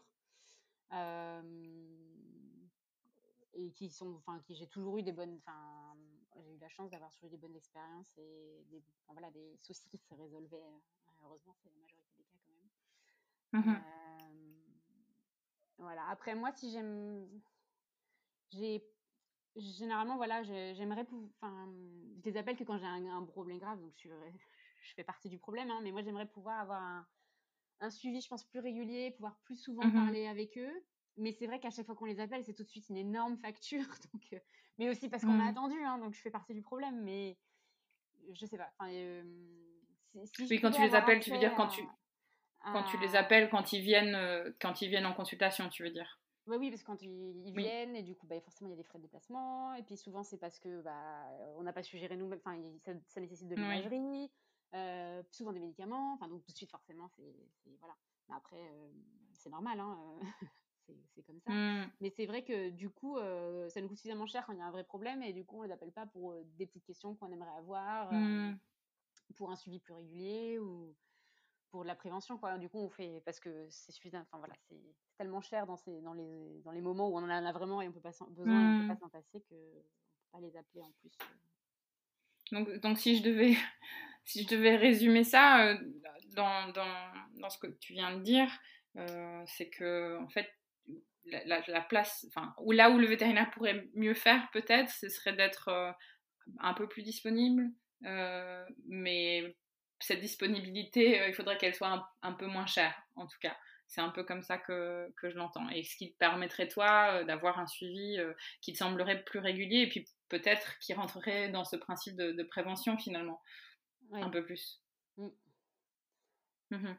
Et 3.54 3.72
qui 3.72 3.90
sont, 3.90 4.14
enfin, 4.16 4.40
qui 4.40 4.54
j'ai 4.54 4.66
toujours 4.66 4.98
eu 4.98 5.02
des 5.02 5.12
bonnes, 5.12 5.38
enfin, 5.38 5.94
j'ai 6.40 6.54
eu 6.54 6.58
la 6.58 6.68
chance 6.68 6.90
d'avoir 6.90 7.10
toujours 7.12 7.28
eu 7.28 7.30
des 7.32 7.36
bonnes 7.38 7.56
expériences 7.56 8.10
et 8.16 8.64
des, 8.70 8.82
voilà, 9.08 9.30
des 9.30 9.56
soucis 9.62 9.88
qui 9.88 9.98
se 9.98 10.14
résolvaient. 10.14 10.56
Euh, 10.56 11.12
heureusement, 11.24 11.54
c'est 11.62 11.68
la 11.68 11.76
majorité 11.76 12.12
des 12.16 12.24
cas 12.24 12.38
quand 13.52 13.62
même. 13.62 13.76
Mmh 13.76 13.82
voilà. 15.78 16.06
Après, 16.10 16.36
moi, 16.36 16.52
si 16.52 16.70
j'aime 16.70 17.26
j'ai 18.52 18.84
généralement 19.56 20.16
voilà 20.16 20.42
j'aimerais 20.42 21.06
enfin 21.40 21.70
je 22.18 22.30
les 22.30 22.36
appelle 22.36 22.56
que 22.56 22.64
quand 22.64 22.78
j'ai 22.78 22.86
un, 22.86 23.24
problème 23.24 23.58
grave 23.58 23.80
donc 23.80 23.92
je, 23.96 24.08
je 24.82 24.94
fais 24.94 25.04
partie 25.04 25.28
du 25.28 25.38
problème 25.38 25.70
hein, 25.70 25.80
mais 25.82 25.92
moi 25.92 26.02
j'aimerais 26.02 26.26
pouvoir 26.26 26.60
avoir 26.60 26.82
un, 26.82 27.06
un, 27.80 27.90
suivi 27.90 28.20
je 28.20 28.28
pense 28.28 28.44
plus 28.44 28.60
régulier 28.60 29.10
pouvoir 29.12 29.38
plus 29.44 29.56
souvent 29.56 29.86
mmh 29.86 29.92
parler 29.92 30.26
avec 30.26 30.56
eux 30.58 30.84
mais 31.16 31.32
c'est 31.32 31.46
vrai 31.46 31.60
qu'à 31.60 31.70
chaque 31.70 31.86
fois 31.86 31.94
qu'on 31.94 32.04
les 32.04 32.20
appelle 32.20 32.44
c'est 32.44 32.54
tout 32.54 32.64
de 32.64 32.68
suite 32.68 32.88
une 32.88 32.96
énorme 32.96 33.36
facture 33.36 33.84
donc 34.12 34.22
euh, 34.32 34.38
mais 34.78 34.88
aussi 34.88 35.08
parce 35.08 35.24
qu'on 35.24 35.38
a 35.40 35.44
mmh. 35.44 35.48
attendu 35.48 35.82
hein, 35.84 35.98
donc 35.98 36.14
je 36.14 36.20
fais 36.20 36.30
partie 36.30 36.54
du 36.54 36.62
problème 36.62 37.02
mais 37.02 37.36
je 38.32 38.46
sais 38.46 38.56
pas 38.56 38.72
euh, 38.82 39.22
oui 40.38 40.60
quand 40.60 40.70
tu 40.70 40.82
les 40.82 40.94
appelles 40.94 41.20
tu 41.20 41.30
veux 41.30 41.38
dire 41.38 41.54
quand 41.54 41.68
tu 41.68 41.82
quand 42.64 42.84
tu 42.84 42.96
les 42.98 43.16
appelles 43.16 43.50
quand 43.50 43.72
ils 43.72 43.82
viennent 43.82 44.14
euh, 44.14 44.50
quand 44.60 44.82
ils 44.82 44.88
viennent 44.88 45.06
en 45.06 45.14
consultation 45.14 45.68
tu 45.68 45.82
veux 45.82 45.90
dire? 45.90 46.18
Bah 46.44 46.56
oui, 46.58 46.70
parce 46.70 46.82
que 46.82 46.86
quand 46.88 47.00
ils, 47.02 47.52
viennent, 47.54 47.94
et 47.94 48.02
du 48.02 48.16
coup, 48.16 48.26
bah, 48.26 48.40
forcément, 48.40 48.68
il 48.68 48.72
y 48.72 48.74
a 48.74 48.76
des 48.76 48.82
frais 48.82 48.98
de 48.98 49.04
déplacement. 49.04 49.74
Et 49.74 49.84
puis 49.84 49.96
souvent, 49.96 50.24
c'est 50.24 50.38
parce 50.38 50.58
que 50.58 50.82
bah, 50.82 51.24
on 51.56 51.62
n'a 51.62 51.72
pas 51.72 51.84
su 51.84 51.98
gérer 51.98 52.16
nous-mêmes. 52.16 52.40
Enfin, 52.44 52.60
ça, 52.80 52.90
ça, 53.06 53.20
nécessite 53.20 53.46
de 53.46 53.54
l'imagerie, 53.54 54.28
souvent 55.30 55.52
des 55.52 55.60
médicaments. 55.60 56.14
Enfin, 56.14 56.26
donc 56.26 56.42
tout 56.42 56.50
de 56.50 56.56
suite, 56.56 56.72
forcément, 56.72 57.06
c'est 57.10 57.32
voilà. 57.78 57.94
Mais 58.28 58.34
après, 58.34 58.74
c'est 59.34 59.50
normal, 59.50 59.78
hein, 59.78 60.18
c'est 61.14 61.22
comme 61.22 61.40
ça. 61.40 61.52
Mmh. 61.52 61.90
Mais 62.00 62.10
c'est 62.10 62.26
vrai 62.26 62.42
que 62.42 62.70
du 62.70 62.90
coup, 62.90 63.18
ça 63.68 63.80
nous 63.80 63.88
coûte 63.88 63.98
suffisamment 63.98 64.26
cher 64.26 64.44
quand 64.46 64.52
il 64.52 64.58
y 64.58 64.62
a 64.62 64.66
un 64.66 64.70
vrai 64.70 64.84
problème, 64.84 65.22
et 65.22 65.32
du 65.32 65.44
coup, 65.44 65.60
on 65.60 65.62
les 65.62 65.72
appelle 65.72 65.92
pas 65.92 66.06
pour 66.06 66.34
des 66.58 66.66
petites 66.66 66.84
questions 66.84 67.14
qu'on 67.14 67.30
aimerait 67.32 67.56
avoir, 67.58 68.12
mmh. 68.12 68.58
pour 69.36 69.50
un 69.50 69.56
suivi 69.56 69.78
plus 69.78 69.94
régulier 69.94 70.58
ou 70.58 70.94
pour 71.72 71.82
de 71.82 71.88
la 71.88 71.96
prévention 71.96 72.38
quoi. 72.38 72.58
Du 72.58 72.68
coup, 72.68 72.78
on 72.78 72.90
fait 72.90 73.20
parce 73.24 73.40
que 73.40 73.66
c'est 73.70 73.92
suffisant. 73.92 74.20
Enfin 74.20 74.38
voilà, 74.38 74.54
c'est 74.68 74.80
tellement 75.18 75.40
cher 75.40 75.66
dans 75.66 75.76
ces 75.76 76.00
dans 76.02 76.12
les 76.12 76.60
dans 76.64 76.70
les 76.70 76.82
moments 76.82 77.08
où 77.08 77.16
on 77.16 77.22
en 77.22 77.28
a 77.28 77.52
vraiment 77.52 77.82
et 77.82 77.88
on 77.88 77.92
peut 77.92 78.00
pas 78.00 78.10
besoin 78.10 78.28
et 78.28 78.76
on 78.76 78.80
peut 78.82 78.88
pas 78.88 78.94
mmh. 78.94 78.98
s'en 78.98 79.08
passer 79.08 79.40
que 79.40 79.54
on 79.54 80.38
peut 80.38 80.40
pas 80.40 80.40
les 80.40 80.56
appeler 80.56 80.82
en 80.82 80.92
plus. 81.00 81.10
Euh. 81.20 82.52
Donc 82.52 82.80
donc 82.80 82.98
si 82.98 83.16
je 83.16 83.22
devais 83.22 83.56
si 84.24 84.44
je 84.44 84.48
devais 84.48 84.76
résumer 84.76 85.24
ça 85.24 85.66
euh, 85.66 85.78
dans, 86.34 86.70
dans, 86.72 87.12
dans 87.40 87.50
ce 87.50 87.58
que 87.58 87.66
tu 87.66 87.94
viens 87.94 88.16
de 88.16 88.22
dire, 88.22 88.50
euh, 88.96 89.42
c'est 89.46 89.70
que 89.70 90.18
en 90.22 90.28
fait 90.28 90.48
la, 91.26 91.62
la, 91.66 91.80
place, 91.80 92.26
enfin, 92.28 92.54
ou 92.58 92.72
là 92.72 92.90
où 92.90 92.98
le 92.98 93.06
vétérinaire 93.06 93.50
pourrait 93.50 93.88
mieux 93.94 94.14
faire 94.14 94.48
peut-être, 94.52 94.90
ce 94.90 95.08
serait 95.08 95.34
d'être 95.34 95.94
un 96.60 96.74
peu 96.74 96.88
plus 96.88 97.02
disponible, 97.02 97.70
mais 98.88 99.54
cette 100.02 100.20
disponibilité, 100.20 101.20
euh, 101.20 101.28
il 101.28 101.34
faudrait 101.34 101.56
qu'elle 101.56 101.74
soit 101.74 102.04
un, 102.22 102.32
peu 102.32 102.46
moins 102.46 102.66
chère, 102.66 102.94
en 103.14 103.26
tout 103.26 103.38
cas. 103.40 103.56
C'est 103.86 104.00
un 104.00 104.08
peu 104.08 104.24
comme 104.24 104.42
ça 104.42 104.58
que, 104.58 105.12
que 105.16 105.30
je 105.30 105.36
l'entends. 105.36 105.68
Et 105.68 105.84
ce 105.84 105.96
qui 105.96 106.12
te 106.12 106.18
permettrait, 106.18 106.68
toi, 106.68 107.12
euh, 107.12 107.24
d'avoir 107.24 107.58
un 107.58 107.66
suivi 107.66 108.18
euh, 108.18 108.32
qui 108.60 108.72
te 108.72 108.78
semblerait 108.78 109.22
plus 109.22 109.38
régulier 109.38 109.82
et 109.82 109.88
puis 109.88 110.06
peut-être 110.28 110.78
qui 110.80 110.94
rentrerait 110.94 111.50
dans 111.50 111.64
ce 111.64 111.76
principe 111.76 112.16
de, 112.16 112.42
prévention, 112.42 112.98
finalement, 112.98 113.40
un 114.12 114.30
peu 114.30 114.44
plus. 114.44 114.82
Mmh. 115.16 115.28
Mmh 116.70 116.94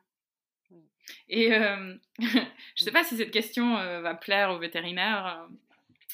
et 1.27 1.49
je 2.19 2.25
ne 2.25 2.83
sais 2.83 2.91
pas 2.91 3.03
si 3.03 3.17
cette 3.17 3.31
question 3.31 3.75
va 3.75 4.15
plaire 4.15 4.51
aux 4.51 4.59
vétérinaires, 4.59 5.47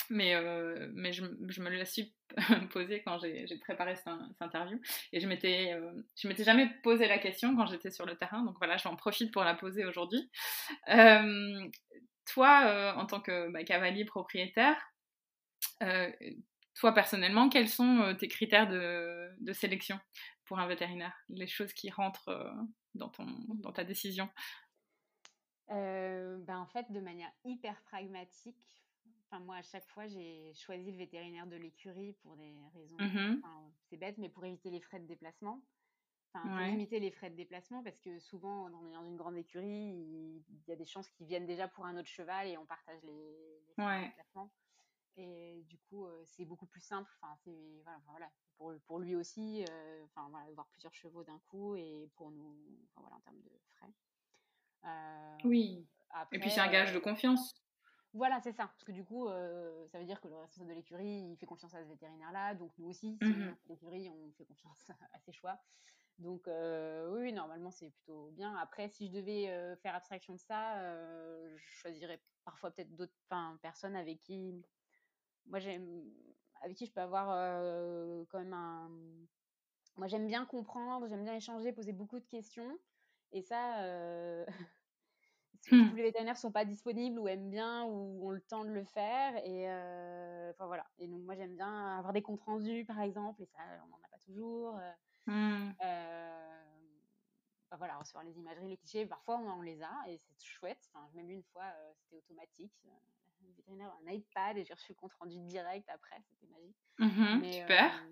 mais, 0.10 0.34
mais 0.94 1.14
je, 1.14 1.24
je, 1.48 1.62
me 1.62 1.70
la 1.70 1.86
suis 1.86 2.14
posée 2.72 3.02
quand 3.04 3.20
j'ai 3.20 3.58
préparé 3.60 3.96
cette, 3.96 4.08
interview. 4.40 4.80
Et 5.12 5.20
je 5.20 5.28
m'étais, 5.28 5.74
euh, 5.74 5.92
je 6.16 6.28
m'étais 6.28 6.44
jamais 6.44 6.70
posé 6.84 7.08
la 7.08 7.18
question 7.18 7.56
quand 7.56 7.66
j'étais 7.66 7.92
sur 7.92 8.06
le 8.06 8.16
terrain. 8.16 8.44
Donc 8.44 8.58
voilà, 8.58 8.78
j'en 8.78 8.96
profite 8.96 9.32
pour 9.32 9.44
la 9.44 9.56
poser 9.56 9.86
aujourd'hui. 9.86 10.30
Euh, 10.90 11.68
toi, 12.26 12.66
euh, 12.66 12.94
en 12.94 13.06
tant 13.06 13.20
que 13.20 13.50
bah, 13.52 13.64
cavalier 13.64 14.06
propriétaire, 14.06 14.78
toi 16.76 16.94
personnellement, 16.94 17.50
quels 17.50 17.68
sont 17.68 18.16
tes 18.18 18.28
critères 18.28 18.68
de, 18.70 19.30
de, 19.40 19.54
sélection 19.54 20.00
pour 20.46 20.60
un 20.60 20.68
vétérinaire? 20.68 21.14
Les 21.30 21.48
choses 21.48 21.74
qui 21.74 21.90
rentrent 21.90 22.54
dans, 22.96 23.10
ton, 23.10 23.26
dans 23.56 23.72
ta 23.72 23.84
décision? 23.84 24.30
Ben 25.68 26.58
en 26.58 26.66
fait, 26.66 26.92
de 26.92 27.00
manière 27.00 27.32
hyper 27.44 27.80
pragmatique, 27.84 28.80
Enfin, 29.32 29.44
moi, 29.44 29.58
à 29.58 29.62
chaque 29.62 29.88
fois, 29.90 30.08
j'ai 30.08 30.54
choisi 30.56 30.92
le 30.92 30.98
vétérinaire 30.98 31.46
de 31.46 31.56
l'écurie 31.56 32.14
pour 32.24 32.36
des 32.36 32.56
raisons. 32.74 32.98
Mmh 33.00 33.42
c'est 33.90 33.98
bête, 33.98 34.18
mais 34.18 34.30
pour 34.30 34.46
éviter 34.46 34.70
les 34.70 34.82
frais 34.82 35.00
de 35.00 35.08
déplacement. 35.08 35.64
Enfin, 36.32 36.48
pour 36.48 36.60
limiter 36.60 37.00
les 37.00 37.10
frais 37.10 37.32
de 37.32 37.36
déplacement, 37.36 37.84
parce 37.84 38.00
que 38.00 38.20
souvent, 38.20 38.70
dans, 38.70 38.84
dans 38.84 39.04
une 39.04 39.18
grande 39.18 39.36
écurie, 39.36 39.66
il, 39.68 40.44
y 40.68 40.72
a 40.72 40.76
des 40.76 40.86
chances 40.86 41.10
qu'ils 41.10 41.26
viennent 41.26 41.48
déjà 41.48 41.68
pour 41.68 41.86
un 41.86 41.98
autre 41.98 42.08
cheval 42.08 42.48
et 42.48 42.58
on 42.58 42.66
partage 42.68 43.02
les, 43.04 43.74
frais 43.76 44.02
de 44.02 44.08
déplacement. 44.08 44.52
Et 45.18 45.64
du 45.68 45.78
coup, 45.78 46.08
c'est 46.26 46.46
beaucoup 46.46 46.66
plus 46.66 46.82
simple. 46.82 47.12
Enfin, 47.22 47.36
c'est 47.44 47.82
voilà, 47.84 48.00
voilà, 48.08 48.32
pour, 48.58 48.74
pour 48.86 49.00
lui 49.00 49.16
aussi. 49.16 49.66
Enfin, 50.06 50.28
voilà, 50.30 50.46
avoir 50.48 50.68
plusieurs 50.68 50.94
chevaux 50.94 51.24
d'un 51.24 51.40
coup 51.48 51.76
et 51.76 52.10
pour 52.16 52.32
nous, 52.32 52.56
enfin, 52.92 53.02
voilà, 53.02 53.18
en 53.18 53.20
termes 53.20 53.42
de 53.42 53.52
frais. 53.76 53.94
Oui. 55.44 55.86
et 56.32 56.40
puis 56.40 56.50
c'est 56.50 56.62
un 56.62 56.72
gage 56.72 56.94
de 56.94 57.00
confiance. 57.00 57.54
Voilà, 58.14 58.40
c'est 58.42 58.52
ça. 58.52 58.66
Parce 58.68 58.84
que 58.84 58.92
du 58.92 59.04
coup, 59.04 59.28
euh, 59.28 59.88
ça 59.88 60.00
veut 60.00 60.06
dire 60.06 60.20
que 60.20 60.28
le 60.28 60.36
responsable 60.36 60.70
de 60.70 60.76
l'écurie, 60.76 61.32
il 61.32 61.38
fait 61.38 61.46
confiance 61.46 61.74
à 61.76 61.84
ce 61.84 61.90
vétérinaire-là. 61.90 62.56
Donc, 62.56 62.72
nous 62.80 62.90
aussi, 62.90 63.18
si 63.22 63.30
mmh 63.30 63.56
l'écurie, 63.68 64.10
on 64.10 64.32
fait 64.34 64.46
confiance 64.46 64.90
à 65.14 65.20
ses 65.20 65.32
choix. 65.32 65.60
Donc, 66.18 66.48
euh, 66.48 67.08
oui, 67.12 67.32
normalement, 67.32 67.72
c'est 67.72 67.92
plutôt 67.92 68.32
bien. 68.32 68.56
Après, 68.58 68.90
si 68.90 69.08
je 69.08 69.14
devais 69.14 69.50
euh, 69.50 69.76
faire 69.78 69.96
abstraction 69.96 70.34
de 70.34 70.40
ça, 70.40 70.82
je 71.56 71.64
choisirais 71.82 72.20
parfois 72.44 72.72
peut-être 72.72 72.96
d'autres 72.96 73.14
personnes 73.62 73.96
avec 73.96 74.22
qui, 74.24 74.54
moi, 75.48 75.60
j'aime, 75.60 76.04
avec 76.62 76.78
qui 76.78 76.86
je 76.86 76.92
peux 76.92 77.02
avoir 77.02 77.28
quand 78.30 78.40
même 78.40 78.54
un. 78.54 78.90
Moi, 79.98 80.08
j'aime 80.08 80.28
bien 80.28 80.46
comprendre, 80.46 81.08
j'aime 81.08 81.24
bien 81.24 81.36
échanger, 81.36 81.74
poser 81.74 81.92
beaucoup 81.92 82.20
de 82.20 82.28
questions. 82.28 82.80
Et 83.32 83.42
ça, 83.42 83.84
si 85.62 85.76
mmh. 85.76 85.90
tous 85.90 85.96
les 85.96 86.04
vétérinaires 86.04 86.38
sont 86.38 86.52
pas 86.52 86.66
disponibles 86.66 87.20
ou 87.20 87.28
aiment 87.28 87.50
bien 87.50 87.84
ou 87.86 88.28
ont 88.28 88.32
le 88.32 88.42
temps 88.42 88.64
de 88.64 88.70
le 88.70 88.84
faire 88.84 89.36
et 89.46 89.70
euh, 89.70 90.52
enfin 90.52 90.68
voilà 90.68 90.86
et 90.98 91.08
donc 91.08 91.22
moi 91.24 91.36
j'aime 91.36 91.56
bien 91.56 91.98
avoir 91.98 92.14
des 92.14 92.22
comptes 92.22 92.42
rendus 92.42 92.86
par 92.86 93.02
exemple 93.02 93.42
et 93.42 93.46
ça 93.46 93.60
on 93.84 93.88
n'en 93.88 93.98
a 93.98 94.08
pas 94.10 94.20
toujours 94.20 94.78
euh, 94.78 94.92
mmh. 95.28 95.74
euh, 95.84 96.64
voilà 97.78 97.98
recevoir 97.98 98.24
les 98.24 98.38
imageries 98.38 98.70
les 98.70 98.78
clichés 98.78 99.06
parfois 99.06 99.38
on, 99.38 99.62
les 99.62 99.82
a 99.82 99.92
et 100.08 100.18
c'est 100.18 100.44
chouette 100.44 100.90
enfin 100.94 101.08
même 101.14 101.30
une 101.30 101.44
fois 101.44 101.66
c'était 101.98 102.18
automatique 102.18 102.74
le 102.84 102.92
vétérinaire 103.48 103.92
un 104.06 104.12
iPad 104.12 104.58
et 104.58 104.66
j'ai 104.66 104.74
reçu 104.74 104.92
le 104.92 104.96
compte 104.96 105.14
rendu 105.20 105.38
direct 105.40 105.88
après 105.90 106.22
c'était 106.30 106.48
magique 106.48 106.78
mmh 107.00 107.52
super 107.52 108.06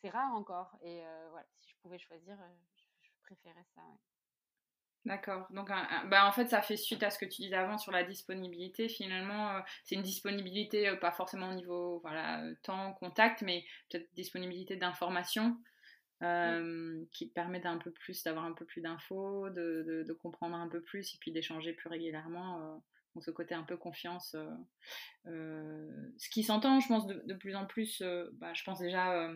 c'est 0.00 0.10
rare 0.10 0.34
encore 0.34 0.76
et 0.82 1.02
voilà 1.30 1.46
si 1.60 1.70
je 1.70 1.76
pouvais 1.82 1.98
choisir 1.98 2.36
je, 3.02 3.10
préférais 3.22 3.64
ça 3.74 3.82
D'accord. 5.04 5.48
Donc, 5.50 5.68
bah, 6.06 6.28
en 6.28 6.32
fait, 6.32 6.46
ça 6.46 6.62
fait 6.62 6.76
suite 6.76 7.02
à 7.02 7.10
ce 7.10 7.18
que 7.18 7.24
tu 7.24 7.42
disais 7.42 7.56
avant 7.56 7.76
sur 7.76 7.90
la 7.90 8.04
disponibilité. 8.04 8.88
Finalement, 8.88 9.50
euh, 9.50 9.60
c'est 9.82 9.96
une 9.96 10.02
disponibilité, 10.02 10.88
euh, 10.88 10.96
pas 10.96 11.10
forcément 11.10 11.50
au 11.50 11.54
niveau 11.54 11.98
voilà, 12.00 12.44
euh, 12.44 12.54
temps, 12.62 12.92
contact, 12.94 13.42
mais 13.42 13.64
peut-être 13.90 14.08
disponibilité 14.14 14.76
d'information 14.76 15.58
qui 17.10 17.28
te 17.28 17.34
permet 17.34 17.58
d'un 17.58 17.78
peu 17.78 17.90
plus, 17.90 18.22
d'avoir 18.22 18.44
un 18.44 18.52
peu 18.52 18.64
plus 18.64 18.80
d'infos, 18.80 19.50
de, 19.50 20.04
de, 20.06 20.12
comprendre 20.12 20.54
un 20.54 20.68
peu 20.68 20.80
plus 20.80 21.12
et 21.14 21.18
puis 21.18 21.32
d'échanger 21.32 21.72
plus 21.72 21.88
régulièrement. 21.88 22.80
Donc, 23.14 23.24
ce 23.24 23.30
côté 23.30 23.54
un 23.54 23.62
peu 23.62 23.76
confiance. 23.76 24.36
ce 25.24 26.28
qui 26.30 26.42
s'entend, 26.42 26.80
je 26.80 26.88
pense, 26.88 27.06
de, 27.06 27.34
plus 27.34 27.54
en 27.54 27.66
plus, 27.66 28.02
bah, 28.34 28.52
je 28.54 28.62
pense 28.64 28.78
déjà 28.78 29.32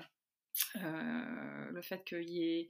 euh, 0.76 1.70
le 1.70 1.82
fait 1.82 2.02
qu'il 2.04 2.30
y, 2.30 2.68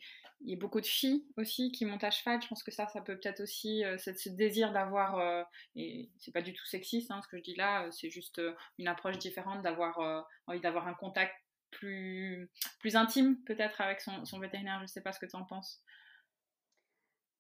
ait 0.49 0.57
beaucoup 0.57 0.81
de 0.81 0.87
filles 0.87 1.25
aussi 1.37 1.71
qui 1.71 1.85
montent 1.85 2.05
à 2.05 2.11
cheval, 2.11 2.43
je 2.43 2.49
pense 2.49 2.63
que 2.63 2.73
ça, 2.73 2.89
ça 2.89 3.01
peut 3.01 3.17
peut-être 3.19 3.41
aussi, 3.41 3.85
euh, 3.85 3.97
ce 3.99 4.29
désir 4.29 4.73
d'avoir, 4.73 5.19
euh, 5.19 5.43
et 5.77 6.11
c'est 6.19 6.33
pas 6.33 6.43
du 6.43 6.53
tout 6.53 6.65
sexiste 6.67 7.11
hein, 7.11 7.21
ce 7.23 7.29
que 7.29 7.39
je 7.39 7.43
dis 7.43 7.55
là, 7.55 7.89
c'est 7.93 8.11
juste 8.11 8.41
une 8.79 8.89
approche 8.89 9.19
différente 9.19 9.63
d'avoir 9.63 10.27
envie 10.47 10.61
d'avoir 10.61 10.89
un 10.89 10.95
contact 10.95 11.35
plus, 11.71 12.51
plus 12.81 12.97
intime 12.97 13.43
peut-être 13.45 13.81
avec 13.81 14.01
son, 14.01 14.25
son, 14.25 14.39
vétérinaire. 14.41 14.81
Je 14.81 14.87
sais 14.87 15.03
pas 15.03 15.13
ce 15.13 15.21
que 15.21 15.27
tu 15.27 15.37
en 15.37 15.45
penses. 15.45 15.83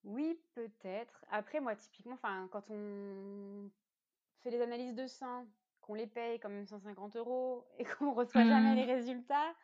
Oui, 0.06 0.40
peut-être. 0.54 1.24
Après, 1.30 1.60
moi, 1.60 1.74
typiquement, 1.76 2.16
quand 2.50 2.70
on 2.70 3.68
fait 4.42 4.50
les 4.50 4.62
analyses 4.62 4.94
de 4.94 5.06
sang, 5.06 5.46
qu'on 5.80 5.94
les 5.94 6.06
paye 6.06 6.38
quand 6.40 6.48
même 6.48 6.66
150 6.66 7.16
euros 7.16 7.66
et 7.78 7.84
qu'on 7.98 8.10
ne 8.10 8.14
reçoit 8.14 8.44
jamais 8.44 8.72
mmh. 8.72 8.76
les 8.76 8.84
résultats, 8.84 9.54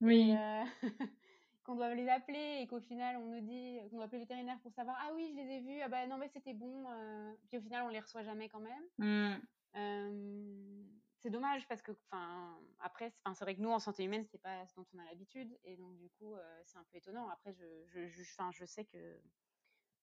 oui. 0.00 0.34
Euh, 0.36 0.64
qu'on 1.64 1.74
doit 1.74 1.94
les 1.94 2.08
appeler 2.08 2.60
et 2.62 2.66
qu'au 2.66 2.80
final 2.80 3.16
on 3.16 3.26
nous 3.26 3.40
dit 3.40 3.78
qu'on 3.90 3.96
doit 3.96 4.06
appeler 4.06 4.18
le 4.18 4.24
vétérinaire 4.24 4.58
pour 4.60 4.72
savoir 4.72 4.96
ah 5.00 5.12
oui 5.14 5.30
je 5.30 5.36
les 5.36 5.56
ai 5.56 5.60
vus 5.60 5.80
ah 5.82 5.88
bah 5.88 6.06
non 6.06 6.16
mais 6.16 6.28
c'était 6.28 6.54
bon 6.54 6.86
euh, 6.88 7.32
puis 7.48 7.58
au 7.58 7.60
final 7.60 7.84
on 7.84 7.88
les 7.88 8.00
reçoit 8.00 8.22
jamais 8.22 8.48
quand 8.48 8.60
même 8.60 8.84
mmh. 8.98 9.40
euh, 9.76 10.84
c'est 11.18 11.28
dommage 11.28 11.68
parce 11.68 11.82
que 11.82 11.92
enfin 12.10 12.58
après 12.80 13.12
c'est 13.34 13.44
vrai 13.44 13.54
que 13.54 13.60
nous 13.60 13.70
en 13.70 13.78
santé 13.78 14.04
humaine 14.04 14.24
c'est 14.24 14.40
pas 14.40 14.66
ce 14.66 14.74
dont 14.76 14.86
on 14.94 14.98
a 15.00 15.04
l'habitude 15.04 15.54
et 15.64 15.76
donc 15.76 15.98
du 15.98 16.08
coup 16.08 16.34
euh, 16.34 16.60
c'est 16.64 16.78
un 16.78 16.84
peu 16.90 16.96
étonnant 16.96 17.28
après 17.28 17.52
je 17.52 17.64
je, 17.88 18.06
je, 18.06 18.22
je 18.52 18.64
sais 18.64 18.86
que 18.86 19.20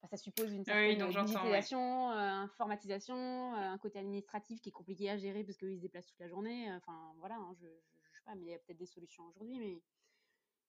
ça 0.09 0.17
suppose 0.17 0.53
une 0.53 0.63
certaine 0.63 1.07
digitalisation, 1.09 2.09
informatisation, 2.11 3.53
un 3.55 3.77
côté 3.77 3.99
administratif 3.99 4.61
qui 4.61 4.69
est 4.69 4.71
compliqué 4.71 5.09
à 5.09 5.17
gérer 5.17 5.43
parce 5.43 5.57
qu'ils 5.57 5.77
se 5.77 5.81
déplacent 5.81 6.05
toute 6.05 6.19
la 6.19 6.27
journée. 6.27 6.71
Enfin, 6.75 7.13
voilà, 7.19 7.35
hein, 7.35 7.53
je, 7.59 7.65
je, 7.65 8.15
sais 8.15 8.21
pas, 8.25 8.35
mais 8.35 8.45
il 8.45 8.49
y 8.49 8.53
a 8.53 8.59
peut-être 8.59 8.77
des 8.77 8.85
solutions 8.85 9.25
aujourd'hui. 9.27 9.59
Mais 9.59 9.81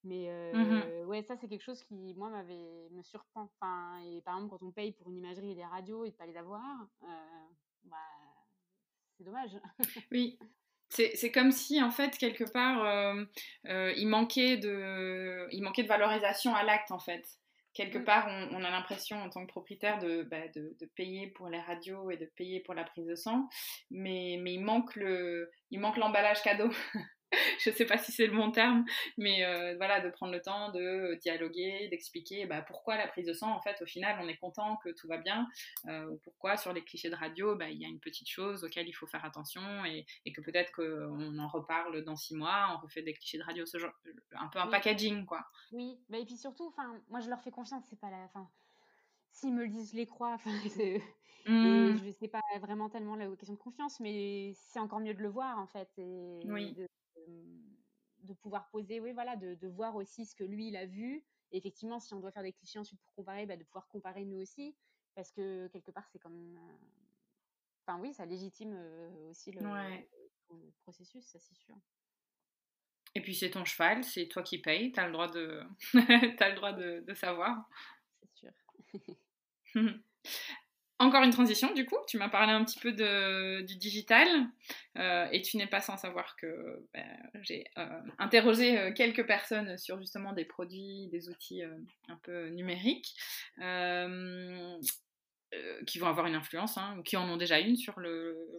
mais 0.05 0.31
mmh 0.55 1.05
ouais, 1.07 1.23
ça, 1.23 1.37
c'est 1.37 1.49
quelque 1.49 1.65
chose 1.65 1.83
qui, 1.85 2.15
moi, 2.15 2.31
m'avait, 2.31 2.89
me 2.91 3.03
surprend. 3.03 3.51
Enfin, 3.61 4.01
et 4.05 4.21
par 4.23 4.37
exemple, 4.37 4.57
quand 4.57 4.67
on 4.67 4.71
paye 4.71 4.93
pour 4.93 5.11
une 5.11 5.17
imagerie 5.17 5.53
et 5.53 5.55
des 5.55 5.65
radios 5.65 6.05
et 6.05 6.11
de 6.11 6.17
pas 6.17 6.27
les 6.27 6.37
avoir, 6.37 6.87
bah, 7.85 7.97
c'est 9.17 9.25
dommage. 9.25 9.59
oui. 10.13 10.39
C'est 10.91 11.31
comme 11.31 11.53
si, 11.53 11.83
en 11.83 11.91
fait, 11.91 12.17
quelque 12.17 12.45
part, 12.45 13.17
il, 13.65 14.09
manquait 14.09 14.57
de, 14.57 15.47
il 15.53 15.63
manquait 15.63 15.83
de 15.83 15.89
valorisation 15.89 16.55
à 16.55 16.63
l'acte, 16.63 16.91
en 16.91 16.99
fait. 16.99 17.39
Quelque 17.75 17.99
mmh. 17.99 18.05
part, 18.05 18.27
on, 18.53 18.65
a 18.65 18.71
l'impression, 18.71 19.21
en 19.23 19.31
tant 19.31 19.43
que 19.43 19.51
propriétaire, 19.51 19.99
de, 19.99 20.23
bah, 20.23 20.49
de, 20.55 20.77
de, 20.81 20.87
payer 20.97 21.29
pour 21.29 21.49
les 21.49 21.61
radios 21.61 22.11
et 22.11 22.17
de 22.17 22.27
payer 22.37 22.61
pour 22.61 22.75
la 22.75 22.85
prise 22.85 23.07
de 23.07 23.15
sang, 23.15 23.49
mais, 23.91 24.39
mais 24.41 24.55
il 24.55 24.63
manque 24.63 24.97
l'emballage 25.97 26.43
cadeau. 26.43 26.71
je 27.61 27.71
ne 27.71 27.75
sais 27.75 27.85
pas 27.85 27.99
si 27.99 28.13
c'est 28.13 28.27
le 28.27 28.37
bon 28.37 28.51
terme, 28.51 28.85
mais 29.17 29.45
euh, 29.45 29.77
voilà, 29.77 30.01
de 30.01 30.11
prendre 30.11 30.33
le 30.33 30.41
temps 30.41 30.71
de 30.73 31.15
dialoguer, 31.21 31.89
d'expliquer 31.89 32.47
bah, 32.47 32.63
pourquoi 32.63 32.97
la 32.97 33.07
prise 33.07 33.27
de 33.27 33.33
sang, 33.33 33.51
en 33.51 33.61
fait, 33.61 33.81
au 33.83 33.87
final, 33.87 34.19
on 34.23 34.29
est 34.29 34.37
content 34.37 34.77
que 34.85 34.91
tout 34.91 35.09
va 35.09 35.19
bien, 35.19 35.47
euh, 35.87 36.07
ou 36.07 36.19
pourquoi 36.25 36.57
sur 36.57 36.73
les 36.73 36.83
clichés 36.83 37.11
de 37.11 37.17
radio, 37.17 37.57
bah, 37.57 37.69
il 37.69 37.81
y 37.81 37.85
a 37.85 37.89
une 37.89 38.01
petite 38.01 38.29
chose 38.29 38.65
auquel 38.65 38.89
il 38.89 38.93
faut 38.93 39.07
faire 39.07 39.25
attention 39.25 39.85
et, 39.85 40.07
que 40.35 40.41
peut-être 40.43 40.73
qu'on 40.73 41.39
en 41.39 41.49
reparle 41.49 42.05
dans 42.05 42.15
six 42.15 42.35
mois, 42.35 42.75
on 42.75 42.83
refait 42.85 43.03
des 43.03 43.15
clichés 43.15 43.39
de 43.39 43.43
radio, 43.43 43.65
ce 43.67 43.79
genre, 43.79 43.93
un 44.33 44.49
peu 44.49 44.59
un 44.59 44.67
packaging, 44.67 45.25
quoi. 45.25 45.41
Oui, 45.73 45.99
bah, 46.09 46.19
et 46.19 46.25
puis 46.25 46.37
surtout, 46.37 46.75
moi, 47.09 47.21
je 47.21 47.29
leur 47.29 47.41
fais 47.43 47.51
confiance, 47.51 47.85
c'est 47.89 47.99
pas 47.99 48.11
la. 48.11 48.29
fin 48.29 48.49
s'ils 49.33 49.55
me 49.55 49.63
le 49.63 49.69
disent, 49.69 49.93
je 49.93 49.97
les 49.97 50.07
crois. 50.07 50.35
Enfin, 50.35 50.51
mmh. 51.47 51.97
je 52.05 52.11
sais 52.19 52.29
pas 52.29 52.43
vraiment 52.61 52.89
tellement 52.89 53.17
la 53.17 53.27
question 53.37 53.55
de 53.55 53.59
confiance, 53.59 54.01
mais 54.01 54.53
c'est 54.55 54.81
encore 54.81 55.01
mieux 55.01 55.15
de 55.15 55.23
le 55.23 55.29
voir 55.29 55.59
en 55.59 55.67
fait 55.67 55.89
et 55.99 56.41
oui 56.47 56.73
de 56.73 56.89
pouvoir 58.35 58.69
poser, 58.71 59.01
oui, 59.01 59.13
voilà, 59.13 59.37
de, 59.37 59.55
de, 59.55 59.69
voir 59.69 59.97
aussi 59.97 60.25
ce 60.25 60.35
que 60.35 60.45
lui, 60.45 60.69
il 60.69 60.77
a 60.77 60.87
vu. 60.87 61.25
Et 61.51 61.59
effectivement, 61.59 61.99
si 62.01 62.13
on 62.15 62.21
doit 62.21 62.33
faire 62.33 62.43
des 62.43 62.53
clichés 62.53 62.79
ensuite 62.79 63.01
pour 63.01 63.15
comparer, 63.15 63.47
bah, 63.47 63.57
de 63.57 63.65
pouvoir 63.65 63.89
comparer 63.89 64.25
nous 64.25 64.39
aussi. 64.39 64.77
Parce 65.15 65.33
que 65.33 65.69
quelque 65.69 65.91
part, 65.91 66.07
c'est 66.13 66.19
comme. 66.19 66.57
Euh, 66.57 66.77
enfin, 67.87 67.99
oui, 68.01 68.13
ça 68.15 68.27
légitime 68.27 68.75
euh, 68.77 69.31
aussi 69.31 69.51
le, 69.53 69.61
processus, 70.83 71.27
ça 71.27 71.39
c'est 71.39 71.57
sûr. 71.57 71.75
Et 73.15 73.21
puis 73.21 73.35
c'est 73.35 73.51
ton 73.51 73.65
cheval, 73.65 74.05
c'est 74.05 74.29
toi 74.29 74.43
qui 74.43 74.59
payes, 74.61 74.93
tu 74.93 75.01
as 75.01 75.07
le 75.07 75.13
droit 75.13 75.29
de, 75.29 75.63
as 76.43 76.49
le 76.49 76.55
droit 76.55 76.73
de, 76.73 77.01
de 77.01 77.15
savoir. 77.15 77.69
C'est 78.21 78.31
sûr. 78.33 78.53
Encore 81.01 81.23
une 81.23 81.31
transition, 81.31 81.73
du 81.75 81.87
coup, 81.87 81.99
tu 82.09 82.19
m'as 82.19 82.29
parlé 82.29 82.53
un 82.53 82.65
petit 82.65 82.81
peu 82.81 82.91
du 82.91 83.77
digital 83.77 84.27
euh, 84.97 85.29
et 85.31 85.43
tu 85.43 85.57
n'es 85.57 85.69
pas 85.69 85.81
sans 85.81 85.97
savoir 85.97 86.35
que 86.35 86.85
ben, 86.93 87.07
j'ai 87.43 87.65
euh, 87.79 88.01
interrogé 88.19 88.77
euh, 88.77 88.93
quelques 88.93 89.25
personnes 89.25 89.79
sur 89.79 90.01
justement 90.01 90.33
des 90.33 90.45
produits, 90.45 91.07
des 91.13 91.29
outils 91.29 91.63
un 92.09 92.17
peu 92.25 92.49
numériques 92.49 93.15
qui 95.87 95.99
vont 96.01 96.09
avoir 96.09 96.27
une 96.27 96.35
influence 96.35 96.77
hein, 96.77 96.97
ou 96.99 97.03
qui 97.05 97.17
en 97.17 97.31
ont 97.31 97.37
déjà 97.37 97.61
une 97.61 97.77
sur 97.77 98.01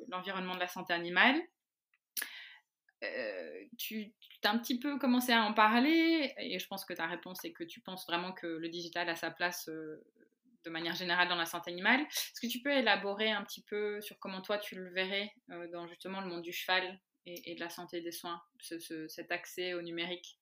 l'environnement 0.07 0.55
de 0.55 0.61
la 0.61 0.69
santé 0.69 0.93
animale. 0.93 1.41
tu 3.77 4.13
as 4.45 4.49
un 4.49 4.59
petit 4.59 4.79
peu 4.79 4.97
commencé 4.97 5.33
à 5.33 5.43
en 5.43 5.53
parler 5.53 6.33
et 6.37 6.57
je 6.57 6.67
pense 6.67 6.85
que 6.85 6.93
ta 6.93 7.05
réponse 7.05 7.43
est 7.43 7.51
que 7.51 7.65
tu 7.65 7.81
penses 7.81 8.07
vraiment 8.07 8.31
que 8.31 8.47
le 8.47 8.69
digital 8.69 9.09
a 9.09 9.17
sa 9.17 9.29
place 9.29 9.69
de 10.65 10.69
manière 10.69 10.95
générale 10.95 11.29
dans 11.29 11.35
la 11.35 11.45
santé 11.45 11.71
animale. 11.71 12.01
Est-ce 12.01 12.41
que 12.41 12.51
tu 12.51 12.61
peux 12.61 12.71
élaborer 12.71 13.31
un 13.31 13.43
petit 13.43 13.63
peu 13.63 14.01
sur 14.01 14.17
comment 14.19 14.41
toi 14.41 14.57
tu 14.57 14.75
le 14.75 14.89
verrais 14.91 15.31
euh, 15.51 15.67
dans 15.71 15.87
justement 15.87 16.21
le 16.21 16.27
monde 16.27 16.41
du 16.41 16.51
cheval 16.51 16.99
et, 17.25 17.55
de 17.55 17.59
la 17.59 17.69
santé 17.69 18.01
des 18.01 18.11
soins, 18.11 18.41
cet 18.59 19.31
accès 19.31 19.73
au 19.73 19.81
numérique? 19.81 20.39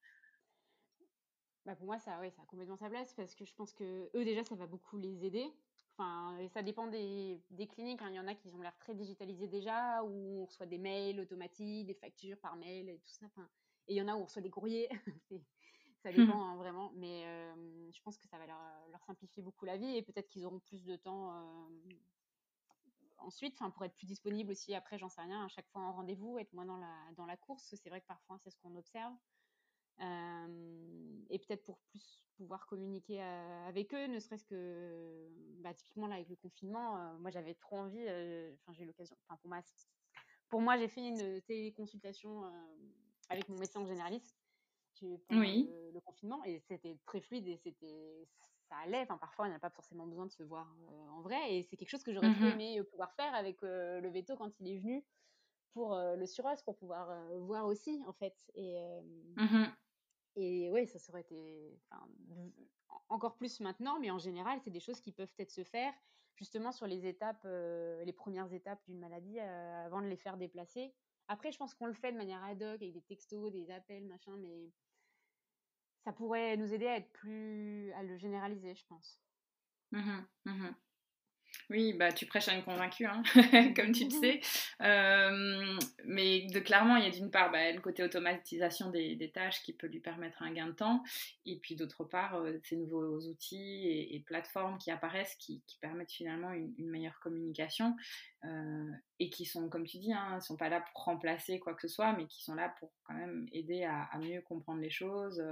Bah 1.65 1.75
pour 1.75 1.85
moi, 1.85 1.99
ça, 1.99 2.17
oui, 2.21 2.31
ça 2.31 2.41
a 2.41 2.45
complètement 2.45 2.77
sa 2.77 2.89
place 2.89 3.13
parce 3.13 3.35
que 3.35 3.43
je 3.43 3.53
pense 3.53 3.73
que 3.73 4.09
eux 4.15 4.23
déjà, 4.23 4.43
ça 4.43 4.55
va 4.55 4.67
beaucoup 4.67 4.97
les 4.97 5.25
aider. 5.25 5.51
Enfin, 5.97 6.37
et 6.37 6.47
ça 6.47 6.61
dépend 6.61 6.87
des, 6.87 7.41
cliniques. 7.73 8.01
Hein. 8.01 8.09
Il 8.11 8.15
y 8.15 8.19
en 8.19 8.27
a 8.27 8.35
qui 8.35 8.49
ont 8.53 8.61
l'air 8.61 8.77
très 8.77 8.93
digitalisés 8.93 9.47
déjà, 9.47 10.03
où 10.03 10.43
on 10.43 10.45
reçoit 10.45 10.65
des 10.65 10.77
mails 10.77 11.19
automatiques, 11.19 11.87
des 11.87 11.95
factures 11.95 12.37
par 12.37 12.55
mail 12.55 12.87
et 12.87 12.99
tout 12.99 13.09
ça. 13.09 13.25
Et 13.87 13.95
il 13.95 13.97
y 13.97 14.01
en 14.01 14.07
a 14.07 14.15
où 14.15 14.19
on 14.19 14.25
reçoit 14.25 14.41
des 14.41 14.49
courriers. 14.49 14.87
Ça 16.07 16.13
mmh. 16.13 16.25
dépend 16.25 16.41
hein, 16.41 16.55
vraiment, 16.55 16.93
mais 16.95 17.25
je 17.91 18.01
pense 18.01 18.17
que 18.17 18.27
ça 18.27 18.37
va 18.37 18.45
leur, 18.47 18.61
leur, 18.91 19.03
simplifier 19.03 19.43
beaucoup 19.43 19.65
la 19.65 19.75
vie 19.75 19.97
et 19.97 20.01
peut-être 20.01 20.29
qu'ils 20.29 20.45
auront 20.45 20.59
plus 20.59 20.85
de 20.85 20.95
temps 20.95 21.33
ensuite, 23.17 23.55
enfin 23.55 23.71
pour 23.71 23.83
être 23.83 23.93
plus 23.93 24.05
disponible 24.05 24.51
aussi. 24.51 24.73
Après, 24.73 24.97
j'en 24.97 25.09
sais 25.09 25.19
rien, 25.19 25.43
à 25.43 25.49
chaque 25.49 25.67
fois 25.67 25.81
en 25.81 25.91
rendez-vous, 25.91 26.37
être 26.37 26.53
moins 26.53 26.63
dans 26.63 26.77
la 26.77 26.95
dans 27.17 27.25
la 27.25 27.35
course. 27.35 27.75
C'est 27.75 27.89
vrai 27.89 27.99
que 27.99 28.07
parfois 28.07 28.37
c'est 28.39 28.49
ce 28.49 28.57
qu'on 28.59 28.73
observe. 28.77 29.13
et 29.99 31.39
peut-être 31.39 31.65
pour 31.65 31.77
plus 31.89 32.23
pouvoir 32.37 32.67
communiquer 32.67 33.21
avec 33.21 33.93
eux, 33.93 34.07
ne 34.07 34.19
serait-ce 34.19 34.45
que 34.45 35.27
bah, 35.59 35.73
typiquement 35.73 36.07
là 36.07 36.15
avec 36.15 36.29
le 36.29 36.37
confinement, 36.37 37.17
moi 37.19 37.31
j'avais 37.31 37.55
trop 37.55 37.79
envie, 37.79 38.03
enfin 38.03 38.71
j'ai 38.71 38.83
eu 38.83 38.87
l'occasion, 38.87 39.17
enfin 39.27 39.37
pour 39.41 39.49
moi, 39.49 39.59
pour 40.47 40.61
moi 40.61 40.77
j'ai 40.77 40.87
fait 40.87 41.05
une 41.05 41.41
téléconsultation 41.41 42.49
avec 43.27 43.49
mon 43.49 43.57
médecin 43.57 43.85
généraliste 43.85 44.36
oui. 45.31 45.69
le, 45.93 45.99
confinement 46.01 46.43
et 46.43 46.59
c'était 46.59 46.97
très 47.05 47.21
fluide 47.21 47.47
et 47.47 47.57
c'était 47.57 48.27
ça 48.69 48.75
allait. 48.83 49.01
Enfin, 49.01 49.17
parfois, 49.17 49.47
il 49.47 49.49
n'y 49.49 49.55
a 49.55 49.59
pas 49.59 49.69
forcément 49.69 50.05
besoin 50.05 50.25
de 50.25 50.31
se 50.31 50.43
voir 50.43 50.67
euh, 50.91 51.09
en 51.09 51.21
vrai 51.21 51.55
et 51.55 51.63
c'est 51.63 51.77
quelque 51.77 51.89
chose 51.89 52.03
que 52.03 52.13
j'aurais 52.13 52.29
mmh 52.29 52.43
aimé 52.43 52.79
euh, 52.79 52.83
pouvoir 52.83 53.13
faire 53.13 53.33
avec 53.33 53.63
euh, 53.63 53.99
le 54.01 54.09
veto 54.09 54.35
quand 54.35 54.51
il 54.59 54.67
est 54.67 54.77
venu 54.77 55.05
pour 55.73 55.95
le 55.95 56.25
Suros 56.25 56.55
pour 56.65 56.75
pouvoir 56.75 57.07
voir 57.37 57.65
aussi 57.67 58.03
en 58.07 58.13
fait. 58.13 58.35
Et, 58.55 58.79
mmh 59.35 59.65
et 60.39 60.69
oui, 60.71 60.85
ça 60.87 60.99
serait 60.99 61.21
été 61.21 61.79
encore 63.09 63.35
plus 63.37 63.59
maintenant, 63.59 63.99
mais 63.99 64.11
en 64.11 64.19
général, 64.19 64.59
c'est 64.63 64.69
des 64.69 64.79
choses 64.79 65.01
qui 65.01 65.11
peuvent 65.11 65.31
peut-être 65.35 65.51
se 65.51 65.63
faire 65.63 65.93
justement 66.35 66.71
sur 66.71 66.85
les 66.85 67.07
étapes, 67.07 67.43
les 67.43 68.13
premières 68.13 68.51
étapes 68.53 68.79
d'une 68.85 68.99
maladie 68.99 69.39
avant 69.39 70.01
de 70.01 70.07
les 70.07 70.17
faire 70.17 70.37
déplacer. 70.37 70.93
Après, 71.27 71.51
je 71.51 71.57
pense 71.57 71.73
qu'on 71.73 71.87
le 71.87 71.93
fait 71.93 72.11
de 72.11 72.17
manière 72.17 72.43
ad 72.43 72.61
hoc 72.61 72.81
avec 72.81 72.93
des 72.93 73.01
textos, 73.01 73.51
des 73.51 73.69
appels, 73.71 74.05
machin, 74.05 74.35
mais 74.37 74.71
ça 76.07 76.13
pourrait 76.13 76.55
nous 76.55 76.73
aider 76.73 76.87
à 76.87 76.95
être 76.95 77.11
plus 77.11 77.91
à 77.91 78.01
le 78.01 78.17
généraliser, 78.17 78.73
je 78.73 78.85
pense. 78.87 79.19
Mmh 79.91 80.21
mmh 80.45 80.67
oui, 81.69 81.93
bah, 81.93 82.13
tu 82.13 82.25
prêches 82.25 82.47
à 82.47 82.53
une 82.53 82.63
convaincue, 82.63 83.05
hein, 83.05 83.23
comme 83.75 83.91
tu 83.91 84.05
le 84.05 84.09
sais. 84.09 84.39
mais 86.05 86.47
de, 86.47 86.59
clairement, 86.59 86.95
il 86.95 87.03
y 87.03 87.07
a 87.07 87.09
d'une 87.09 87.31
part 87.31 87.51
bah, 87.51 87.71
le 87.71 87.81
côté 87.81 88.03
automatisation 88.03 88.89
des, 88.89 89.31
tâches 89.33 89.61
qui 89.63 89.73
peut 89.73 89.87
lui 89.87 89.99
permettre 89.99 90.41
un 90.43 90.53
gain 90.53 90.67
de 90.67 90.73
temps, 90.73 91.03
et 91.45 91.57
puis 91.59 91.75
d'autre 91.75 92.05
part, 92.05 92.41
ces 92.63 92.77
nouveaux 92.77 93.19
outils 93.27 93.87
et, 93.89 94.23
plateformes 94.25 94.77
qui 94.77 94.91
apparaissent 94.91 95.35
qui, 95.35 95.61
permettent 95.81 96.11
finalement 96.11 96.53
une, 96.53 96.73
meilleure 96.77 97.19
communication 97.19 97.95
et 99.19 99.29
qui 99.29 99.45
sont, 99.45 99.69
comme 99.69 99.85
tu 99.85 99.97
dis, 99.97 100.09
ne 100.09 100.15
hein, 100.15 100.39
sont 100.39 100.57
pas 100.57 100.69
là 100.69 100.81
pour 100.81 101.03
remplacer 101.03 101.59
quoi 101.59 101.73
que 101.73 101.81
ce 101.81 101.87
soit, 101.87 102.13
mais 102.13 102.27
qui 102.27 102.43
sont 102.43 102.55
là 102.55 102.69
pour 102.79 102.91
quand 103.03 103.13
même 103.13 103.47
aider 103.51 103.83
à, 103.83 104.09
mieux 104.19 104.41
comprendre 104.41 104.79
les 104.79 104.89
choses, 104.89 105.43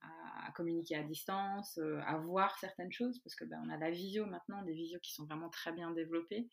à, 0.00 0.52
communiquer 0.52 0.96
à 0.96 1.02
distance, 1.02 1.78
à 2.06 2.16
voir 2.18 2.58
certaines 2.58 2.92
choses, 2.92 3.18
parce 3.20 3.34
que 3.34 3.44
ben, 3.44 3.62
on 3.64 3.70
a 3.70 3.76
la 3.76 3.90
visio 3.90 4.26
maintenant, 4.26 4.62
des 4.62 4.72
visios 4.72 5.00
qui 5.00 5.12
sont 5.12 5.24
vraiment 5.24 5.48
très 5.48 5.72
bien 5.72 5.92
développées, 5.92 6.48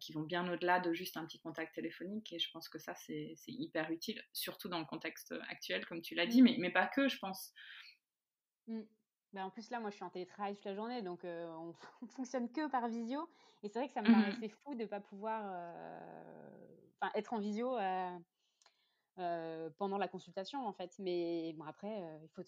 qui 0.00 0.12
vont 0.12 0.22
bien 0.22 0.50
au-delà 0.52 0.80
de 0.80 0.92
juste 0.92 1.16
un 1.16 1.24
petit 1.24 1.40
contact 1.40 1.74
téléphonique, 1.74 2.32
et 2.32 2.38
je 2.38 2.50
pense 2.50 2.68
que 2.68 2.78
ça 2.78 2.94
c'est 2.94 3.36
hyper 3.46 3.90
utile, 3.90 4.22
surtout 4.32 4.68
dans 4.68 4.80
le 4.80 4.86
contexte 4.86 5.34
actuel, 5.48 5.86
comme 5.86 6.02
tu 6.02 6.14
l'as 6.14 6.26
dit, 6.26 6.42
mmh. 6.42 6.44
mais, 6.44 6.56
mais, 6.58 6.70
pas 6.70 6.86
que, 6.86 7.08
je 7.08 7.18
pense. 7.18 7.52
Mmh. 8.66 8.82
Ben, 9.32 9.44
en 9.44 9.50
plus, 9.50 9.70
là, 9.70 9.80
moi, 9.80 9.90
je 9.90 9.96
suis 9.96 10.04
en 10.04 10.10
télétravail 10.10 10.54
toute 10.54 10.64
la 10.64 10.74
journée, 10.74 11.02
donc 11.02 11.20
on, 11.24 11.74
ne 12.02 12.06
fonctionne 12.08 12.50
que 12.50 12.68
par 12.68 12.88
visio. 12.88 13.28
Et 13.62 13.68
c'est 13.68 13.78
vrai 13.78 13.88
que 13.88 13.94
ça 13.94 14.02
me 14.02 14.08
mmh 14.08 14.12
paraissait 14.12 14.48
fou 14.48 14.74
de 14.74 14.80
ne 14.80 14.86
pas 14.86 15.00
pouvoir 15.00 15.42
être 17.14 17.32
en 17.32 17.38
visio 17.38 17.76
pendant 19.78 19.98
la 19.98 20.08
consultation 20.08 20.66
en 20.66 20.72
fait. 20.72 20.98
Mais 20.98 21.54
bon 21.56 21.64
après, 21.64 22.20
il 22.22 22.28
faut, 22.28 22.42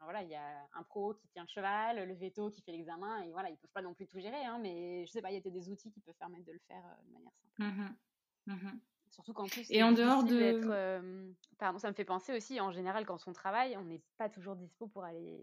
voilà, 0.00 0.22
il 0.22 0.28
y 0.30 0.34
a 0.34 0.68
un 0.72 0.82
pro 0.82 1.14
qui 1.14 1.28
tient 1.28 1.42
le 1.42 1.48
cheval, 1.48 2.08
le 2.08 2.14
veto 2.14 2.50
qui 2.50 2.62
fait 2.62 2.72
l'examen, 2.72 3.20
et 3.22 3.30
voilà, 3.30 3.50
ils 3.50 3.56
peuvent 3.56 3.70
pas 3.72 3.82
non 3.82 3.94
plus 3.94 4.06
tout 4.06 4.18
gérer, 4.18 4.44
hein, 4.44 4.58
mais 4.58 5.04
je 5.06 5.10
sais 5.10 5.22
pas, 5.22 5.30
il 5.30 5.34
y 5.34 5.36
a 5.36 5.50
des 5.50 5.70
outils 5.70 5.90
qui 5.90 6.00
peuvent 6.00 6.14
permettre 6.18 6.44
de 6.44 6.52
le 6.52 6.60
faire 6.66 6.82
de 7.06 7.12
manière 7.12 7.32
simple. 7.34 7.54
Mmh 7.58 7.96
mmh 8.46 8.80
Surtout 9.10 9.32
qu'en 9.32 9.46
plus, 9.46 9.68
et 9.70 9.82
en 9.82 9.92
dehors 9.92 10.22
de, 10.22 11.34
pardon, 11.58 11.78
ça 11.78 11.88
me 11.88 11.94
fait 11.94 12.04
penser 12.04 12.32
aussi, 12.32 12.60
en 12.60 12.70
général, 12.70 13.04
quand 13.04 13.26
on 13.26 13.32
travaille, 13.32 13.76
on 13.76 13.84
n'est 13.84 14.02
pas 14.18 14.28
toujours 14.28 14.54
dispo 14.56 14.86
pour 14.86 15.04
aller. 15.04 15.40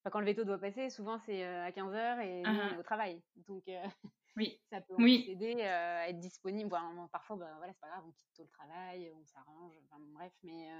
Enfin, 0.00 0.10
quand 0.10 0.20
le 0.20 0.26
veto 0.26 0.44
doit 0.44 0.58
passer, 0.58 0.88
souvent 0.90 1.18
c'est 1.18 1.44
à 1.44 1.70
15h 1.70 2.20
et 2.20 2.42
on 2.46 2.74
est 2.74 2.78
au 2.78 2.82
travail. 2.82 3.22
Donc, 3.46 3.64
oui. 4.36 4.58
ça 4.72 4.80
peut 4.80 4.94
oui. 4.98 5.26
aider 5.28 5.60
à 5.62 6.08
être 6.08 6.18
disponible. 6.18 6.70
parfois, 7.12 7.36
bah, 7.36 7.52
voilà, 7.58 7.72
c'est 7.72 7.80
pas 7.80 7.88
grave, 7.88 8.04
on 8.06 8.12
quitte 8.12 8.32
tôt 8.34 8.42
le 8.44 8.48
travail, 8.48 9.12
on 9.14 9.26
s'arrange, 9.26 9.72
enfin, 9.84 10.02
bref, 10.14 10.32
mais 10.42 10.70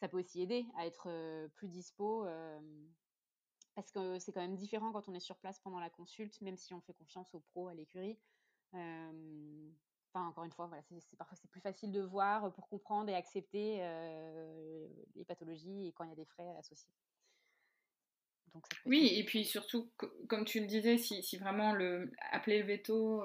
ça 0.00 0.08
peut 0.08 0.18
aussi 0.18 0.42
aider 0.42 0.66
à 0.76 0.86
être 0.86 1.48
plus 1.54 1.68
dispo. 1.68 2.26
parce 3.76 3.92
que 3.92 4.18
c'est 4.18 4.32
quand 4.32 4.42
même 4.42 4.56
différent 4.56 4.90
quand 4.90 5.08
on 5.08 5.14
est 5.14 5.20
sur 5.20 5.36
place 5.36 5.60
pendant 5.60 5.78
la 5.78 5.90
consulte, 5.90 6.40
même 6.40 6.56
si 6.56 6.74
on 6.74 6.80
fait 6.80 6.94
confiance 6.94 7.32
aux 7.34 7.40
pros, 7.40 7.68
à 7.68 7.74
l'écurie. 7.74 8.18
Enfin, 10.12 10.26
encore 10.26 10.44
une 10.44 10.52
fois, 10.52 10.66
voilà, 10.66 10.82
c'est, 10.88 11.16
parfois 11.16 11.36
c'est 11.40 11.50
plus 11.50 11.60
facile 11.60 11.92
de 11.92 12.00
voir 12.00 12.52
pour 12.54 12.68
comprendre 12.68 13.08
et 13.10 13.14
accepter 13.14 13.76
les 15.14 15.24
pathologies 15.24 15.86
et 15.86 15.92
quand 15.92 16.04
il 16.04 16.10
y 16.10 16.12
a 16.12 16.16
des 16.16 16.24
frais 16.24 16.48
associés. 16.58 16.92
Donc, 18.52 18.64
oui, 18.84 19.12
et 19.14 19.24
puis 19.24 19.44
surtout, 19.44 19.88
comme 20.28 20.44
tu 20.44 20.58
le 20.58 20.66
disais, 20.66 20.98
si, 20.98 21.22
si 21.22 21.36
vraiment 21.36 21.72
le, 21.72 22.10
appeler 22.32 22.58
le 22.58 22.66
veto, 22.66 23.22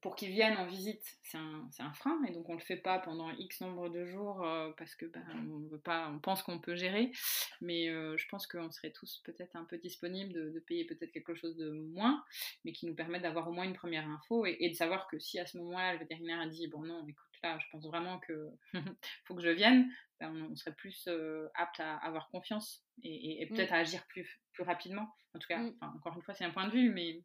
pour 0.00 0.16
qu'ils 0.16 0.30
viennent 0.30 0.56
en 0.56 0.66
visite, 0.66 1.02
c'est 1.22 1.38
un, 1.38 1.68
un, 1.78 1.92
frein, 1.92 2.20
et 2.26 2.32
donc 2.32 2.48
on 2.48 2.54
ne 2.54 2.58
le 2.58 2.64
fait 2.64 2.76
pas 2.76 2.98
pendant 2.98 3.30
X 3.30 3.60
nombre 3.60 3.88
de 3.88 4.04
jours 4.06 4.44
euh, 4.44 4.70
parce 4.76 4.94
que 4.96 5.06
ben, 5.06 5.24
on, 5.50 5.68
veut 5.68 5.78
pas, 5.78 6.10
on 6.10 6.18
pense 6.18 6.42
qu'on 6.42 6.58
peut 6.58 6.74
gérer, 6.74 7.12
mais 7.60 7.88
euh, 7.88 8.16
je 8.16 8.26
pense 8.28 8.46
qu'on 8.46 8.70
serait 8.70 8.90
tous 8.90 9.22
peut-être 9.24 9.54
un 9.54 9.64
peu 9.64 9.78
disponibles 9.78 10.32
de, 10.32 10.58
payer 10.66 10.84
peut-être 10.84 11.12
quelque 11.12 11.34
chose 11.34 11.56
de 11.56 11.70
moins, 11.70 12.24
mais 12.64 12.72
qui 12.72 12.86
nous 12.86 12.94
permet 12.94 13.20
d'avoir 13.20 13.48
au 13.48 13.52
moins 13.52 13.64
une 13.64 13.74
première 13.74 14.08
info 14.08 14.44
et, 14.46 14.68
de 14.68 14.74
savoir 14.74 15.06
que 15.06 15.18
si 15.18 15.38
à 15.38 15.46
ce 15.46 15.56
moment-là 15.58 15.92
le 15.92 16.00
vétérinaire 16.00 16.40
a 16.40 16.46
dit 16.46 16.66
bon 16.66 16.82
non, 16.82 17.06
écoute 17.06 17.24
là, 17.42 17.58
je 17.60 17.66
pense 17.70 17.86
vraiment 17.86 18.18
que 18.18 18.50
faut 19.24 19.36
que 19.36 19.42
je 19.42 19.50
vienne, 19.50 19.88
ben, 20.18 20.48
on, 20.50 20.56
serait 20.56 20.74
plus 20.74 21.06
euh, 21.06 21.48
apte 21.54 21.78
à 21.78 21.96
avoir 21.98 22.28
confiance 22.30 22.84
et, 23.04 23.46
peut-être 23.46 23.72
à 23.72 23.78
agir 23.78 24.04
plus, 24.08 24.40
plus 24.52 24.64
rapidement. 24.64 25.08
En 25.34 25.38
tout 25.38 25.46
cas, 25.46 25.58
mm. 25.58 25.76
encore 25.96 26.16
une 26.16 26.22
fois, 26.22 26.34
c'est 26.34 26.44
un 26.44 26.50
point 26.50 26.66
de 26.66 26.72
vue, 26.72 26.90
mais 26.90 27.22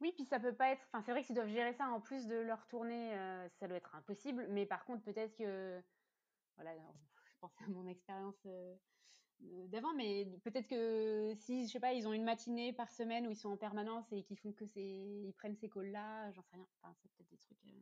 oui, 0.00 0.12
puis 0.12 0.24
ça 0.24 0.40
peut 0.40 0.54
pas 0.54 0.70
être. 0.72 0.82
Enfin, 0.88 1.02
c'est 1.02 1.10
vrai 1.12 1.20
que 1.20 1.26
s'ils 1.26 1.36
doivent 1.36 1.48
gérer 1.48 1.72
ça 1.74 1.88
en 1.88 2.00
plus 2.00 2.26
de 2.26 2.36
leur 2.36 2.66
tournée, 2.68 3.14
euh, 3.16 3.48
ça 3.60 3.68
doit 3.68 3.76
être 3.76 3.94
impossible. 3.94 4.46
Mais 4.50 4.66
par 4.66 4.84
contre, 4.84 5.02
peut-être 5.04 5.34
que. 5.36 5.82
Voilà, 6.56 6.74
je 6.76 7.38
pense 7.40 7.52
à 7.62 7.68
mon 7.68 7.86
expérience 7.86 8.40
euh, 8.46 8.74
d'avant, 9.40 9.94
mais 9.94 10.26
peut-être 10.44 10.68
que 10.68 11.34
si, 11.36 11.66
je 11.66 11.72
sais 11.72 11.80
pas, 11.80 11.92
ils 11.92 12.08
ont 12.08 12.12
une 12.12 12.24
matinée 12.24 12.72
par 12.72 12.90
semaine 12.90 13.26
où 13.26 13.30
ils 13.30 13.36
sont 13.36 13.50
en 13.50 13.56
permanence 13.56 14.10
et 14.12 14.22
qu'ils 14.24 14.38
font 14.38 14.52
que 14.52 14.66
c'est. 14.66 14.80
Ils 14.80 15.34
prennent 15.36 15.56
ces 15.56 15.68
calls-là, 15.68 16.30
j'en 16.32 16.42
sais 16.42 16.56
rien. 16.56 16.66
Enfin, 16.82 16.94
c'est 17.02 17.10
peut-être 17.12 17.30
des 17.30 17.38
trucs. 17.38 17.66
Euh, 17.66 17.80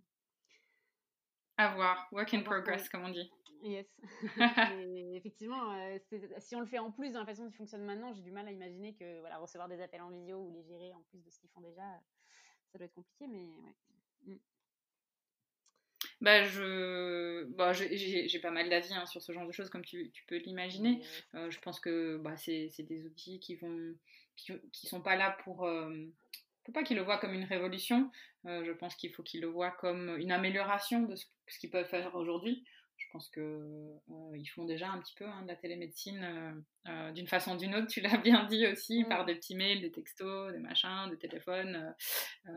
à 1.56 1.74
voir, 1.74 2.08
work 2.12 2.34
in 2.34 2.42
progress, 2.42 2.88
comme 2.88 3.04
on 3.04 3.10
dit. 3.10 3.30
Yes. 3.62 3.86
effectivement, 5.14 5.72
euh, 5.72 5.98
si 6.38 6.54
on 6.54 6.60
le 6.60 6.66
fait 6.66 6.78
en 6.78 6.90
plus 6.90 7.12
dans 7.12 7.20
la 7.20 7.26
façon 7.26 7.44
dont 7.44 7.50
il 7.50 7.56
fonctionne 7.56 7.84
maintenant, 7.84 8.12
j'ai 8.12 8.20
du 8.20 8.30
mal 8.30 8.46
à 8.46 8.52
imaginer 8.52 8.94
que 8.94 9.20
voilà, 9.20 9.38
recevoir 9.38 9.68
des 9.68 9.80
appels 9.80 10.02
en 10.02 10.10
visio 10.10 10.38
ou 10.38 10.50
les 10.50 10.62
gérer 10.64 10.92
en 10.92 11.02
plus 11.10 11.24
de 11.24 11.30
ce 11.30 11.38
qu'ils 11.38 11.48
font 11.48 11.62
déjà, 11.62 11.82
ça 12.70 12.78
doit 12.78 12.84
être 12.84 12.94
compliqué, 12.94 13.26
mais 13.26 13.46
ouais. 13.46 14.34
Mm. 14.34 14.38
Bah, 16.20 16.42
je, 16.44 17.44
bah, 17.44 17.72
j'ai 17.72 18.38
pas 18.38 18.50
mal 18.50 18.68
d'avis 18.68 18.94
hein, 18.94 19.06
sur 19.06 19.20
ce 19.20 19.32
genre 19.32 19.46
de 19.46 19.52
choses, 19.52 19.68
comme 19.68 19.84
tu, 19.84 20.10
tu 20.10 20.24
peux 20.26 20.36
l'imaginer. 20.36 21.02
Euh, 21.34 21.50
je 21.50 21.58
pense 21.60 21.80
que 21.80 22.16
bah, 22.18 22.36
c'est 22.36 22.70
des 22.78 23.04
outils 23.04 23.40
qui 23.40 23.56
vont, 23.56 23.94
qui, 24.36 24.52
qui, 24.72 24.86
sont 24.86 25.02
pas 25.02 25.16
là 25.16 25.36
pour, 25.44 25.66
euh, 25.66 25.92
faut 26.64 26.72
pas 26.72 26.82
qu'ils 26.82 26.96
le 26.96 27.02
voient 27.02 27.18
comme 27.18 27.34
une 27.34 27.44
révolution. 27.44 28.10
Euh, 28.46 28.64
je 28.64 28.72
pense 28.72 28.94
qu'il 28.94 29.12
faut 29.12 29.22
qu'ils 29.22 29.40
le 29.40 29.48
voient 29.48 29.72
comme 29.72 30.16
une 30.18 30.32
amélioration 30.32 31.02
de 31.02 31.16
ce, 31.16 31.26
qu'ils 31.58 31.70
peuvent 31.70 31.88
faire 31.88 32.14
aujourd'hui. 32.14 32.64
Je 32.96 33.06
pense 33.10 33.30
qu'ils 33.30 33.42
euh, 33.42 34.44
font 34.54 34.64
déjà 34.64 34.90
un 34.90 34.98
petit 34.98 35.14
peu 35.14 35.26
hein, 35.26 35.42
de 35.42 35.48
la 35.48 35.56
télémédecine 35.56 36.22
euh, 36.22 36.90
euh, 36.90 37.12
d'une 37.12 37.28
façon 37.28 37.54
ou 37.54 37.56
d'une 37.56 37.74
autre, 37.74 37.86
tu 37.86 38.00
l'as 38.00 38.16
bien 38.18 38.44
dit 38.44 38.66
aussi, 38.66 39.04
par 39.04 39.24
des 39.24 39.34
petits 39.36 39.54
mails, 39.54 39.80
des 39.80 39.92
textos, 39.92 40.52
des 40.52 40.58
machins, 40.58 41.08
des 41.10 41.18
téléphones. 41.18 41.94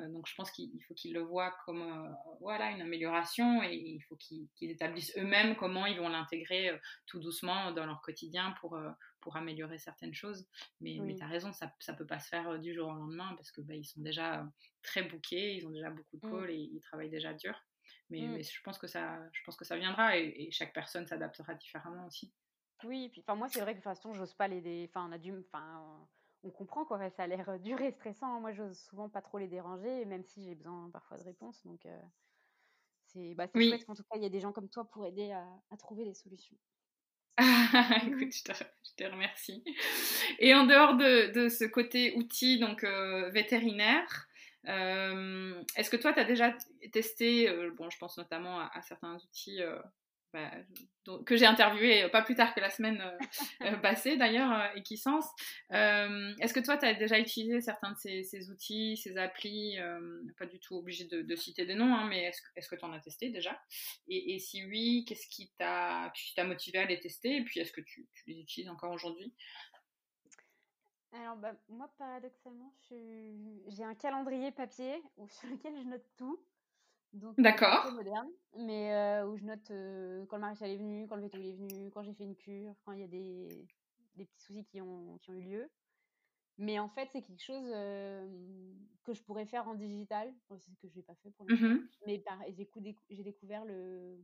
donc 0.09 0.27
je 0.27 0.35
pense 0.35 0.51
qu'il 0.51 0.71
faut 0.87 0.93
qu'ils 0.93 1.13
le 1.13 1.21
voient 1.21 1.55
comme 1.65 2.15
voilà, 2.39 2.71
une 2.71 2.81
amélioration 2.81 3.63
et 3.63 3.75
il 3.75 4.01
faut 4.01 4.15
qu'ils 4.15 4.49
établissent 4.61 5.15
eux-mêmes 5.17 5.55
comment 5.55 5.85
ils 5.85 5.97
vont 5.97 6.09
l'intégrer 6.09 6.79
tout 7.05 7.19
doucement 7.19 7.71
dans 7.71 7.85
leur 7.85 8.01
quotidien 8.01 8.53
pour, 8.59 8.79
pour 9.21 9.37
améliorer 9.37 9.77
certaines 9.77 10.13
choses. 10.13 10.47
Mais, 10.81 10.97
mais 11.01 11.15
tu 11.15 11.23
as 11.23 11.27
raison, 11.27 11.51
ça 11.53 11.71
ne 11.87 11.95
peut 11.95 12.07
pas 12.07 12.19
se 12.19 12.29
faire 12.29 12.59
du 12.59 12.73
jour 12.73 12.89
au 12.89 12.93
lendemain 12.93 13.33
parce 13.35 13.51
que 13.51 13.61
bah, 13.61 13.75
ils 13.75 13.85
sont 13.85 14.01
déjà 14.01 14.45
très 14.81 15.03
bookés, 15.03 15.55
ils 15.55 15.67
ont 15.67 15.71
déjà 15.71 15.89
beaucoup 15.89 16.17
de 16.17 16.27
mmh. 16.27 16.31
calls 16.31 16.51
et 16.51 16.69
ils 16.73 16.81
travaillent 16.81 17.09
déjà 17.09 17.33
dur. 17.33 17.55
Mais, 18.09 18.21
mmh. 18.21 18.31
mais, 18.31 18.43
je, 18.43 18.61
pense 18.63 18.77
que 18.77 18.87
ça, 18.87 19.19
je 19.33 19.43
pense 19.43 19.57
que 19.57 19.65
ça 19.65 19.77
viendra 19.77 20.17
et, 20.17 20.49
chaque 20.51 20.73
personne 20.73 21.05
s'adaptera 21.07 21.53
différemment 21.55 22.05
aussi. 22.05 22.33
Oui, 22.83 23.09
puis 23.09 23.21
enfin 23.21 23.35
moi 23.35 23.47
c'est 23.49 23.59
vrai 23.59 23.73
que 23.73 23.79
de 23.79 23.83
toute 23.83 23.95
façon 23.95 24.13
j'ose 24.13 24.33
pas 24.33 24.47
les, 24.47 24.85
enfin 24.89 25.07
on 25.09 25.11
a 25.11 25.17
dû, 25.17 25.33
enfin 25.51 26.07
on 26.43 26.51
comprend 26.51 26.85
quoi, 26.85 27.09
ça 27.09 27.23
a 27.23 27.27
l'air 27.27 27.59
dur 27.59 27.81
et 27.81 27.91
stressant. 27.91 28.39
Moi 28.39 28.53
j'ose 28.53 28.79
souvent 28.79 29.09
pas 29.09 29.21
trop 29.21 29.39
les 29.39 29.47
déranger, 29.47 30.05
même 30.05 30.23
si 30.23 30.43
j'ai 30.43 30.55
besoin 30.55 30.89
parfois 30.91 31.17
de 31.17 31.23
réponses. 31.23 31.61
Donc 31.65 31.85
euh, 31.85 31.99
c'est, 33.07 33.33
bah, 33.35 33.47
oui. 33.55 33.69
chouette 33.69 33.85
qu'en 33.85 33.95
tout 33.95 34.03
cas 34.03 34.17
il 34.17 34.23
y 34.23 34.27
a 34.27 34.29
des 34.29 34.39
gens 34.39 34.53
comme 34.53 34.69
toi 34.69 34.85
pour 34.89 35.05
aider 35.05 35.31
à, 35.31 35.45
à 35.71 35.77
trouver 35.77 36.05
des 36.05 36.13
solutions. 36.13 36.57
Écoute, 38.07 38.33
je 38.33 38.43
te, 38.43 38.51
je 38.53 38.95
te, 38.95 39.03
remercie. 39.03 39.63
Et 40.39 40.55
en 40.55 40.65
dehors 40.65 40.95
de, 40.95 41.31
de 41.33 41.49
ce 41.49 41.65
côté 41.65 42.15
outil 42.15 42.57
donc 42.57 42.83
euh, 42.83 43.29
vétérinaire, 43.29 44.07
euh, 44.09 44.26
est-ce 44.67 45.89
que 45.89 45.97
toi, 45.97 46.13
tu 46.13 46.19
as 46.19 46.25
déjà 46.25 46.55
testé, 46.91 47.49
euh, 47.49 47.71
bon, 47.77 47.89
je 47.89 47.97
pense 47.97 48.17
notamment 48.17 48.59
à, 48.59 48.81
certains 48.81 49.15
outils 49.15 49.61
euh, 49.61 49.79
bah, 50.33 50.51
que 51.25 51.37
j'ai 51.37 51.45
interviewés 51.45 52.09
pas 52.09 52.21
plus 52.21 52.35
tard 52.35 52.53
que 52.53 52.59
la 52.59 52.69
semaine 52.69 53.01
passée 53.81 54.17
d'ailleurs, 54.17 54.75
Equisense. 54.75 55.25
Est-ce 55.69 56.53
que 56.53 56.59
toi, 56.59 56.77
tu 56.77 56.85
as 56.85 56.93
déjà 56.93 57.17
utilisé 57.17 57.61
certains 57.61 57.91
de 57.91 57.97
ces, 57.97 58.49
outils, 58.51 58.97
ces 58.97 59.17
applis 59.17 59.77
Pas 60.37 60.45
du 60.45 60.59
tout 60.59 60.75
obligé 60.75 61.05
de, 61.05 61.35
citer 61.35 61.65
des 61.65 61.75
noms, 61.75 61.95
hein, 61.95 62.07
mais 62.09 62.23
est-ce 62.55 62.67
que 62.67 62.75
tu 62.75 62.83
en 62.83 62.91
as 62.91 62.99
testé 62.99 63.29
déjà? 63.29 63.57
Et, 64.09 64.37
si 64.39 64.65
oui, 64.65 65.05
qu'est-ce 65.07 65.27
qui 65.27 65.49
t'a 65.57 66.11
motivé 66.43 66.79
à 66.79 66.85
les 66.85 66.99
tester? 66.99 67.37
Et 67.37 67.43
puis, 67.43 67.61
est-ce 67.61 67.71
que 67.71 67.81
tu 67.81 68.05
les 68.27 68.39
utilises 68.39 68.69
encore 68.69 68.91
aujourd'hui? 68.91 69.33
Alors, 71.13 71.37
bah, 71.37 71.53
moi, 71.69 71.89
paradoxalement, 71.97 72.73
j'ai 72.89 73.83
un 73.83 73.95
calendrier 73.95 74.51
papier 74.51 75.01
où, 75.17 75.27
sur 75.29 75.49
lequel 75.49 75.77
je 75.77 75.87
note 75.87 76.05
tout. 76.17 76.39
Donc, 77.13 77.39
euh, 77.39 77.41
D'accord. 77.41 77.91
moderne, 77.93 78.29
mais 78.57 78.93
euh, 78.93 79.25
où 79.27 79.37
je 79.37 79.43
note 79.45 79.71
euh, 79.71 80.25
quand 80.27 80.35
le 80.35 80.41
maréchal 80.41 80.69
est 80.69 80.77
venu, 80.77 81.07
quand 81.07 81.15
le 81.15 81.23
veto 81.23 81.37
est 81.37 81.53
venu, 81.53 81.89
quand 81.89 82.03
j'ai 82.03 82.13
fait 82.13 82.25
une 82.25 82.35
cure, 82.35 82.75
quand 82.85 82.91
il 82.91 82.99
y 82.99 83.03
a 83.03 83.07
des, 83.07 83.65
des 84.15 84.25
petits 84.25 84.43
soucis 84.43 84.65
qui 84.65 84.81
ont, 84.81 85.17
qui 85.19 85.29
ont 85.31 85.35
eu 85.35 85.41
lieu. 85.41 85.71
Mais 86.57 86.79
en 86.79 86.89
fait, 86.89 87.07
c'est 87.11 87.21
quelque 87.21 87.41
chose 87.43 87.69
que 89.03 89.13
je 89.13 89.23
pourrais 89.23 89.45
faire 89.45 89.67
en 89.67 89.75
digital. 89.75 90.33
c'est 90.49 90.71
ce 90.71 90.77
que 90.79 90.87
je 90.89 90.95
n'ai 90.95 91.03
pas 91.03 91.15
fait 91.15 91.31
pour 91.31 91.45
l'instant. 91.45 91.67
Mmh 91.67 91.87
mais 92.05 92.23
j'ai 93.09 93.23
découvert 93.23 93.63
le, 93.63 94.19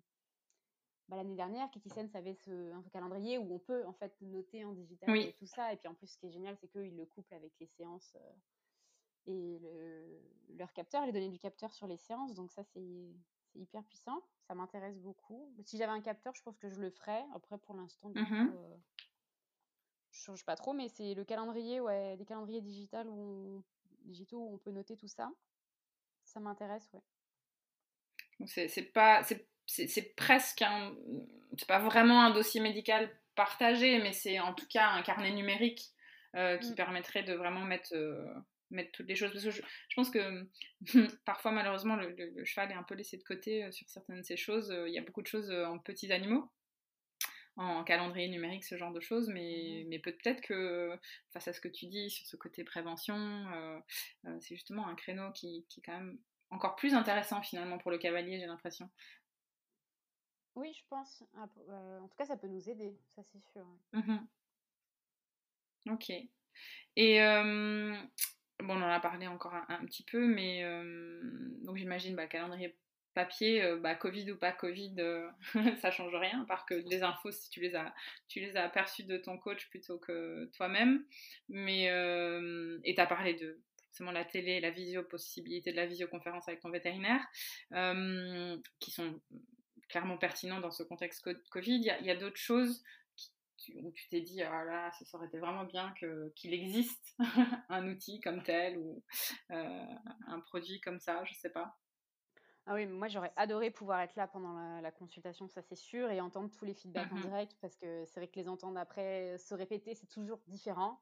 bah, 1.09 1.17
l'année 1.17 1.35
dernière, 1.35 1.69
Kikisen 1.69 2.09
avait 2.13 2.33
ce, 2.33 2.71
un 2.71 2.83
calendrier 2.91 3.37
où 3.37 3.53
on 3.53 3.59
peut 3.59 3.85
en 3.85 3.93
fait 3.93 4.15
noter 4.21 4.63
en 4.63 4.73
digital 4.73 5.15
et 5.17 5.33
tout 5.33 5.45
ça. 5.45 5.73
Et 5.73 5.77
puis 5.77 5.87
en 5.87 5.93
plus, 5.93 6.07
ce 6.07 6.17
qui 6.17 6.27
est 6.27 6.31
génial, 6.31 6.55
c'est 6.57 6.67
qu'ils 6.67 6.95
le 6.95 7.05
couplent 7.05 7.33
avec 7.33 7.53
les 7.59 7.67
séances 7.67 8.15
euh, 8.15 8.31
et 9.25 9.59
leur 10.57 10.71
capteur, 10.73 11.05
les 11.05 11.11
données 11.11 11.29
du 11.29 11.39
capteur 11.39 11.73
sur 11.73 11.87
les 11.87 11.97
séances. 11.97 12.33
Donc 12.33 12.51
ça, 12.51 12.63
c'est 12.63 13.13
hyper 13.55 13.83
puissant. 13.83 14.23
Ça 14.47 14.55
m'intéresse 14.55 14.97
beaucoup. 14.99 15.53
Si 15.65 15.77
j'avais 15.77 15.91
un 15.91 16.01
capteur, 16.01 16.33
je 16.35 16.41
pense 16.43 16.57
que 16.57 16.69
je 16.69 16.79
le 16.79 16.89
ferais. 16.89 17.23
Après, 17.33 17.57
pour 17.57 17.75
l'instant, 17.75 18.11
euh, 18.15 18.77
je 20.11 20.19
change 20.19 20.45
pas 20.45 20.55
trop, 20.55 20.73
mais 20.73 20.89
c'est 20.89 21.13
le 21.13 21.23
calendrier, 21.23 21.79
ouais, 21.79 22.17
des 22.17 22.25
calendriers 22.25 22.61
digitaux 22.61 22.97
où 23.05 23.57
on, 23.57 23.63
digitaux 24.05 24.39
où 24.39 24.53
on 24.53 24.57
peut 24.57 24.71
noter 24.71 24.97
tout 24.97 25.07
ça. 25.07 25.31
Ça 26.23 26.39
m'intéresse, 26.39 26.89
ouais. 26.93 27.01
C'est 28.47 28.91
pas, 28.91 29.23
c'est 29.23 29.52
presque 30.15 30.61
un. 30.61 30.93
C'est 31.57 31.67
pas 31.67 31.79
vraiment 31.79 32.23
un 32.23 32.31
dossier 32.31 32.61
médical 32.61 33.09
partagé, 33.35 33.99
mais 33.99 34.13
c'est 34.13 34.39
en 34.39 34.53
tout 34.53 34.67
cas 34.67 34.89
un 34.89 35.01
carnet 35.01 35.31
numérique 35.31 35.93
euh, 36.35 36.57
qui 36.57 36.71
mm. 36.71 36.75
permettrait 36.75 37.23
de 37.23 37.33
vraiment 37.33 37.61
mettre, 37.61 37.93
euh, 37.93 38.25
mettre 38.71 38.91
toutes 38.91 39.07
les 39.07 39.15
choses. 39.15 39.31
Parce 39.31 39.43
que 39.43 39.51
je, 39.51 39.61
pense 39.95 40.09
que 40.09 40.47
parfois, 41.25 41.51
malheureusement, 41.51 41.95
le, 41.95 42.43
cheval 42.43 42.71
est 42.71 42.75
un 42.75 42.83
peu 42.83 42.95
laissé 42.95 43.17
de 43.17 43.23
côté 43.23 43.63
euh, 43.63 43.71
sur 43.71 43.87
certaines 43.89 44.17
de 44.17 44.25
ces 44.25 44.37
choses. 44.37 44.73
Il 44.87 44.93
y 44.93 44.97
a 44.97 45.01
beaucoup 45.01 45.21
de 45.21 45.27
choses 45.27 45.51
en 45.51 45.77
petits 45.79 46.11
animaux 46.11 46.49
en 47.55 47.83
calendrier 47.83 48.29
numérique, 48.29 48.63
ce 48.63 48.77
genre 48.77 48.91
de 48.91 48.99
choses, 48.99 49.29
mais, 49.29 49.83
mm. 49.85 49.89
mais 49.89 49.99
peut-être 49.99 50.41
que 50.41 50.97
face 51.33 51.47
à 51.47 51.53
ce 51.53 51.61
que 51.61 51.67
tu 51.67 51.85
dis 51.85 52.09
sur 52.09 52.25
ce 52.25 52.35
côté 52.35 52.63
prévention, 52.63 53.45
c'est 54.39 54.55
justement 54.55 54.87
un 54.87 54.95
créneau 54.95 55.31
qui, 55.33 55.63
qui, 55.69 55.79
est 55.79 55.83
quand 55.83 55.99
même 55.99 56.17
encore 56.49 56.75
plus 56.75 56.95
intéressant 56.95 57.43
finalement 57.43 57.77
pour 57.77 57.91
le 57.91 57.99
cavalier, 57.99 58.39
j'ai 58.39 58.47
l'impression. 58.47 58.89
Oui, 60.55 60.71
je 60.73 60.83
pense. 60.89 61.23
en 61.35 62.07
tout 62.07 62.15
cas, 62.17 62.25
ça 62.25 62.37
peut 62.37 62.47
nous 62.47 62.69
aider, 62.69 62.95
ça 63.15 63.23
c'est 63.23 63.41
sûr. 63.51 63.65
Mmh 63.93 64.17
ok. 65.89 66.11
Et 66.95 67.19
bon, 67.19 68.77
on 68.77 68.81
en 68.81 68.89
a 68.89 68.99
parlé 68.99 69.27
encore 69.27 69.53
un, 69.53 69.85
petit 69.85 70.03
peu, 70.03 70.25
mais 70.25 70.63
donc 71.63 71.77
j'imagine 71.77 72.15
bah, 72.15 72.27
calendrier 72.27 72.77
papier, 73.13 73.75
bah, 73.81 73.93
Covid 73.93 74.31
ou 74.31 74.37
pas 74.37 74.53
Covid, 74.53 74.95
ça 75.81 75.91
change 75.91 76.15
rien, 76.15 76.43
à 76.43 76.45
part 76.45 76.65
que 76.65 76.73
les 76.73 77.03
infos, 77.03 77.31
si 77.31 77.49
tu 77.49 77.59
les 77.59 77.75
as, 77.75 77.93
tu 78.27 78.39
les 78.39 78.55
as 78.55 78.63
aperçues 78.63 79.03
de 79.03 79.17
ton 79.17 79.37
coach 79.37 79.69
plutôt 79.69 79.99
que 79.99 80.49
toi-même. 80.55 81.05
Mais 81.49 81.85
et 82.83 82.95
tu 82.95 83.01
as 83.01 83.07
parlé 83.07 83.33
de 83.33 83.61
forcément 83.89 84.11
la 84.11 84.25
télé, 84.25 84.59
la 84.59 84.71
visio, 84.71 85.03
possibilité 85.03 85.71
de 85.71 85.75
la 85.75 85.85
visioconférence 85.85 86.47
avec 86.47 86.61
ton 86.61 86.71
vétérinaire, 86.71 87.25
qui 88.79 88.91
sont 88.91 89.19
clairement 89.93 90.17
pertinents 90.17 90.59
dans 90.59 90.71
ce 90.71 90.81
contexte 90.81 91.21
Covid. 91.51 91.75
Il 91.75 92.05
y 92.05 92.09
a, 92.09 92.15
d'autres 92.15 92.37
choses 92.37 92.83
où 93.75 93.91
tu 93.91 94.09
t'es 94.09 94.21
dit, 94.21 94.41
ah 94.41 94.63
là, 94.65 94.91
ça 94.91 95.17
aurait 95.17 95.27
été 95.27 95.37
vraiment 95.37 95.65
bien 95.65 95.93
qu'il 96.35 96.51
existe 96.51 97.15
un 97.69 97.87
outil 97.87 98.19
comme 98.19 98.41
tel 98.41 98.79
ou 98.79 99.03
un 99.49 100.39
produit 100.47 100.81
comme 100.81 100.99
ça, 100.99 101.23
je 101.25 101.35
sais 101.35 101.51
pas. 101.51 101.77
Ah 102.65 102.73
oui, 102.73 102.87
moi 102.87 103.07
j'aurais 103.07 103.33
adoré 103.35 103.69
pouvoir 103.69 103.99
être 103.99 104.15
là 104.15 104.25
pendant 104.25 104.81
la, 104.81 104.91
consultation, 104.91 105.47
ça 105.47 105.61
c'est 105.61 105.75
sûr, 105.75 106.09
et 106.09 106.19
entendre 106.21 106.49
tous 106.49 106.65
les 106.65 106.73
feedbacks 106.73 107.11
en 107.11 107.17
mmh 107.17 107.21
direct, 107.21 107.57
parce 107.61 107.75
que 107.75 108.05
c'est 108.07 108.19
vrai 108.19 108.27
que 108.29 108.39
les 108.39 108.47
entendre 108.47 108.79
après 108.79 109.37
se 109.37 109.53
répéter, 109.53 109.93
c'est 109.93 110.07
toujours 110.07 110.39
différent. 110.47 110.99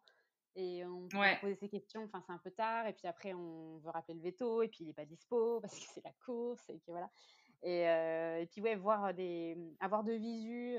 Et 0.56 0.84
on 0.84 1.08
peut 1.08 1.18
poser 1.40 1.56
ces 1.56 1.70
questions, 1.70 2.04
enfin 2.04 2.22
c'est 2.28 2.34
un 2.34 2.40
peu 2.40 2.52
tard, 2.52 2.88
et 2.88 2.94
puis 2.94 3.08
après 3.08 3.34
on 3.34 3.78
veut 3.78 3.90
rappeler 3.90 4.16
le 4.16 4.22
veto, 4.22 4.64
et 4.64 4.68
puis 4.68 4.80
il 4.82 4.88
n'est 4.88 4.94
pas 4.94 5.06
dispo 5.06 5.62
parce 5.62 5.80
que 5.80 5.86
c'est 5.94 6.04
la 6.04 6.12
course, 6.26 6.68
et 6.68 6.74
puis 6.74 6.92
voilà. 6.92 7.10
Et, 7.64 7.82
et, 7.84 8.48
puis 8.50 8.62
ouais, 8.62 8.76
voir 8.76 9.14
des, 9.14 9.56
avoir 9.80 10.04
de 10.04 10.14
visu, 10.14 10.78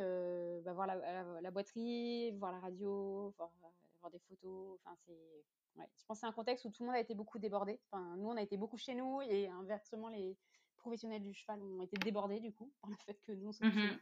bah, 0.65 0.73
voir 0.73 0.87
la, 0.87 1.41
la, 1.41 1.51
boîterie, 1.51 2.33
voir 2.33 2.51
la 2.51 2.59
radio, 2.59 3.33
voir, 3.37 3.53
voir 4.01 4.11
des 4.11 4.19
photos, 4.19 4.79
enfin 4.85 4.97
c'est, 5.07 5.45
ouais. 5.77 5.89
je 5.97 6.05
pense 6.07 6.19
que 6.19 6.21
c'est 6.23 6.27
un 6.27 6.33
contexte 6.33 6.65
où 6.65 6.71
tout 6.71 6.83
le 6.83 6.89
monde 6.89 6.97
a 6.97 7.01
été 7.01 7.15
beaucoup 7.15 7.39
débordé. 7.39 7.81
Enfin, 7.91 8.17
nous 8.17 8.29
on 8.29 8.37
a 8.37 8.43
été 8.43 8.57
beaucoup 8.57 8.77
chez 8.77 8.95
nous, 8.95 9.23
et 9.23 9.49
inversement 9.49 10.09
les 10.09 10.37
professionnels 10.79 11.23
du 11.23 11.33
cheval 11.33 11.63
ont 11.63 11.83
été 11.83 11.97
débordés 11.99 12.41
du 12.41 12.53
coup 12.53 12.73
par 12.83 12.91
le 12.91 12.97
fait 12.97 13.21
que 13.23 13.33
nous 13.33 13.49
on 13.49 13.53
se 13.53 13.65
mmh 13.65 13.99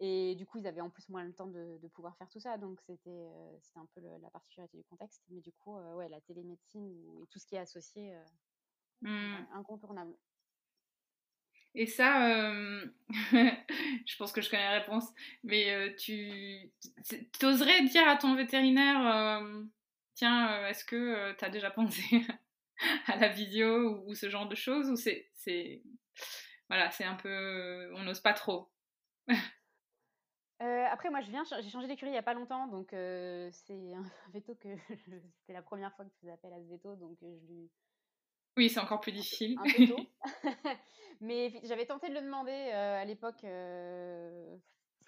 et 0.00 0.34
du 0.34 0.44
coup, 0.44 0.58
ils 0.58 0.66
avaient 0.66 0.80
en 0.80 0.90
plus 0.90 1.08
moins 1.08 1.24
le 1.24 1.32
temps 1.32 1.46
de, 1.46 1.78
pouvoir 1.94 2.16
faire 2.16 2.28
tout 2.28 2.40
ça. 2.40 2.58
Donc, 2.58 2.80
c'était 2.80 3.10
euh, 3.10 3.56
c'était 3.60 3.78
un 3.78 3.86
peu 3.94 4.00
la 4.20 4.30
particularité 4.30 4.76
du 4.76 4.84
contexte. 4.84 5.22
Mais 5.30 5.40
du 5.40 5.52
coup, 5.52 5.76
euh, 5.76 5.94
ouais, 5.94 6.08
la 6.08 6.20
télémédecine 6.20 6.90
et 6.90 7.26
tout 7.28 7.38
ce 7.38 7.46
qui 7.46 7.54
est 7.54 7.60
associé, 7.60 8.14
euh, 8.14 8.24
mmh. 9.02 9.46
incontournable. 9.52 10.16
Et 11.74 11.86
ça, 11.86 12.50
je 13.10 14.16
pense 14.16 14.32
que 14.32 14.40
je 14.40 14.48
connais 14.48 14.62
la 14.62 14.78
réponse, 14.78 15.12
mais 15.42 15.94
tu 15.96 16.70
oserais 17.42 17.82
dire 17.82 18.06
à 18.06 18.16
ton 18.16 18.34
vétérinaire, 18.36 19.42
tiens, 20.14 20.66
est-ce 20.68 20.84
que 20.84 21.32
tu 21.32 21.44
as 21.44 21.50
déjà 21.50 21.70
pensé 21.70 22.02
à 23.06 23.16
la 23.16 23.28
vidéo 23.28 24.04
ou, 24.06 24.14
ce 24.14 24.30
genre 24.30 24.48
de 24.48 24.54
choses 24.54 24.88
Ou 24.88 24.96
c'est. 24.96 25.82
Voilà, 26.68 26.90
c'est 26.90 27.04
un 27.04 27.16
peu. 27.16 27.92
On 27.94 28.04
n'ose 28.04 28.20
pas 28.20 28.32
trop? 28.32 28.70
Euh, 30.62 30.86
après, 30.90 31.10
moi, 31.10 31.20
je 31.20 31.30
viens, 31.30 31.42
j'ai 31.44 31.68
changé 31.68 31.88
d'écurie 31.88 32.10
il 32.10 32.14
n'y 32.14 32.18
a 32.18 32.22
pas 32.22 32.34
longtemps, 32.34 32.68
donc 32.68 32.92
euh, 32.92 33.50
c'est 33.52 33.92
un 33.94 34.04
veto 34.32 34.54
que 34.54 34.68
c'était 35.36 35.52
la 35.52 35.62
première 35.62 35.94
fois 35.94 36.04
que 36.04 36.10
je 36.12 36.16
faisais 36.20 36.32
appel 36.32 36.52
à 36.52 36.62
ce 36.62 36.68
veto, 36.68 36.94
donc 36.96 37.18
euh, 37.22 37.36
je 37.40 37.46
lui. 37.46 37.70
Oui, 38.56 38.70
c'est 38.70 38.80
encore 38.80 39.00
plus 39.00 39.12
difficile. 39.12 39.58
Un 39.58 39.64
peu, 39.64 39.86
tôt. 39.86 40.06
mais 41.20 41.60
j'avais 41.64 41.86
tenté 41.86 42.08
de 42.08 42.14
le 42.14 42.22
demander 42.22 42.52
à 42.52 43.04
l'époque. 43.04 43.44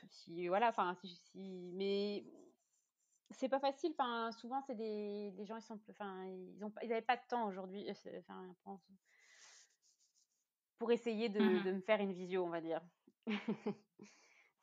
si 0.09 0.49
voilà, 0.49 0.68
enfin, 0.68 0.94
si, 1.01 1.09
si, 1.16 1.70
mais 1.74 2.24
c'est 3.30 3.49
pas 3.49 3.61
facile. 3.61 3.92
Enfin, 3.99 4.30
souvent, 4.32 4.61
c'est 4.62 4.74
des, 4.74 5.30
des, 5.32 5.44
gens, 5.44 5.57
ils 5.57 5.62
sont, 5.62 5.80
enfin, 5.90 6.26
ils 6.26 6.64
ont, 6.64 6.72
ils 6.82 6.88
n'avaient 6.88 7.03
pas 7.03 7.16
de 7.16 7.26
temps 7.28 7.47
aujourd'hui. 7.47 7.86
Enfin, 8.18 8.55
pour 10.78 10.92
essayer 10.92 11.28
de, 11.28 11.40
mmh 11.40 11.62
de 11.64 11.72
me 11.72 11.80
faire 11.80 12.01
une 12.01 12.12
visio, 12.12 12.44
on 12.44 12.51
va 12.51 12.61
dire. 12.61 12.80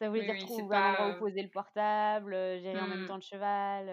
Ça 0.04 0.10
voulait 0.10 0.26
dire 0.26 0.46
trouver 0.46 0.76
un 0.76 0.92
endroit 0.92 1.10
où 1.16 1.20
poser 1.20 1.42
le 1.42 1.50
portable, 1.50 2.34
gérer 2.60 2.78
en 2.78 2.88
même 2.88 3.04
mmh. 3.04 3.08
temps 3.08 3.16
le 3.16 3.22
cheval. 3.22 3.84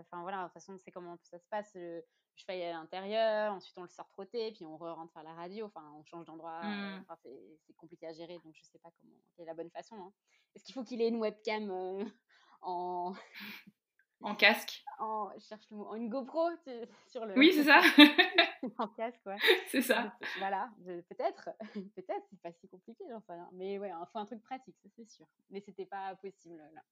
Enfin 0.00 0.22
voilà, 0.22 0.38
de 0.38 0.44
toute 0.44 0.52
façon, 0.52 0.78
c'est 0.78 0.92
comment 0.92 1.16
ça 1.24 1.40
se 1.40 1.46
passe. 1.50 1.72
Le, 1.74 2.04
cheval 2.36 2.56
est 2.56 2.70
à 2.70 2.72
l'intérieur, 2.72 3.52
ensuite 3.52 3.76
on 3.78 3.82
le 3.82 3.88
sort 3.88 4.08
trotter, 4.10 4.52
puis 4.52 4.64
on 4.64 4.76
re 4.76 4.94
rentre 4.94 5.12
faire 5.12 5.24
la 5.24 5.34
radio. 5.34 5.66
Enfin, 5.66 5.82
on 5.98 6.04
change 6.04 6.24
d'endroit. 6.26 6.62
Mmh. 6.62 7.00
Enfin, 7.02 7.16
c'est 7.22 7.76
compliqué 7.76 8.06
à 8.06 8.12
gérer, 8.12 8.38
donc 8.44 8.54
je 8.54 8.62
sais 8.62 8.78
pas 8.78 8.90
comment, 9.00 9.14
quelle 9.36 9.44
est 9.44 9.48
la 9.48 9.54
bonne 9.54 9.70
façon. 9.70 9.96
Hein. 9.96 10.12
Est-ce 10.54 10.64
qu'il 10.64 10.74
faut 10.74 10.84
qu'il 10.84 11.02
ait 11.02 11.08
une 11.08 11.16
webcam 11.16 11.68
en 12.62 13.14
en 14.20 14.34
casque 14.34 14.84
en, 14.98 15.30
cherche 15.40 15.64
le 15.70 15.76
mot, 15.76 15.86
en 15.86 15.94
une 15.94 16.08
GoPro 16.08 16.50
sur 17.08 17.24
le. 17.26 17.34
Oui, 17.36 17.52
c'est 17.52 17.64
ça. 17.64 17.80
en 18.78 18.88
casque, 18.88 19.20
ouais. 19.26 19.36
C'est 19.68 19.82
ça. 19.82 20.16
Voilà, 20.38 20.70
peut-être, 20.84 21.50
peut-être, 21.74 22.24
c'est 22.30 22.40
pas 22.42 22.52
si 22.52 22.68
compliqué, 22.68 23.04
j'en 23.10 23.20
sais 23.20 23.32
rien. 23.32 23.48
Mais 23.52 23.78
ouais, 23.78 23.88
il 23.90 24.06
faut 24.12 24.18
un 24.18 24.26
truc 24.26 24.42
pratique, 24.42 24.76
ça 24.82 24.88
c'est 24.96 25.08
sûr. 25.08 25.26
Mais 25.50 25.60
c'était 25.60 25.86
pas 25.86 26.14
possible 26.16 26.62
là. 26.74 26.82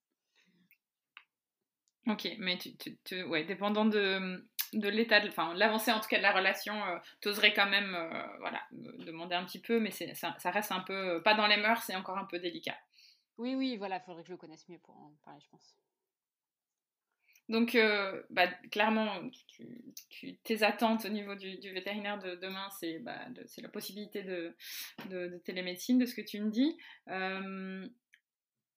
Ok, 2.05 2.27
mais 2.37 2.57
tu, 2.57 2.75
tu, 3.05 3.23
ouais, 3.23 3.45
dépendant 3.45 3.85
de, 3.85 4.45
de 4.73 4.89
l'état, 4.89 5.21
enfin 5.25 5.53
l'avancée 5.53 5.91
en 5.91 6.01
tout 6.01 6.09
cas 6.09 6.17
de 6.17 6.23
la 6.23 6.33
relation, 6.33 6.73
euh, 6.83 6.97
tu 7.21 7.29
oserais 7.29 7.53
quand 7.53 7.69
même, 7.69 7.95
euh, 7.95 8.37
voilà, 8.39 8.61
demander 8.71 9.35
un 9.35 9.45
petit 9.45 9.61
peu, 9.61 9.79
mais 9.79 9.91
ça, 9.91 10.35
ça, 10.37 10.51
reste 10.51 10.73
un 10.73 10.81
peu, 10.81 11.23
pas 11.23 11.33
dans 11.33 11.47
les 11.47 11.55
mœurs, 11.55 11.81
c'est 11.83 11.95
encore 11.95 12.17
un 12.17 12.25
peu 12.25 12.39
délicat. 12.39 12.75
Oui, 13.37 13.55
oui, 13.55 13.77
voilà, 13.77 13.97
il 13.97 14.01
faudrait 14.05 14.23
que 14.23 14.27
je 14.27 14.33
le 14.33 14.37
connaisse 14.37 14.67
mieux 14.67 14.79
pour 14.79 14.97
en 14.97 15.13
parler, 15.23 15.39
je 15.41 15.47
pense. 15.47 15.77
Donc, 17.49 17.75
euh, 17.75 18.23
bah, 18.29 18.47
clairement, 18.71 19.29
tes 20.43 20.63
attentes 20.63 21.05
au 21.05 21.09
niveau 21.09 21.35
du, 21.35 21.57
vétérinaire 21.73 22.19
de 22.19 22.35
demain, 22.35 22.69
c'est 22.79 22.99
bah, 22.99 23.19
la 23.57 23.69
possibilité 23.69 24.23
de, 24.23 24.55
télémédecine, 25.43 25.97
de 25.97 26.05
ce 26.05 26.15
que 26.15 26.21
tu 26.21 26.39
me 26.39 26.49
dis. 26.49 26.77
Euh, 27.09 27.87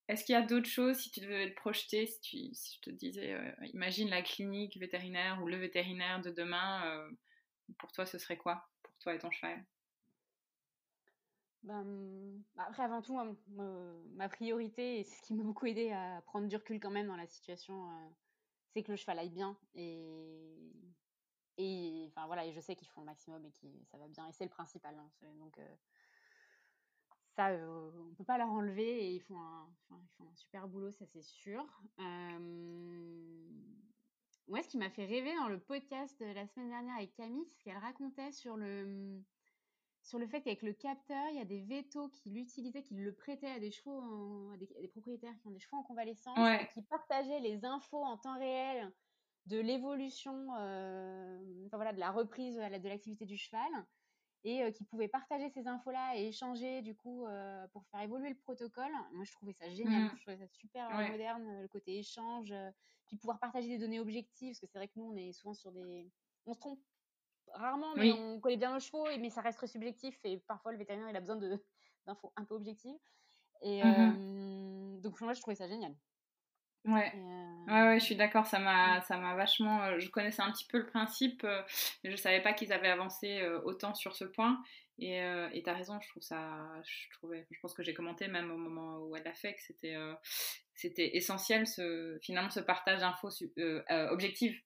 est-ce 0.09 0.25
qu'il 0.25 0.33
y 0.35 0.37
a 0.37 0.43
d'autres 0.43 0.69
choses, 0.69 0.97
si 0.97 1.11
tu 1.11 1.21
devais 1.21 1.51
te 1.51 1.55
projeter, 1.55 2.07
si, 2.07 2.53
je 2.55 2.81
te 2.81 2.91
disais, 2.91 3.35
euh, 3.35 3.51
imagine 3.73 4.09
la 4.09 4.23
clinique 4.23 4.77
vétérinaire 4.79 5.41
ou 5.43 5.47
le 5.47 5.57
vétérinaire 5.57 6.21
de 6.21 6.31
demain, 6.31 7.09
pour 7.79 7.93
toi, 7.93 8.05
ce 8.05 8.19
serait 8.19 8.37
quoi? 8.37 8.69
Pour 8.83 8.95
toi 8.99 9.15
et 9.15 9.19
ton 9.19 9.31
cheval? 9.31 9.65
Ben, 11.63 11.85
bah, 12.57 12.65
après, 12.69 12.83
avant 12.83 13.03
tout, 13.03 13.17
ma 14.17 14.29
priorité, 14.29 15.01
et 15.01 15.05
c'est 15.05 15.17
ce 15.17 15.23
qui 15.23 15.35
m'a 15.35 15.45
beaucoup 15.45 15.67
aidé 15.67 15.93
à 15.93 16.21
prendre 16.27 16.49
du 16.49 16.57
recul 16.57 16.81
quand 16.81 16.91
même 16.91 17.07
dans 17.07 17.17
la 17.17 17.27
situation 17.29 17.89
c'est 18.77 18.83
que 18.83 18.93
le 18.93 18.99
cheval 18.99 19.19
aille 19.19 19.31
bien 19.31 19.57
et 19.75 20.05
et 21.57 22.05
enfin 22.09 22.27
voilà 22.27 22.45
et 22.45 22.53
je 22.53 22.61
sais 22.61 22.77
qu'ils 22.77 22.89
font 22.89 23.01
le 23.01 23.07
maximum 23.07 23.43
et 23.47 23.51
que 23.51 23.67
ça 23.91 23.97
va 23.97 24.07
bien 24.07 24.29
et 24.29 24.33
c'est 24.33 24.45
le 24.45 24.51
principal 24.51 24.95
hein, 24.95 25.11
donc 25.39 25.57
euh, 25.59 25.75
ça 27.37 27.49
euh, 27.49 27.91
on 28.11 28.15
peut 28.15 28.25
pas 28.25 28.37
leur 28.37 28.51
enlever 28.51 29.07
et 29.07 29.15
ils 29.15 29.23
font 29.23 29.41
un, 29.41 29.67
ils 29.93 30.09
font 30.19 30.25
un 30.25 30.35
super 30.35 30.69
boulot 30.69 30.91
ça 30.91 31.07
c'est 31.07 31.23
sûr. 31.23 31.65
Moi 34.49 34.63
ce 34.63 34.69
qui 34.69 34.77
m'a 34.77 34.91
fait 34.91 35.07
rêver 35.07 35.35
dans 35.37 35.49
le 35.49 35.59
podcast 35.59 36.21
de 36.21 36.27
la 36.27 36.47
semaine 36.47 36.69
dernière 36.69 36.97
avec 36.97 37.15
Camille 37.15 37.47
c'est 37.47 37.55
ce 37.55 37.65
qu'elle 37.65 37.79
racontait 37.79 38.33
sur 38.33 38.59
le 38.59 39.23
sur 40.07 40.21
le 40.21 40.27
fait 40.29 40.41
qu'avec 40.41 40.63
le 40.63 40.73
capteur, 40.73 41.25
il 41.31 41.37
y 41.37 41.41
a 41.41 41.45
des 41.45 41.63
vétos 41.63 42.09
qui 42.11 42.31
l'utilisaient, 42.31 42.83
qui 42.83 42.95
le 42.95 43.13
prêtaient 43.13 43.51
à 43.51 43.59
des 43.59 43.73
chevaux, 43.73 44.53
à, 44.53 44.57
des, 44.57 44.89
propriétaires 44.89 45.37
qui 45.41 45.49
ont 45.49 45.51
des 45.51 45.59
chevaux 45.59 45.79
en 45.79 45.83
convalescence, 45.83 46.39
qui 46.73 46.83
partageaient 46.83 47.41
les 47.41 47.65
infos 47.65 48.05
en 48.05 48.17
temps 48.17 48.39
réel 48.39 48.93
de 49.47 49.59
l'évolution, 49.59 50.55
euh, 50.59 51.67
enfin 51.67 51.77
voilà, 51.77 51.93
de 51.93 51.99
la 51.99 52.13
reprise 52.13 52.55
de 52.57 52.89
l'activité 52.89 53.27
du 53.27 53.37
cheval, 53.37 53.71
et 54.45 54.63
euh, 54.63 54.71
qui 54.71 54.85
pouvaient 54.85 55.09
partager 55.09 55.51
ces 55.51 55.67
infos-là 55.67 56.17
et 56.17 56.29
échanger 56.29 56.83
du 56.83 56.95
coup 56.95 57.27
euh, 57.27 57.67
pour 57.73 57.85
faire 57.89 58.01
évoluer 58.01 58.29
le 58.29 58.37
protocole. 58.37 58.93
Moi, 59.13 59.25
je 59.25 59.33
trouvais 59.33 59.55
ça 59.55 59.69
génial, 59.71 60.05
mmh. 60.05 60.13
je 60.17 60.23
trouvais 60.23 60.39
ça 60.39 60.47
super 60.47 60.89
moderne, 61.11 61.63
le 61.63 61.69
côté 61.69 61.99
échange, 61.99 62.55
puis 63.07 63.17
pouvoir 63.17 63.41
partager 63.41 63.67
des 63.67 63.79
données 63.79 63.99
objectives, 63.99 64.51
parce 64.51 64.61
que 64.61 64.67
c'est 64.67 64.79
vrai 64.79 64.87
que 64.87 64.99
nous, 65.01 65.11
on 65.11 65.17
est 65.17 65.33
souvent 65.33 65.55
sur 65.55 65.73
des, 65.73 66.09
on 66.47 66.55
se 66.55 66.61
trompe 66.61 66.81
rarement, 67.57 67.95
mais 67.97 68.13
on 68.13 68.41
connaît 68.41 68.57
bien 68.57 68.73
nos 68.73 68.81
chevaux, 68.81 69.07
mais 69.19 69.31
ça 69.31 69.41
reste 69.41 69.65
subjectif 69.67 70.19
et 70.25 70.39
parfois 70.47 70.73
le 70.73 70.79
vétérinaire 70.79 71.11
il 71.11 71.17
a 71.17 71.21
besoin 71.21 71.37
d'infos 72.07 72.33
un 72.37 72.45
peu 72.45 72.55
objectives. 72.55 72.99
Et 73.63 73.83
mmh 73.83 75.01
donc 75.01 75.21
moi 75.21 75.35
je 75.35 75.41
trouvais 75.41 75.55
ça 75.57 75.69
génial. 75.69 75.95
Ouais. 76.85 77.13
ouais, 77.67 77.83
ouais, 77.83 77.99
je 77.99 78.05
suis 78.05 78.15
d'accord, 78.15 78.47
ça 78.47 78.61
m'a, 78.61 79.01
ça 79.03 79.19
m'a 79.19 79.35
vachement. 79.35 79.99
je 79.99 80.09
connaissais 80.09 80.43
un 80.43 80.53
petit 80.53 80.67
peu 80.67 80.79
le 80.79 80.87
principe, 80.87 81.45
mais 82.03 82.11
je 82.11 82.17
savais 82.17 82.41
pas 82.41 82.53
qu'ils 82.53 82.73
avaient 82.73 82.89
avancé 82.89 83.45
autant 83.65 83.95
sur 83.95 84.15
ce 84.15 84.25
point. 84.25 84.63
Et 84.99 85.21
tu 85.65 85.71
as 85.71 85.75
raison, 85.75 85.99
je 86.01 86.09
trouve 86.09 86.23
ça. 86.23 86.49
Je, 86.85 87.11
trouvais, 87.19 87.47
je 87.51 87.59
pense 87.61 87.75
que 87.75 87.83
j'ai 87.83 87.93
commenté 87.93 88.29
même 88.29 88.51
au 88.53 88.57
moment 88.57 88.99
où 88.99 89.17
elle 89.17 89.25
l'a 89.25 89.35
fait 89.35 89.55
que 89.55 89.63
c'était, 89.63 89.97
c'était 90.75 91.17
essentiel, 91.17 91.67
ce, 91.67 92.19
finalement, 92.23 92.51
ce 92.51 92.61
partage 92.61 93.01
d'infos 93.01 93.31
objectives 94.11 94.57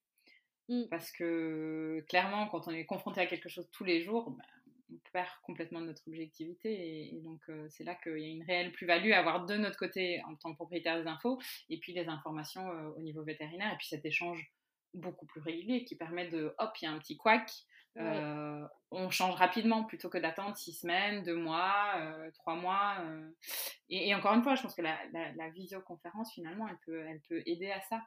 Mmh. 0.71 0.85
Parce 0.89 1.11
que 1.11 2.05
clairement, 2.09 2.47
quand 2.47 2.69
on 2.69 2.71
est 2.71 2.85
confronté 2.85 3.21
à 3.21 3.27
quelque 3.27 3.49
chose 3.49 3.69
tous 3.73 3.83
les 3.83 4.01
jours, 4.03 4.31
ben, 4.31 4.99
perd 5.13 5.29
complètement 5.43 5.81
notre 5.81 6.07
objectivité. 6.07 7.13
Et, 7.15 7.21
donc, 7.23 7.41
c'est 7.69 7.83
là 7.83 7.97
qu'il 7.97 8.19
y 8.19 8.25
a 8.25 8.29
une 8.29 8.45
réelle 8.45 8.71
plus-value 8.73 9.11
à 9.11 9.19
avoir 9.19 9.47
de 9.47 9.57
notre 9.57 9.77
côté 9.77 10.23
en 10.29 10.37
tant 10.37 10.53
que 10.53 10.57
propriétaire 10.57 11.01
des 11.01 11.09
infos, 11.09 11.41
et 11.69 11.79
puis 11.79 11.93
les 11.93 12.09
informations 12.09 12.69
au 12.97 13.01
niveau 13.01 13.25
vétérinaire, 13.25 13.73
et 13.73 13.77
puis 13.77 13.89
cet 13.89 14.05
échange 14.05 14.53
beaucoup 14.95 15.27
plus 15.27 15.41
régulier 15.41 15.85
qui 15.85 15.97
permet 15.97 16.29
de, 16.29 16.55
hop, 16.59 16.71
il 16.81 16.85
y 16.85 16.89
a 16.89 16.93
un 16.93 16.99
petit 16.99 17.17
couac, 17.17 17.51
on 17.97 19.11
change 19.11 19.35
rapidement 19.35 19.85
plutôt 19.85 20.09
que 20.09 20.19
d'attendre 20.19 20.57
six 20.57 20.73
semaines, 20.73 21.23
deux 21.23 21.37
mois, 21.37 21.95
trois 22.35 22.55
mois. 22.55 22.97
Et, 23.89 24.15
encore 24.15 24.35
une 24.35 24.43
fois, 24.43 24.55
je 24.55 24.63
pense 24.63 24.75
que 24.75 24.83
la, 24.83 24.99
la, 25.13 25.49
visioconférence, 25.51 26.33
finalement, 26.33 26.69
elle 26.69 26.79
peut, 26.85 27.05
elle 27.09 27.21
peut 27.29 27.43
aider 27.47 27.71
à 27.71 27.81
ça 27.83 28.01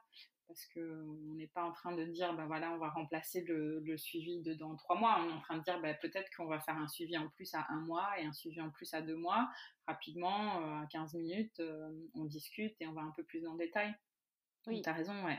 parce 0.46 0.66
qu'on 0.66 1.34
n'est 1.34 1.48
pas 1.48 1.64
en 1.64 1.72
train 1.72 1.94
de 1.94 2.04
dire, 2.04 2.34
ben 2.34 2.46
voilà, 2.46 2.70
on 2.72 2.78
va 2.78 2.90
remplacer 2.90 3.42
le, 3.42 3.96
suivi 3.96 4.42
de 4.42 4.54
dans 4.54 4.76
trois 4.76 4.96
mois. 4.96 5.18
On 5.20 5.28
est 5.28 5.32
en 5.32 5.40
train 5.40 5.58
de 5.58 5.62
dire, 5.62 5.80
ben, 5.80 5.96
peut-être 6.00 6.30
qu'on 6.36 6.46
va 6.46 6.60
faire 6.60 6.76
un 6.76 6.88
suivi 6.88 7.16
en 7.16 7.28
plus 7.28 7.54
à 7.54 7.66
un 7.70 7.80
mois 7.80 8.18
et 8.18 8.24
un 8.24 8.32
suivi 8.32 8.60
en 8.60 8.70
plus 8.70 8.92
à 8.94 9.02
deux 9.02 9.16
mois. 9.16 9.48
Rapidement, 9.86 10.62
euh, 10.62 10.82
à 10.82 10.86
15 10.86 11.14
minutes, 11.14 11.60
euh, 11.60 11.90
on 12.14 12.24
discute 12.24 12.74
et 12.80 12.86
on 12.86 12.92
va 12.92 13.02
un 13.02 13.12
peu 13.12 13.24
plus 13.24 13.40
dans 13.40 13.52
le 13.52 13.58
détail. 13.58 13.94
Oui. 14.66 14.82
Tu 14.82 14.88
as 14.88 14.92
raison, 14.92 15.24
ouais. 15.24 15.38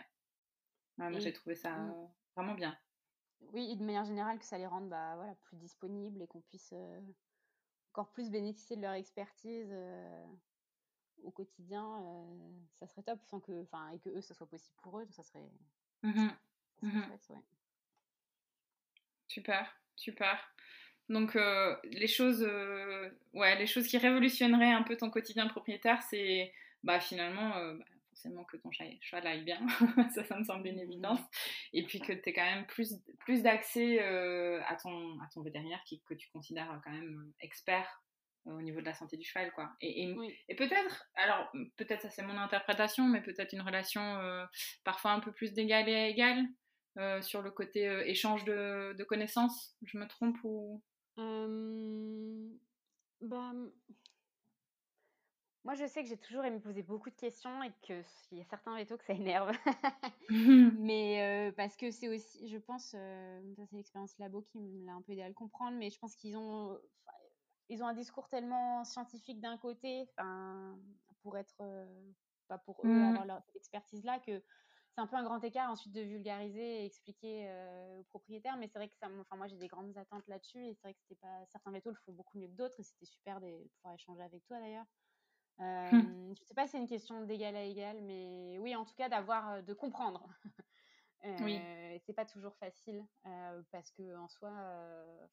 moi, 0.98 1.20
j'ai 1.20 1.34
trouvé 1.34 1.56
ça 1.56 1.72
mmh. 1.78 2.10
vraiment 2.36 2.54
bien. 2.54 2.78
Oui, 3.54 3.72
et 3.72 3.76
de 3.76 3.84
manière 3.84 4.06
générale, 4.06 4.40
que 4.40 4.46
ça 4.46 4.58
les 4.58 4.68
rende 4.68 4.90
bah, 4.90 5.16
voilà, 5.16 5.36
plus 5.44 5.58
disponibles 5.58 6.22
et 6.22 6.28
qu'on 6.28 6.42
puisse 6.42 6.74
euh, 6.74 7.02
encore 7.92 8.12
plus 8.12 8.30
bénéficier 8.30 8.76
de 8.76 8.82
leur 8.82 8.94
expertise 8.94 9.74
au 11.24 11.32
quotidien, 11.32 11.86
ça 12.74 12.88
serait 12.88 13.04
top, 13.04 13.20
sans 13.26 13.40
que, 13.40 13.64
enfin, 13.64 13.90
et 13.90 14.00
que 14.00 14.10
eux, 14.10 14.22
ça 14.22 14.34
soit 14.34 14.48
possible 14.48 14.76
pour 14.82 15.00
eux, 15.00 15.08
ça 15.12 15.24
serait, 15.24 15.50
mmh 16.04 16.30
mmh 16.82 17.02
Super, 19.28 19.76
super. 19.96 20.54
Donc 21.10 21.36
euh, 21.36 21.76
les 21.84 22.08
choses, 22.08 22.44
euh, 22.44 23.10
ouais, 23.34 23.58
les 23.58 23.68
choses 23.68 23.88
qui 23.88 23.98
révolutionneraient 23.98 24.72
un 24.72 24.84
peu 24.84 24.96
ton 24.98 25.10
quotidien 25.10 25.48
propriétaire, 25.48 26.02
c'est 26.04 26.54
bah, 26.84 27.00
finalement 27.00 27.50
bah, 27.50 27.86
forcément 28.10 28.44
que 28.44 28.58
ton 28.58 28.72
cheval 28.72 29.28
aille 29.28 29.44
bien, 29.44 29.60
ça, 30.16 30.24
ça 30.24 30.38
me 30.38 30.44
semble 30.44 30.68
une 30.68 30.80
évidence, 30.80 31.20
mmh. 31.20 31.24
Et 31.74 31.84
puis 31.86 32.00
que 32.00 32.14
tu 32.14 32.30
aies 32.30 32.34
quand 32.34 32.46
même 32.46 32.66
plus, 32.66 32.96
plus 33.20 33.42
d'accès 33.44 34.00
à, 34.00 34.76
ton, 34.76 35.20
à 35.20 35.28
ton 35.34 35.42
vétérinaire 35.42 35.84
qui, 35.86 36.02
que 36.02 36.14
tu 36.14 36.30
considères 36.30 36.82
quand 36.84 36.92
même 36.92 37.32
expert 37.40 38.05
au 38.46 38.62
niveau 38.62 38.80
de 38.80 38.86
la 38.86 38.94
santé 38.94 39.18
du 39.18 39.26
cheval, 39.26 39.52
quoi. 39.52 39.72
Et, 39.82 40.14
et, 40.48 40.56
peut-être, 40.56 41.06
alors 41.16 41.52
peut-être 41.78 42.02
ça 42.02 42.10
c'est 42.10 42.24
mon 42.24 42.38
interprétation, 42.38 43.06
mais 43.06 43.22
peut-être 43.22 43.54
une 43.54 43.62
relation 43.62 44.02
euh, 44.02 44.46
parfois 44.84 45.12
un 45.12 45.20
peu 45.20 45.32
plus 45.32 45.54
d'égal 45.54 45.90
et 45.90 45.96
à 45.96 46.08
égal 46.08 46.46
euh, 46.98 47.22
sur 47.22 47.42
le 47.42 47.52
côté 47.52 47.88
euh, 47.88 48.06
échange 48.06 48.46
de, 48.46 48.94
de, 48.94 49.04
connaissances. 49.04 49.76
Je 49.84 49.98
me 49.98 50.08
trompe 50.08 50.38
ou? 50.44 50.84
Bah, 53.22 53.54
moi, 55.64 55.74
je 55.74 55.88
sais 55.88 56.04
que 56.04 56.10
j'ai 56.10 56.18
toujours 56.18 56.46
aimé 56.46 56.60
poser 56.60 56.84
beaucoup 56.84 57.10
de 57.10 57.16
questions 57.16 57.64
et 57.64 57.72
qu'il 57.82 58.38
y 58.38 58.42
a 58.42 58.46
certains 58.46 58.76
vétos 58.76 58.98
que 58.98 59.06
ça 59.06 59.14
énerve. 59.14 59.52
mais 60.30 61.52
parce 61.58 61.76
que 61.76 61.90
c'est 61.90 62.10
aussi, 62.10 62.48
je 62.48 62.58
pense, 62.60 62.92
ça 62.92 63.66
c'est 63.70 63.76
l'expérience 63.76 64.16
labo 64.20 64.44
qui 64.44 64.60
me 64.60 64.86
l'a 64.86 64.94
un 64.94 65.02
peu 65.02 65.14
aidé 65.14 65.24
à 65.24 65.28
le 65.28 65.34
comprendre, 65.34 65.76
mais 65.78 65.90
je 65.90 65.98
pense 65.98 66.16
qu'ils 66.16 66.38
ont, 66.38 66.78
ils 67.70 67.84
ont 67.84 67.88
un 67.88 67.94
discours 67.94 68.30
tellement 68.30 68.84
scientifique 68.84 69.42
d'un 69.42 69.58
côté, 69.58 70.10
pour 71.22 71.38
être, 71.38 71.64
pas 72.48 72.58
pour 72.60 72.80
eux, 72.86 72.90
mmh. 72.90 73.18
avoir 73.18 73.44
cette 73.44 73.56
expertise-là, 73.56 74.20
que 74.20 74.44
c'est 74.96 75.02
un 75.02 75.08
peu 75.08 75.18
un 75.18 75.24
grand 75.24 75.44
écart 75.44 75.70
ensuite 75.70 75.92
de 75.92 76.02
vulgariser 76.02 76.82
et 76.82 76.86
expliquer 76.86 77.52
aux 78.00 78.04
propriétaires. 78.04 78.56
Mais 78.58 78.68
c'est 78.68 78.80
vrai 78.80 78.88
que 78.88 78.96
ça, 78.96 79.10
enfin, 79.20 79.36
moi 79.36 79.48
j'ai 79.48 79.58
des 79.58 79.68
grandes 79.68 79.98
attentes 79.98 80.26
là-dessus 80.28 80.64
et 80.66 80.74
c'est 80.74 80.84
vrai 80.84 80.94
que 80.94 81.00
c'était 81.02 81.20
pas, 81.20 81.46
certains 81.48 81.72
vétos 81.72 81.90
le 81.90 81.98
font 82.06 82.14
beaucoup 82.14 82.38
mieux 82.38 82.48
que 82.48 82.56
d'autres 82.56 82.80
et 82.80 82.84
c'était 82.84 83.06
super 83.06 83.42
de 83.42 83.68
pouvoir 83.76 83.96
échanger 83.96 84.24
avec 84.24 84.46
toi 84.46 84.60
d'ailleurs. 84.60 84.86
Euh, 85.60 86.34
Je 86.36 86.44
sais 86.44 86.54
pas 86.54 86.66
si 86.66 86.72
c'est 86.74 86.78
une 86.78 86.88
question 86.88 87.24
d'égal 87.26 87.56
à 87.56 87.64
égal, 87.64 88.02
mais 88.02 88.58
oui, 88.60 88.76
en 88.76 88.86
tout 88.86 88.96
cas 88.96 89.10
d'avoir, 89.10 89.64
de 89.64 89.74
comprendre. 89.74 90.28
oui. 91.42 91.60
C'est 92.06 92.14
pas 92.14 92.26
toujours 92.26 92.56
facile 92.58 93.06
parce 93.72 93.92
que 93.92 94.16
en 94.16 94.28
soi, 94.30 94.52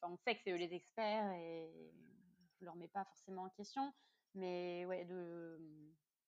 on 0.03 0.17
sait 0.17 0.35
que 0.35 0.41
c'est 0.43 0.53
eux 0.53 0.57
les 0.57 0.75
experts 0.75 1.33
et 1.33 1.93
je 2.63 2.67
leur 2.67 2.77
mets 2.77 2.89
pas 2.89 3.05
forcément 3.05 3.43
en 3.43 3.49
question, 3.51 3.93
mais 4.35 4.87
ouais, 4.87 5.05
de, 5.05 5.59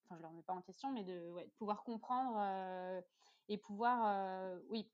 enfin, 0.05 0.17
je 0.17 0.23
leur 0.23 0.33
mets 0.33 0.43
pas 0.43 0.53
en 0.53 0.63
question, 0.63 0.91
mais 0.93 1.05
de, 1.05 1.31
ouais, 1.31 1.49
pouvoir 1.57 1.85
comprendre 1.85 2.37
euh, 2.39 3.01
et 3.49 3.57
pouvoir, 3.57 4.05
euh, 4.05 4.59
oui, 4.69 4.91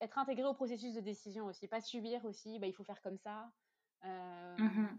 être 0.00 0.16
intégré 0.18 0.44
au 0.44 0.54
processus 0.54 0.94
de 0.94 1.00
décision 1.00 1.46
aussi, 1.46 1.66
pas 1.66 1.80
subir 1.80 2.24
aussi, 2.24 2.60
bah, 2.60 2.68
il 2.68 2.72
faut 2.72 2.84
faire 2.84 3.02
comme 3.02 3.18
ça, 3.18 3.50
euh, 4.04 4.56
mmh 4.56 4.98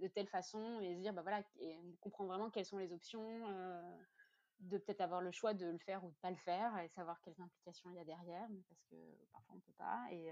de 0.00 0.08
telle 0.08 0.26
façon, 0.26 0.80
et 0.80 0.96
se 0.96 1.00
dire, 1.00 1.14
bah 1.14 1.22
voilà, 1.22 1.42
et 1.60 1.78
comprendre 2.00 2.28
vraiment 2.28 2.50
quelles 2.50 2.66
sont 2.66 2.76
les 2.76 2.92
options, 2.92 3.48
de 4.58 4.76
peut-être 4.76 5.00
avoir 5.00 5.22
le 5.22 5.30
choix 5.30 5.54
de 5.54 5.66
le 5.66 5.78
faire 5.78 6.04
ou 6.04 6.10
de 6.10 6.16
pas 6.16 6.30
le 6.30 6.36
faire, 6.36 6.76
et 6.78 6.88
savoir 6.88 7.22
quelles 7.22 7.40
implications 7.40 7.88
il 7.90 7.96
y 7.96 8.00
a 8.00 8.04
derrière, 8.04 8.46
parce 8.68 8.82
que 8.90 8.96
parfois 9.32 9.54
on 9.54 9.60
peut 9.60 9.72
pas, 9.78 10.04
et 10.10 10.30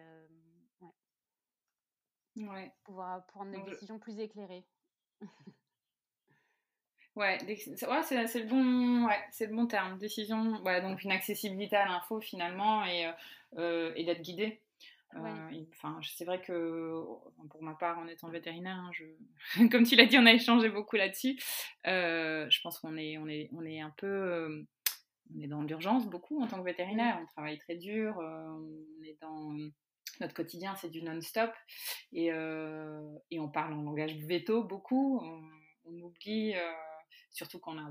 ouais. 2.37 2.45
Ouais. 2.45 2.73
Pouvoir 2.85 3.27
prendre 3.27 3.51
des 3.51 3.71
décisions 3.71 3.99
plus 3.99 4.19
éclairées. 4.19 4.65
ouais, 7.17 7.39
ouais 7.47 7.57
c'est 7.57 8.41
le 8.41 8.47
bon, 8.47 9.07
ouais, 9.07 9.21
c'est 9.31 9.47
le 9.47 9.55
bon 9.55 9.67
terme. 9.67 9.99
Décision, 9.99 10.63
ouais, 10.63 10.81
donc 10.83 11.03
une 11.05 11.13
accessibilité 11.13 11.77
à 11.77 11.87
l'info 11.87 12.21
finalement 12.21 12.85
et, 12.85 13.11
euh, 13.59 13.93
et 13.97 14.05
d'être 14.05 14.23
guidé. 14.23 14.61
Euh, 15.15 15.65
enfin, 15.73 16.01
c'est 16.03 16.25
vrai 16.25 16.41
que 16.41 17.05
pour 17.51 17.63
ma 17.63 17.75
part, 17.75 17.99
en 17.99 18.07
étant 18.07 18.29
vétérinaire, 18.29 18.77
hein, 18.77 18.91
je... 18.93 19.67
comme 19.71 19.85
tu 19.85 19.95
l'as 19.95 20.07
dit, 20.07 20.17
on 20.19 20.25
a 20.25 20.33
échangé 20.33 20.71
beaucoup 20.71 20.97
là-dessus. 20.97 21.39
Euh, 21.87 22.49
je 22.49 22.61
pense 22.63 22.79
qu'on 22.79 22.97
est, 22.97 23.19
on 23.19 23.29
est, 23.29 23.51
on 23.53 23.65
est 23.65 23.81
un 23.81 23.93
peu, 23.99 24.65
on 25.35 25.41
est 25.41 25.49
dans 25.49 25.63
l'urgence 25.63 26.07
beaucoup 26.07 26.43
en 26.43 26.47
tant 26.47 26.59
que 26.59 26.65
vétérinaire. 26.65 27.19
On 27.23 27.27
travaille 27.27 27.59
très 27.59 27.77
dur, 27.77 28.17
on 28.19 29.03
est 29.05 29.19
dans 29.21 29.55
notre 30.21 30.35
quotidien, 30.35 30.75
c'est 30.77 30.91
du 30.91 31.03
non-stop. 31.03 31.53
Et, 32.13 32.33
euh, 32.33 33.19
et, 33.31 33.41
on 33.41 33.49
parle 33.49 33.75
en 33.75 33.83
langage 33.83 34.15
veto 34.17 34.63
beaucoup. 34.63 35.21
On, 35.85 36.01
oublie, 36.01 36.55
euh, 36.55 36.73
surtout 37.31 37.61
a, 37.67 37.91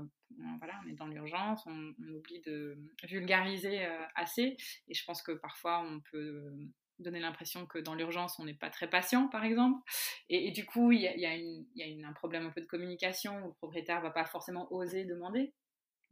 voilà, 0.58 0.80
on 0.84 0.88
est 0.88 0.94
dans 0.94 1.06
l'urgence, 1.06 1.62
on, 1.66 1.94
oublie 2.14 2.40
de 2.40 2.78
vulgariser 3.04 3.84
euh, 3.84 4.04
assez. 4.14 4.56
Et 4.88 4.94
je 4.94 5.04
pense 5.04 5.22
que 5.22 5.32
parfois, 5.32 5.80
on 5.80 6.00
peut 6.10 6.52
donner 6.98 7.20
l'impression 7.20 7.66
que 7.66 7.78
dans 7.78 7.94
l'urgence, 7.94 8.38
on 8.38 8.44
n'est 8.44 8.54
pas 8.54 8.70
très 8.70 8.88
patient, 8.88 9.28
par 9.28 9.44
exemple. 9.44 9.80
Et, 10.28 10.50
du 10.52 10.64
coup, 10.64 10.92
il 10.92 11.00
y 11.00 11.08
a, 11.08 11.16
y 11.16 11.26
a, 11.26 11.36
y 11.36 12.04
a 12.04 12.08
un 12.08 12.12
problème 12.12 12.46
un 12.46 12.50
peu 12.50 12.60
de 12.60 12.66
communication 12.66 13.44
où 13.44 13.48
le 13.48 13.54
propriétaire 13.54 13.98
ne 13.98 14.04
va 14.04 14.10
pas 14.10 14.24
forcément 14.24 14.72
oser 14.72 15.04
demander. 15.04 15.52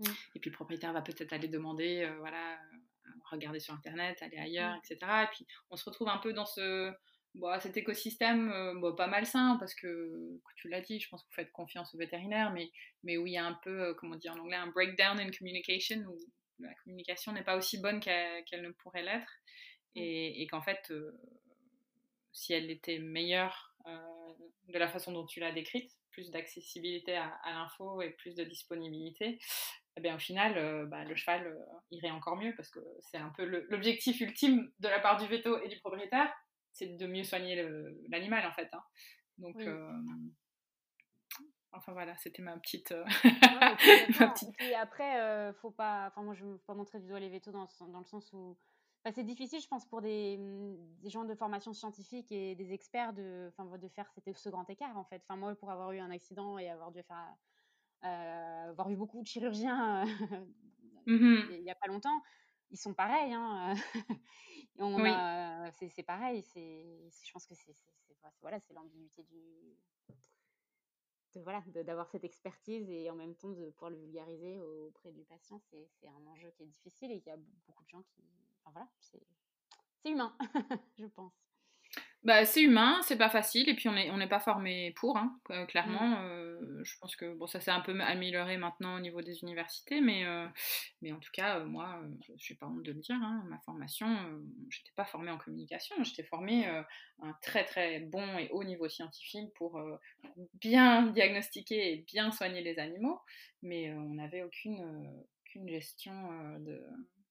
Mmh. 0.00 0.04
Et 0.34 0.40
puis 0.40 0.50
le 0.50 0.54
propriétaire 0.54 0.92
va 0.92 1.02
peut-être 1.02 1.32
aller 1.32 1.48
demander, 1.48 2.10
voilà, 2.18 2.58
regarder 3.30 3.60
sur 3.60 3.74
Internet, 3.74 4.22
aller 4.22 4.38
ailleurs, 4.38 4.74
etc. 4.76 4.98
Et 5.24 5.26
puis 5.34 5.46
on 5.70 5.76
se 5.76 5.84
retrouve 5.84 6.08
un 6.08 6.18
peu 6.18 6.32
dans 6.32 6.46
ce, 6.46 6.92
bon, 7.34 7.58
cet 7.60 7.76
écosystème 7.76 8.50
euh, 8.50 8.74
bon, 8.74 8.94
pas 8.94 9.06
malsain, 9.06 9.56
parce 9.58 9.74
que, 9.74 10.40
tu 10.56 10.68
l'as 10.68 10.80
dit, 10.80 11.00
je 11.00 11.08
pense 11.08 11.22
que 11.22 11.28
vous 11.28 11.34
faites 11.34 11.52
confiance 11.52 11.94
aux 11.94 11.98
vétérinaires, 11.98 12.52
mais, 12.52 12.70
mais 13.02 13.16
où 13.16 13.26
il 13.26 13.34
y 13.34 13.38
a 13.38 13.44
un 13.44 13.58
peu, 13.62 13.82
euh, 13.82 13.94
comment 13.94 14.16
dire 14.16 14.32
en 14.32 14.38
anglais, 14.40 14.56
un 14.56 14.68
breakdown 14.68 15.18
in 15.20 15.30
communication, 15.30 16.00
où 16.06 16.18
la 16.58 16.74
communication 16.84 17.32
n'est 17.32 17.44
pas 17.44 17.56
aussi 17.56 17.78
bonne 17.78 18.00
qu'elle 18.00 18.62
ne 18.62 18.70
pourrait 18.70 19.02
l'être, 19.02 19.32
et, 19.94 20.42
et 20.42 20.46
qu'en 20.46 20.62
fait, 20.62 20.90
euh, 20.90 21.18
si 22.32 22.52
elle 22.52 22.70
était 22.70 22.98
meilleure 22.98 23.66
de 24.68 24.78
la 24.78 24.88
façon 24.88 25.10
dont 25.10 25.26
tu 25.26 25.40
l'as 25.40 25.52
décrite, 25.52 25.90
plus 26.12 26.30
d'accessibilité 26.30 27.16
à, 27.16 27.28
à 27.44 27.52
l'info 27.52 28.02
et 28.02 28.10
plus 28.10 28.34
de 28.34 28.44
disponibilité, 28.44 29.38
eh 29.96 30.00
bien, 30.00 30.16
au 30.16 30.18
final, 30.18 30.56
euh, 30.56 30.86
bah, 30.86 31.04
le 31.04 31.14
cheval 31.14 31.46
euh, 31.46 31.58
irait 31.90 32.10
encore 32.10 32.36
mieux 32.36 32.54
parce 32.56 32.70
que 32.70 32.80
c'est 33.00 33.18
un 33.18 33.30
peu 33.30 33.44
l'objectif 33.44 34.20
ultime 34.20 34.70
de 34.78 34.88
la 34.88 35.00
part 35.00 35.18
du 35.20 35.26
veto 35.26 35.60
et 35.62 35.68
du 35.68 35.78
propriétaire, 35.78 36.32
c'est 36.72 36.96
de 36.96 37.06
mieux 37.06 37.24
soigner 37.24 37.62
l'animal 38.08 38.46
en 38.46 38.52
fait. 38.52 38.68
Hein. 38.72 38.82
Donc, 39.38 39.56
euh, 39.60 39.90
enfin 41.72 41.92
voilà, 41.92 42.16
c'était 42.18 42.42
ma 42.42 42.56
petite. 42.58 42.94
Et 44.60 44.74
après, 44.74 45.52
faut 45.60 45.72
pas, 45.72 46.06
enfin 46.08 46.22
moi 46.22 46.34
je 46.34 46.44
ne 46.44 46.52
veux 46.52 46.58
pas 46.58 46.74
montrer 46.74 47.00
du 47.00 47.08
doigt 47.08 47.20
les 47.20 47.28
vétos 47.28 47.50
dans, 47.50 47.68
dans 47.88 47.98
le 47.98 48.04
sens 48.04 48.32
où 48.32 48.56
c'est 49.14 49.24
difficile, 49.24 49.60
je 49.60 49.68
pense, 49.68 49.86
pour 49.86 50.02
des, 50.02 50.38
des, 51.02 51.08
gens 51.08 51.24
de 51.24 51.34
formation 51.34 51.72
scientifique 51.72 52.30
et 52.32 52.54
des 52.54 52.72
experts 52.72 53.14
de, 53.14 53.50
de 53.78 53.88
faire 53.88 54.12
ce 54.34 54.48
grand 54.50 54.68
écart, 54.68 54.96
en 54.98 55.04
fait. 55.04 55.22
Enfin, 55.24 55.36
moi, 55.36 55.54
pour 55.54 55.70
avoir 55.70 55.92
eu 55.92 55.98
un 55.98 56.10
accident 56.10 56.58
et 56.58 56.68
avoir 56.68 56.92
dû 56.92 57.02
faire 57.02 57.34
euh, 58.04 58.70
avoir 58.70 58.88
vu 58.88 58.96
beaucoup 58.96 59.20
de 59.20 59.26
chirurgiens 59.26 60.06
mmh 61.06 61.50
il 61.52 61.62
n'y 61.62 61.70
a 61.70 61.74
pas 61.74 61.88
longtemps, 61.88 62.22
ils 62.70 62.78
sont 62.78 62.94
pareils. 62.94 63.32
Hein. 63.32 63.74
c'est 65.78 66.02
pareil. 66.02 66.42
je 66.54 67.32
pense 67.32 67.46
que 67.46 67.54
c'est 67.54 67.76
voilà, 68.42 68.60
c'est 68.60 68.74
l'ambiguïté 68.74 69.22
du 69.24 69.76
de, 71.34 71.40
voilà 71.40 71.62
d'avoir 71.84 72.08
cette 72.08 72.24
expertise 72.24 72.88
et 72.90 73.10
en 73.10 73.14
même 73.14 73.34
temps 73.34 73.50
de 73.50 73.70
pouvoir 73.70 73.90
le 73.90 73.98
vulgariser 73.98 74.58
auprès 74.58 75.12
du 75.12 75.24
patient. 75.24 75.60
C'est 75.70 76.08
un 76.08 76.26
enjeu 76.26 76.50
qui 76.52 76.64
est 76.64 76.66
difficile 76.66 77.12
et 77.12 77.16
il 77.16 77.26
y 77.26 77.30
a 77.30 77.38
beaucoup 77.66 77.84
de 77.84 77.88
gens 77.88 78.02
qui, 78.02 78.22
enfin 78.64 78.72
voilà, 78.72 78.88
c'est 79.00 79.22
humain, 80.04 80.34
je 80.98 81.06
pense. 81.06 81.32
bah, 82.22 82.44
c'est 82.44 82.62
humain, 82.62 83.00
c'est 83.02 83.16
pas 83.16 83.30
facile, 83.30 83.68
et 83.68 83.74
puis 83.74 83.88
on 83.88 83.92
n'est 83.92 84.10
on 84.10 84.28
pas 84.28 84.40
formé 84.40 84.92
pour, 84.96 85.16
hein, 85.16 85.38
clairement. 85.68 86.20
Mmh. 86.20 86.24
Euh, 86.24 86.84
je 86.84 86.98
pense 86.98 87.16
que 87.16 87.34
bon, 87.34 87.46
ça 87.46 87.60
s'est 87.60 87.70
un 87.70 87.80
peu 87.80 87.98
amélioré 88.00 88.56
maintenant 88.56 88.96
au 88.96 89.00
niveau 89.00 89.22
des 89.22 89.42
universités, 89.42 90.00
mais, 90.00 90.24
euh, 90.24 90.46
mais 91.02 91.12
en 91.12 91.18
tout 91.18 91.30
cas, 91.32 91.58
euh, 91.58 91.64
moi, 91.64 92.00
je 92.36 92.52
n'ai 92.52 92.58
pas 92.58 92.66
honte 92.66 92.82
de 92.82 92.92
le 92.92 93.00
dire, 93.00 93.16
hein, 93.16 93.44
ma 93.48 93.58
formation, 93.60 94.08
j'étais 94.68 94.92
pas 94.96 95.04
formée 95.04 95.30
en 95.30 95.38
communication, 95.38 95.96
j'étais 96.04 96.24
formée 96.24 96.66
à 96.66 96.86
un 97.22 97.34
très 97.42 97.64
très 97.64 98.00
bon 98.00 98.38
et 98.38 98.48
haut 98.50 98.64
niveau 98.64 98.88
scientifique 98.88 99.52
pour 99.54 99.80
bien 100.54 101.06
diagnostiquer 101.06 101.92
et 101.92 101.96
bien 102.06 102.32
soigner 102.32 102.62
les 102.62 102.78
animaux, 102.78 103.20
mais 103.62 103.92
on 103.92 104.14
n'avait 104.14 104.42
aucune, 104.42 105.24
aucune 105.44 105.68
gestion 105.68 106.58
de 106.60 106.82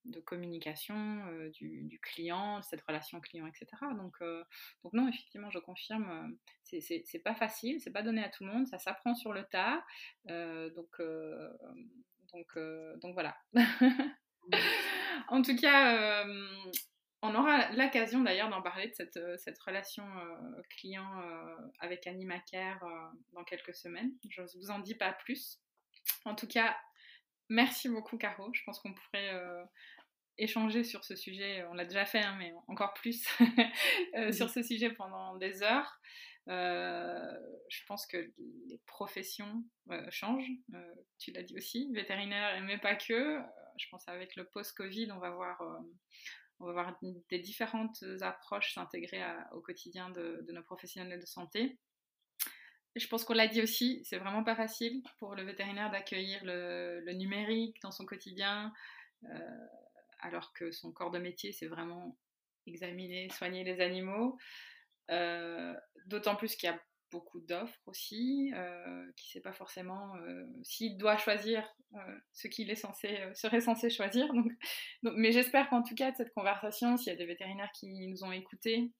de 0.06 0.20
communication 0.20 0.96
euh, 1.28 1.50
du, 1.50 2.00
client, 2.02 2.62
cette 2.62 2.82
relation 2.82 3.20
client, 3.20 3.46
etc. 3.48 3.68
Donc, 3.98 4.16
euh, 4.22 4.44
donc 4.84 4.94
non, 4.94 5.08
effectivement, 5.08 5.50
je 5.50 5.60
confirme, 5.60 6.38
euh, 6.74 6.80
c'est 6.82 7.24
pas 7.24 7.36
facile, 7.36 7.80
c'est 7.82 7.92
pas 7.92 8.02
donné 8.02 8.24
à 8.24 8.30
tout 8.30 8.44
le 8.44 8.52
monde, 8.52 8.68
ça 8.68 8.80
s'apprend 8.80 9.16
sur 9.16 9.34
le 9.34 9.44
tas. 9.46 9.84
donc, 10.26 11.02
donc, 12.34 12.58
donc 13.02 13.14
voilà. 13.14 13.36
en 15.30 15.42
tout 15.42 15.56
cas, 15.56 16.26
on 17.22 17.36
aura 17.36 17.72
l'occasion 17.72 18.22
d'ailleurs 18.22 18.50
d'en 18.50 18.62
parler 18.62 18.88
de 18.88 18.94
cette, 18.94 19.20
cette 19.40 19.60
relation 19.60 20.06
client 20.70 21.10
avec 21.80 22.08
Animacare 22.08 23.12
dans 23.34 23.44
quelques 23.44 23.74
semaines. 23.76 24.12
Je 24.30 24.42
ne 24.42 24.48
vous 24.60 24.72
en 24.72 24.80
dis 24.80 24.96
pas 24.96 25.14
plus. 25.14 25.60
En 26.26 26.36
tout 26.36 26.48
cas, 26.48 26.76
Merci 27.50 27.90
beaucoup, 27.90 28.18
Caro. 28.18 28.52
Je 28.54 28.62
pense 28.64 28.80
qu'on 28.80 28.94
pourrait 28.94 29.32
échanger 30.40 30.84
sur 30.84 31.04
ce 31.04 31.16
sujet, 31.16 31.64
on 31.70 31.74
l'a 31.74 31.86
déjà 31.86 32.06
fait, 32.06 32.22
hein, 32.22 32.36
mais 32.40 32.54
encore 32.68 32.94
plus 32.94 33.28
euh, 34.16 34.32
sur 34.32 34.50
ce 34.50 34.64
sujet 34.64 34.90
pendant 34.90 35.36
des 35.36 35.62
heures. 35.62 36.00
Euh, 36.48 37.38
je 37.68 37.84
pense 37.86 38.08
que 38.08 38.18
les 38.18 38.80
professions 38.88 39.64
euh, 39.92 40.08
changent. 40.10 40.50
tu 41.20 41.32
l'as 41.32 41.44
dit 41.44 41.56
aussi, 41.56 41.92
vétérinaire, 41.94 42.62
mais 42.64 42.78
pas 42.80 42.96
que. 42.96 43.40
je 43.78 43.88
pense 43.92 44.08
avec 44.08 44.36
le 44.36 44.46
post-Covid, 44.46 45.12
on 45.12 45.20
va 45.20 45.30
voir, 45.30 45.62
on 46.60 46.66
va 46.66 46.72
voir 46.72 46.98
des 47.30 47.40
différentes 47.40 48.04
approches 48.22 48.74
s'intégrer 48.74 49.22
au 49.54 49.62
quotidien 49.62 50.10
de, 50.10 50.46
nos 50.50 50.64
professionnels 50.64 51.20
de 51.20 51.26
santé. 51.26 51.78
Je 52.96 53.08
pense 53.08 53.24
qu'on 53.24 53.34
l'a 53.34 53.48
dit 53.48 53.62
aussi, 53.62 54.02
c'est 54.04 54.18
vraiment 54.18 54.44
pas 54.44 54.56
facile 54.56 55.04
pour 55.20 55.36
le 55.36 55.44
vétérinaire 55.44 55.92
d'accueillir 55.92 56.40
le, 56.44 57.14
numérique 57.14 57.78
dans 57.82 57.92
son 57.92 58.06
quotidien 58.06 58.74
alors 60.20 60.54
que 60.54 60.72
son 60.72 60.92
corps 60.92 61.12
de 61.12 61.20
métier, 61.20 61.52
c'est 61.52 61.68
vraiment 61.68 62.18
examiner, 62.68 63.30
soigner 63.30 63.64
les 63.64 63.82
animaux. 63.82 64.38
Euh, 65.12 65.74
d'autant 66.06 66.36
plus 66.36 66.56
qu'il 66.56 66.70
y 66.70 66.72
a 66.72 66.80
beaucoup 67.12 67.40
d'offres 67.40 67.82
aussi, 67.88 68.52
euh, 68.54 69.12
qui 69.16 69.30
ne 69.30 69.32
sait 69.32 69.42
pas 69.42 69.54
forcément 69.54 70.16
euh, 70.18 70.46
s'il 70.64 70.98
doit 70.98 71.18
choisir 71.18 71.68
ce 72.34 72.48
qu'il 72.48 72.70
est 72.70 72.76
censé, 72.76 73.18
serait 73.34 73.62
censé 73.62 73.90
choisir. 73.90 74.32
Donc, 74.34 74.52
mais 75.02 75.32
j'espère 75.32 75.70
qu'en 75.70 75.82
tout 75.82 75.96
cas, 75.96 76.12
de 76.12 76.18
cette 76.18 76.34
conversation, 76.34 76.98
s'il 76.98 77.12
y 77.12 77.16
a 77.16 77.18
des 77.18 77.26
vétérinaires 77.26 77.72
qui 77.74 78.08
nous 78.08 78.24
ont 78.24 78.32
écoutés, 78.32 78.92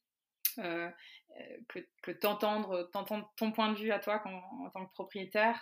que, 0.56 1.80
que 2.02 2.12
t'entendre, 2.12 2.90
ton 2.92 3.52
point 3.52 3.72
de 3.72 3.78
vue 3.78 3.92
à 3.92 4.00
toi 4.00 4.22
en 4.26 4.70
tant 4.72 4.86
que 4.86 4.94
propriétaire, 4.94 5.60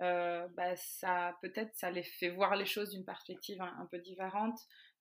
bah, 0.00 0.76
ça 0.76 1.36
peut-être 1.42 1.74
ça 1.74 1.90
les 1.90 2.02
fait 2.02 2.30
voir 2.30 2.56
les 2.56 2.66
choses 2.66 2.90
d'une 2.90 3.04
perspective 3.04 3.60
un, 3.60 3.86
peu 3.90 3.98
différente. 3.98 4.58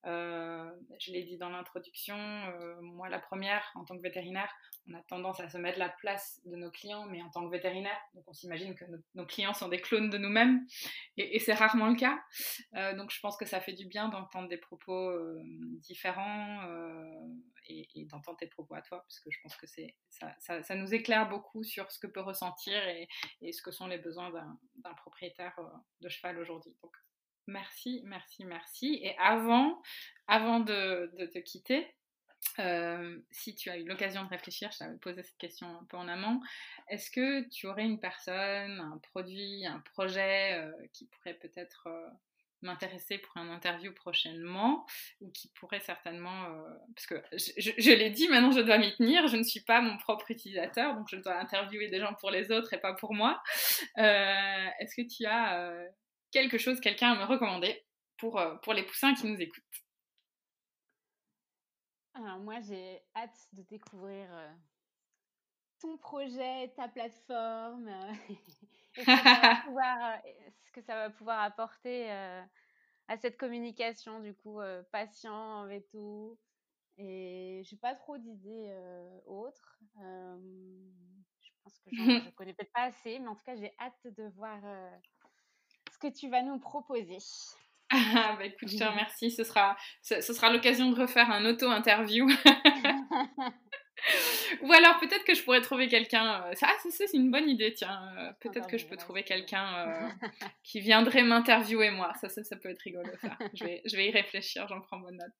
Euh, 0.08 0.70
je 1.00 1.12
l'ai 1.12 1.24
dit 1.24 1.38
dans 1.38 1.50
l'introduction, 1.50 2.16
euh, 2.16 2.80
moi 2.82 3.10
la 3.10 3.20
première, 3.20 3.70
en 3.76 3.84
tant 3.84 3.98
que 3.98 4.02
vétérinaire, 4.02 4.50
on 4.90 4.94
a 4.94 5.02
tendance 5.04 5.40
à 5.42 5.50
se 5.50 5.58
mettre 5.58 5.80
la 5.80 5.90
place 5.90 6.40
de 6.46 6.56
nos 6.56 6.72
clients, 6.72 7.06
mais 7.08 7.22
en 7.22 7.30
tant 7.30 7.46
que 7.46 7.52
vétérinaire, 7.52 8.00
donc 8.14 8.24
on 8.28 8.34
s'imagine 8.34 8.74
que 8.74 8.86
nos, 9.16 9.26
clients 9.26 9.54
sont 9.54 9.68
des 9.68 9.80
clones 9.80 10.10
de 10.10 10.18
nous-mêmes, 10.18 10.66
et, 11.18 11.40
c'est 11.40 11.54
rarement 11.54 11.88
le 11.88 11.96
cas. 11.96 12.22
Euh, 12.76 12.96
donc 12.96 13.12
je 13.12 13.20
pense 13.20 13.36
que 13.36 13.46
ça 13.46 13.60
fait 13.60 13.74
du 13.74 13.86
bien 13.86 14.08
d'entendre 14.08 14.48
des 14.48 14.58
propos 14.58 15.12
différents 15.82 16.62
et, 17.68 18.06
d'entendre 18.06 18.38
tes 18.38 18.48
propos 18.48 18.76
à 18.76 18.82
toi, 18.82 19.00
parce 19.00 19.20
que 19.20 19.30
je 19.30 19.40
pense 19.44 19.58
que 19.58 19.68
ça, 19.68 20.76
nous 20.76 20.94
éclaire 20.94 21.28
beaucoup 21.28 21.64
sur 21.64 21.92
ce 21.92 22.00
que 22.00 22.08
peut 22.08 22.22
ressentir 22.22 22.82
et, 22.88 23.52
ce 23.52 23.62
que 23.62 23.72
sont 23.72 23.88
les 23.88 23.98
besoins 23.98 24.32
d'un 24.32 24.94
propriétaire 24.94 25.60
de 26.00 26.08
cheval 26.08 26.40
aujourd'hui. 26.40 26.74
Merci, 27.48 28.02
merci, 28.04 28.44
merci. 28.44 29.00
Et 29.02 29.18
avant, 29.18 29.82
avant 30.28 30.60
de, 30.60 31.10
te 31.34 31.40
quitter, 31.40 31.88
euh, 32.60 33.18
si 33.32 33.56
tu 33.56 33.70
as 33.70 33.78
eu 33.78 33.86
l'occasion 33.86 34.24
de 34.26 34.30
réfléchir, 34.30 34.70
je 34.74 34.80
t'avais 34.80 34.98
posé 34.98 35.24
cette 35.24 35.38
question 35.38 35.68
un 35.68 35.86
peu 35.86 35.96
en 35.96 36.10
amont, 36.10 36.42
est-ce 36.90 37.10
que 37.10 37.48
tu 37.50 37.68
aurais 37.68 37.86
une 37.86 38.00
personne, 38.00 38.80
un 38.82 38.98
produit, 38.98 39.66
un 39.66 39.80
projet 39.80 40.56
euh, 40.60 40.72
qui 40.92 41.06
pourrait 41.06 41.36
peut-être 41.36 41.88
euh, 41.88 42.08
m'intéresser 42.62 43.18
pour 43.18 43.38
un 43.38 43.50
interview 43.50 43.94
prochainement 43.94 44.86
ou 45.22 45.32
qui 45.32 45.48
pourrait 45.50 45.80
certainement, 45.80 46.48
parce 46.96 47.06
que 47.06 47.24
je, 47.32 47.72
je 47.78 47.92
l'ai 47.92 48.10
dit, 48.10 48.28
maintenant 48.28 48.52
je 48.52 48.62
dois 48.62 48.80
m'y 48.80 48.94
tenir, 48.96 49.28
je 49.28 49.38
ne 49.38 49.44
suis 49.44 49.62
pas 49.62 49.80
mon 49.80 49.98
propre 49.98 50.32
utilisateur, 50.32 50.96
donc 50.96 51.08
je 51.10 51.18
dois 51.18 51.38
interviewer 51.40 51.88
des 51.88 52.00
gens 52.00 52.16
pour 52.16 52.32
les 52.32 52.52
autres 52.52 52.74
et 52.74 52.80
pas 52.80 52.94
pour 52.94 53.14
moi. 53.14 53.42
est-ce 53.96 54.96
que 54.96 55.08
tu 55.08 55.26
as 55.28 55.88
quelque 56.32 56.58
chose, 56.58 56.80
quelqu'un 56.80 57.14
à 57.14 57.20
me 57.20 57.26
recommander 57.26 57.86
pour, 58.18 58.40
euh, 58.40 58.56
pour 58.58 58.74
les 58.74 58.84
poussins 58.84 59.14
qui 59.14 59.28
nous 59.28 59.40
écoutent 59.40 59.64
Alors 62.16 62.40
moi, 62.40 62.60
j'ai 62.62 63.02
hâte 63.16 63.38
de 63.54 63.64
découvrir 63.64 64.28
euh, 64.32 64.52
ton 65.80 65.98
projet, 65.98 66.74
ta 66.76 66.88
plateforme, 66.88 67.88
euh, 67.88 68.14
et 68.98 69.04
ce, 70.66 70.72
que 70.72 70.82
ça 70.82 70.96
va 70.96 71.10
pouvoir 71.10 71.42
apporter 71.42 72.10
à 73.08 73.18
cette 73.18 73.38
communication, 73.38 74.20
du 74.20 74.34
coup, 74.34 74.60
patient, 74.92 75.66
veto. 75.68 76.40
Et 76.98 77.62
j'ai 77.64 77.78
pas 77.78 77.94
trop 77.94 78.18
d'idées 78.18 78.76
autres. 79.28 79.80
je 80.00 81.52
pense 81.64 81.80
que 81.80 81.90
je 81.92 81.96
connais 82.36 82.54
peut-être 82.56 82.74
pas 82.74 82.86
assez, 82.86 83.20
mais 83.20 83.28
en 83.28 83.36
tout 83.36 83.44
cas, 83.46 83.56
j'ai 83.56 83.72
hâte 83.80 84.08
de 84.08 84.24
voir 84.36 84.60
que 86.00 86.08
tu 86.08 86.30
vas 86.30 86.42
nous 86.42 86.60
proposer. 86.60 87.18
Ah, 87.90 88.36
bah 88.38 88.44
écoute, 88.44 88.68
je 88.68 88.78
te 88.78 88.84
remercie. 88.84 89.32
Ce 89.32 89.46
sera, 89.46 89.78
ce, 90.02 90.20
sera 90.20 90.52
l'occasion 90.52 90.92
de 90.92 91.00
refaire 91.00 91.32
un 91.32 91.46
auto-interview. 91.46 92.28
Ou 94.62 94.72
alors 94.74 95.00
peut-être 95.00 95.24
que 95.24 95.34
je 95.34 95.44
pourrais 95.44 95.62
trouver 95.62 95.88
quelqu'un. 95.88 96.44
Euh, 96.44 96.54
ah, 96.62 96.76
c'est 96.90 97.14
une 97.14 97.32
bonne 97.32 97.50
idée, 97.50 97.74
tiens. 97.74 98.14
Euh, 98.18 98.32
peut-être 98.40 98.68
que 98.68 98.78
je 98.78 98.86
peux 98.86 98.98
trouver 98.98 99.24
quelqu'un 99.24 99.88
euh, 99.88 100.28
qui 100.64 100.80
viendrait 100.80 101.24
m'interviewer 101.24 101.92
moi. 101.92 102.14
Ça, 102.20 102.30
ça, 102.30 102.44
ça, 102.44 102.56
peut 102.56 102.70
être 102.70 102.82
rigolo. 102.82 103.10
Ça. 103.22 103.38
Je, 103.54 103.64
vais, 103.64 103.82
je 103.86 103.96
vais 103.96 104.08
y 104.08 104.12
réfléchir, 104.12 104.68
j'en 104.68 104.82
prends 104.82 105.00
bonne 105.00 105.18
note. 105.18 105.34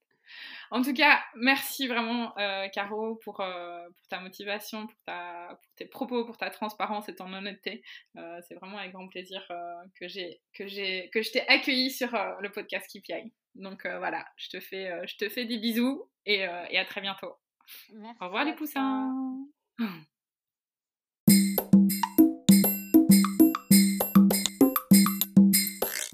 En 0.72 0.82
tout 0.82 0.94
cas, 0.94 1.24
merci 1.36 1.88
vraiment, 1.88 2.38
euh, 2.38 2.68
Caro, 2.70 3.16
pour, 3.24 3.40
euh, 3.42 3.88
pour, 3.90 4.08
ta 4.08 4.20
motivation, 4.20 4.88
pour, 4.88 5.00
ta, 5.06 5.48
pour, 5.62 5.76
tes 5.76 5.86
propos, 5.86 6.26
pour 6.26 6.38
ta 6.38 6.50
transparence 6.50 7.10
et 7.10 7.16
ton 7.16 7.32
honnêteté. 7.34 7.84
Euh, 8.18 8.40
c'est 8.48 8.56
vraiment 8.56 8.78
avec 8.78 8.92
grand 8.92 9.08
plaisir 9.08 9.42
que, 10.00 10.08
j'ai, 10.08 10.42
que, 10.54 10.68
j'ai, 10.68 11.10
que 11.14 11.22
je 11.22 11.32
t'ai 11.32 11.48
accueilli 11.48 11.92
sur 11.92 12.10
le 12.40 12.50
podcast 12.52 12.88
KPI. 12.88 13.34
Donc 13.56 13.86
voilà, 13.86 14.26
je 14.38 14.50
te, 14.50 14.60
fais, 14.60 15.08
je 15.08 15.16
te 15.18 15.30
fais 15.30 15.46
des 15.46 15.58
bisous 15.58 16.10
et, 16.26 16.42
et 16.70 16.78
à 16.78 16.86
très 16.86 17.02
bientôt. 17.02 17.36
Au 18.22 18.26
revoir 18.26 18.46
les 18.46 18.54
poussins. 18.54 19.12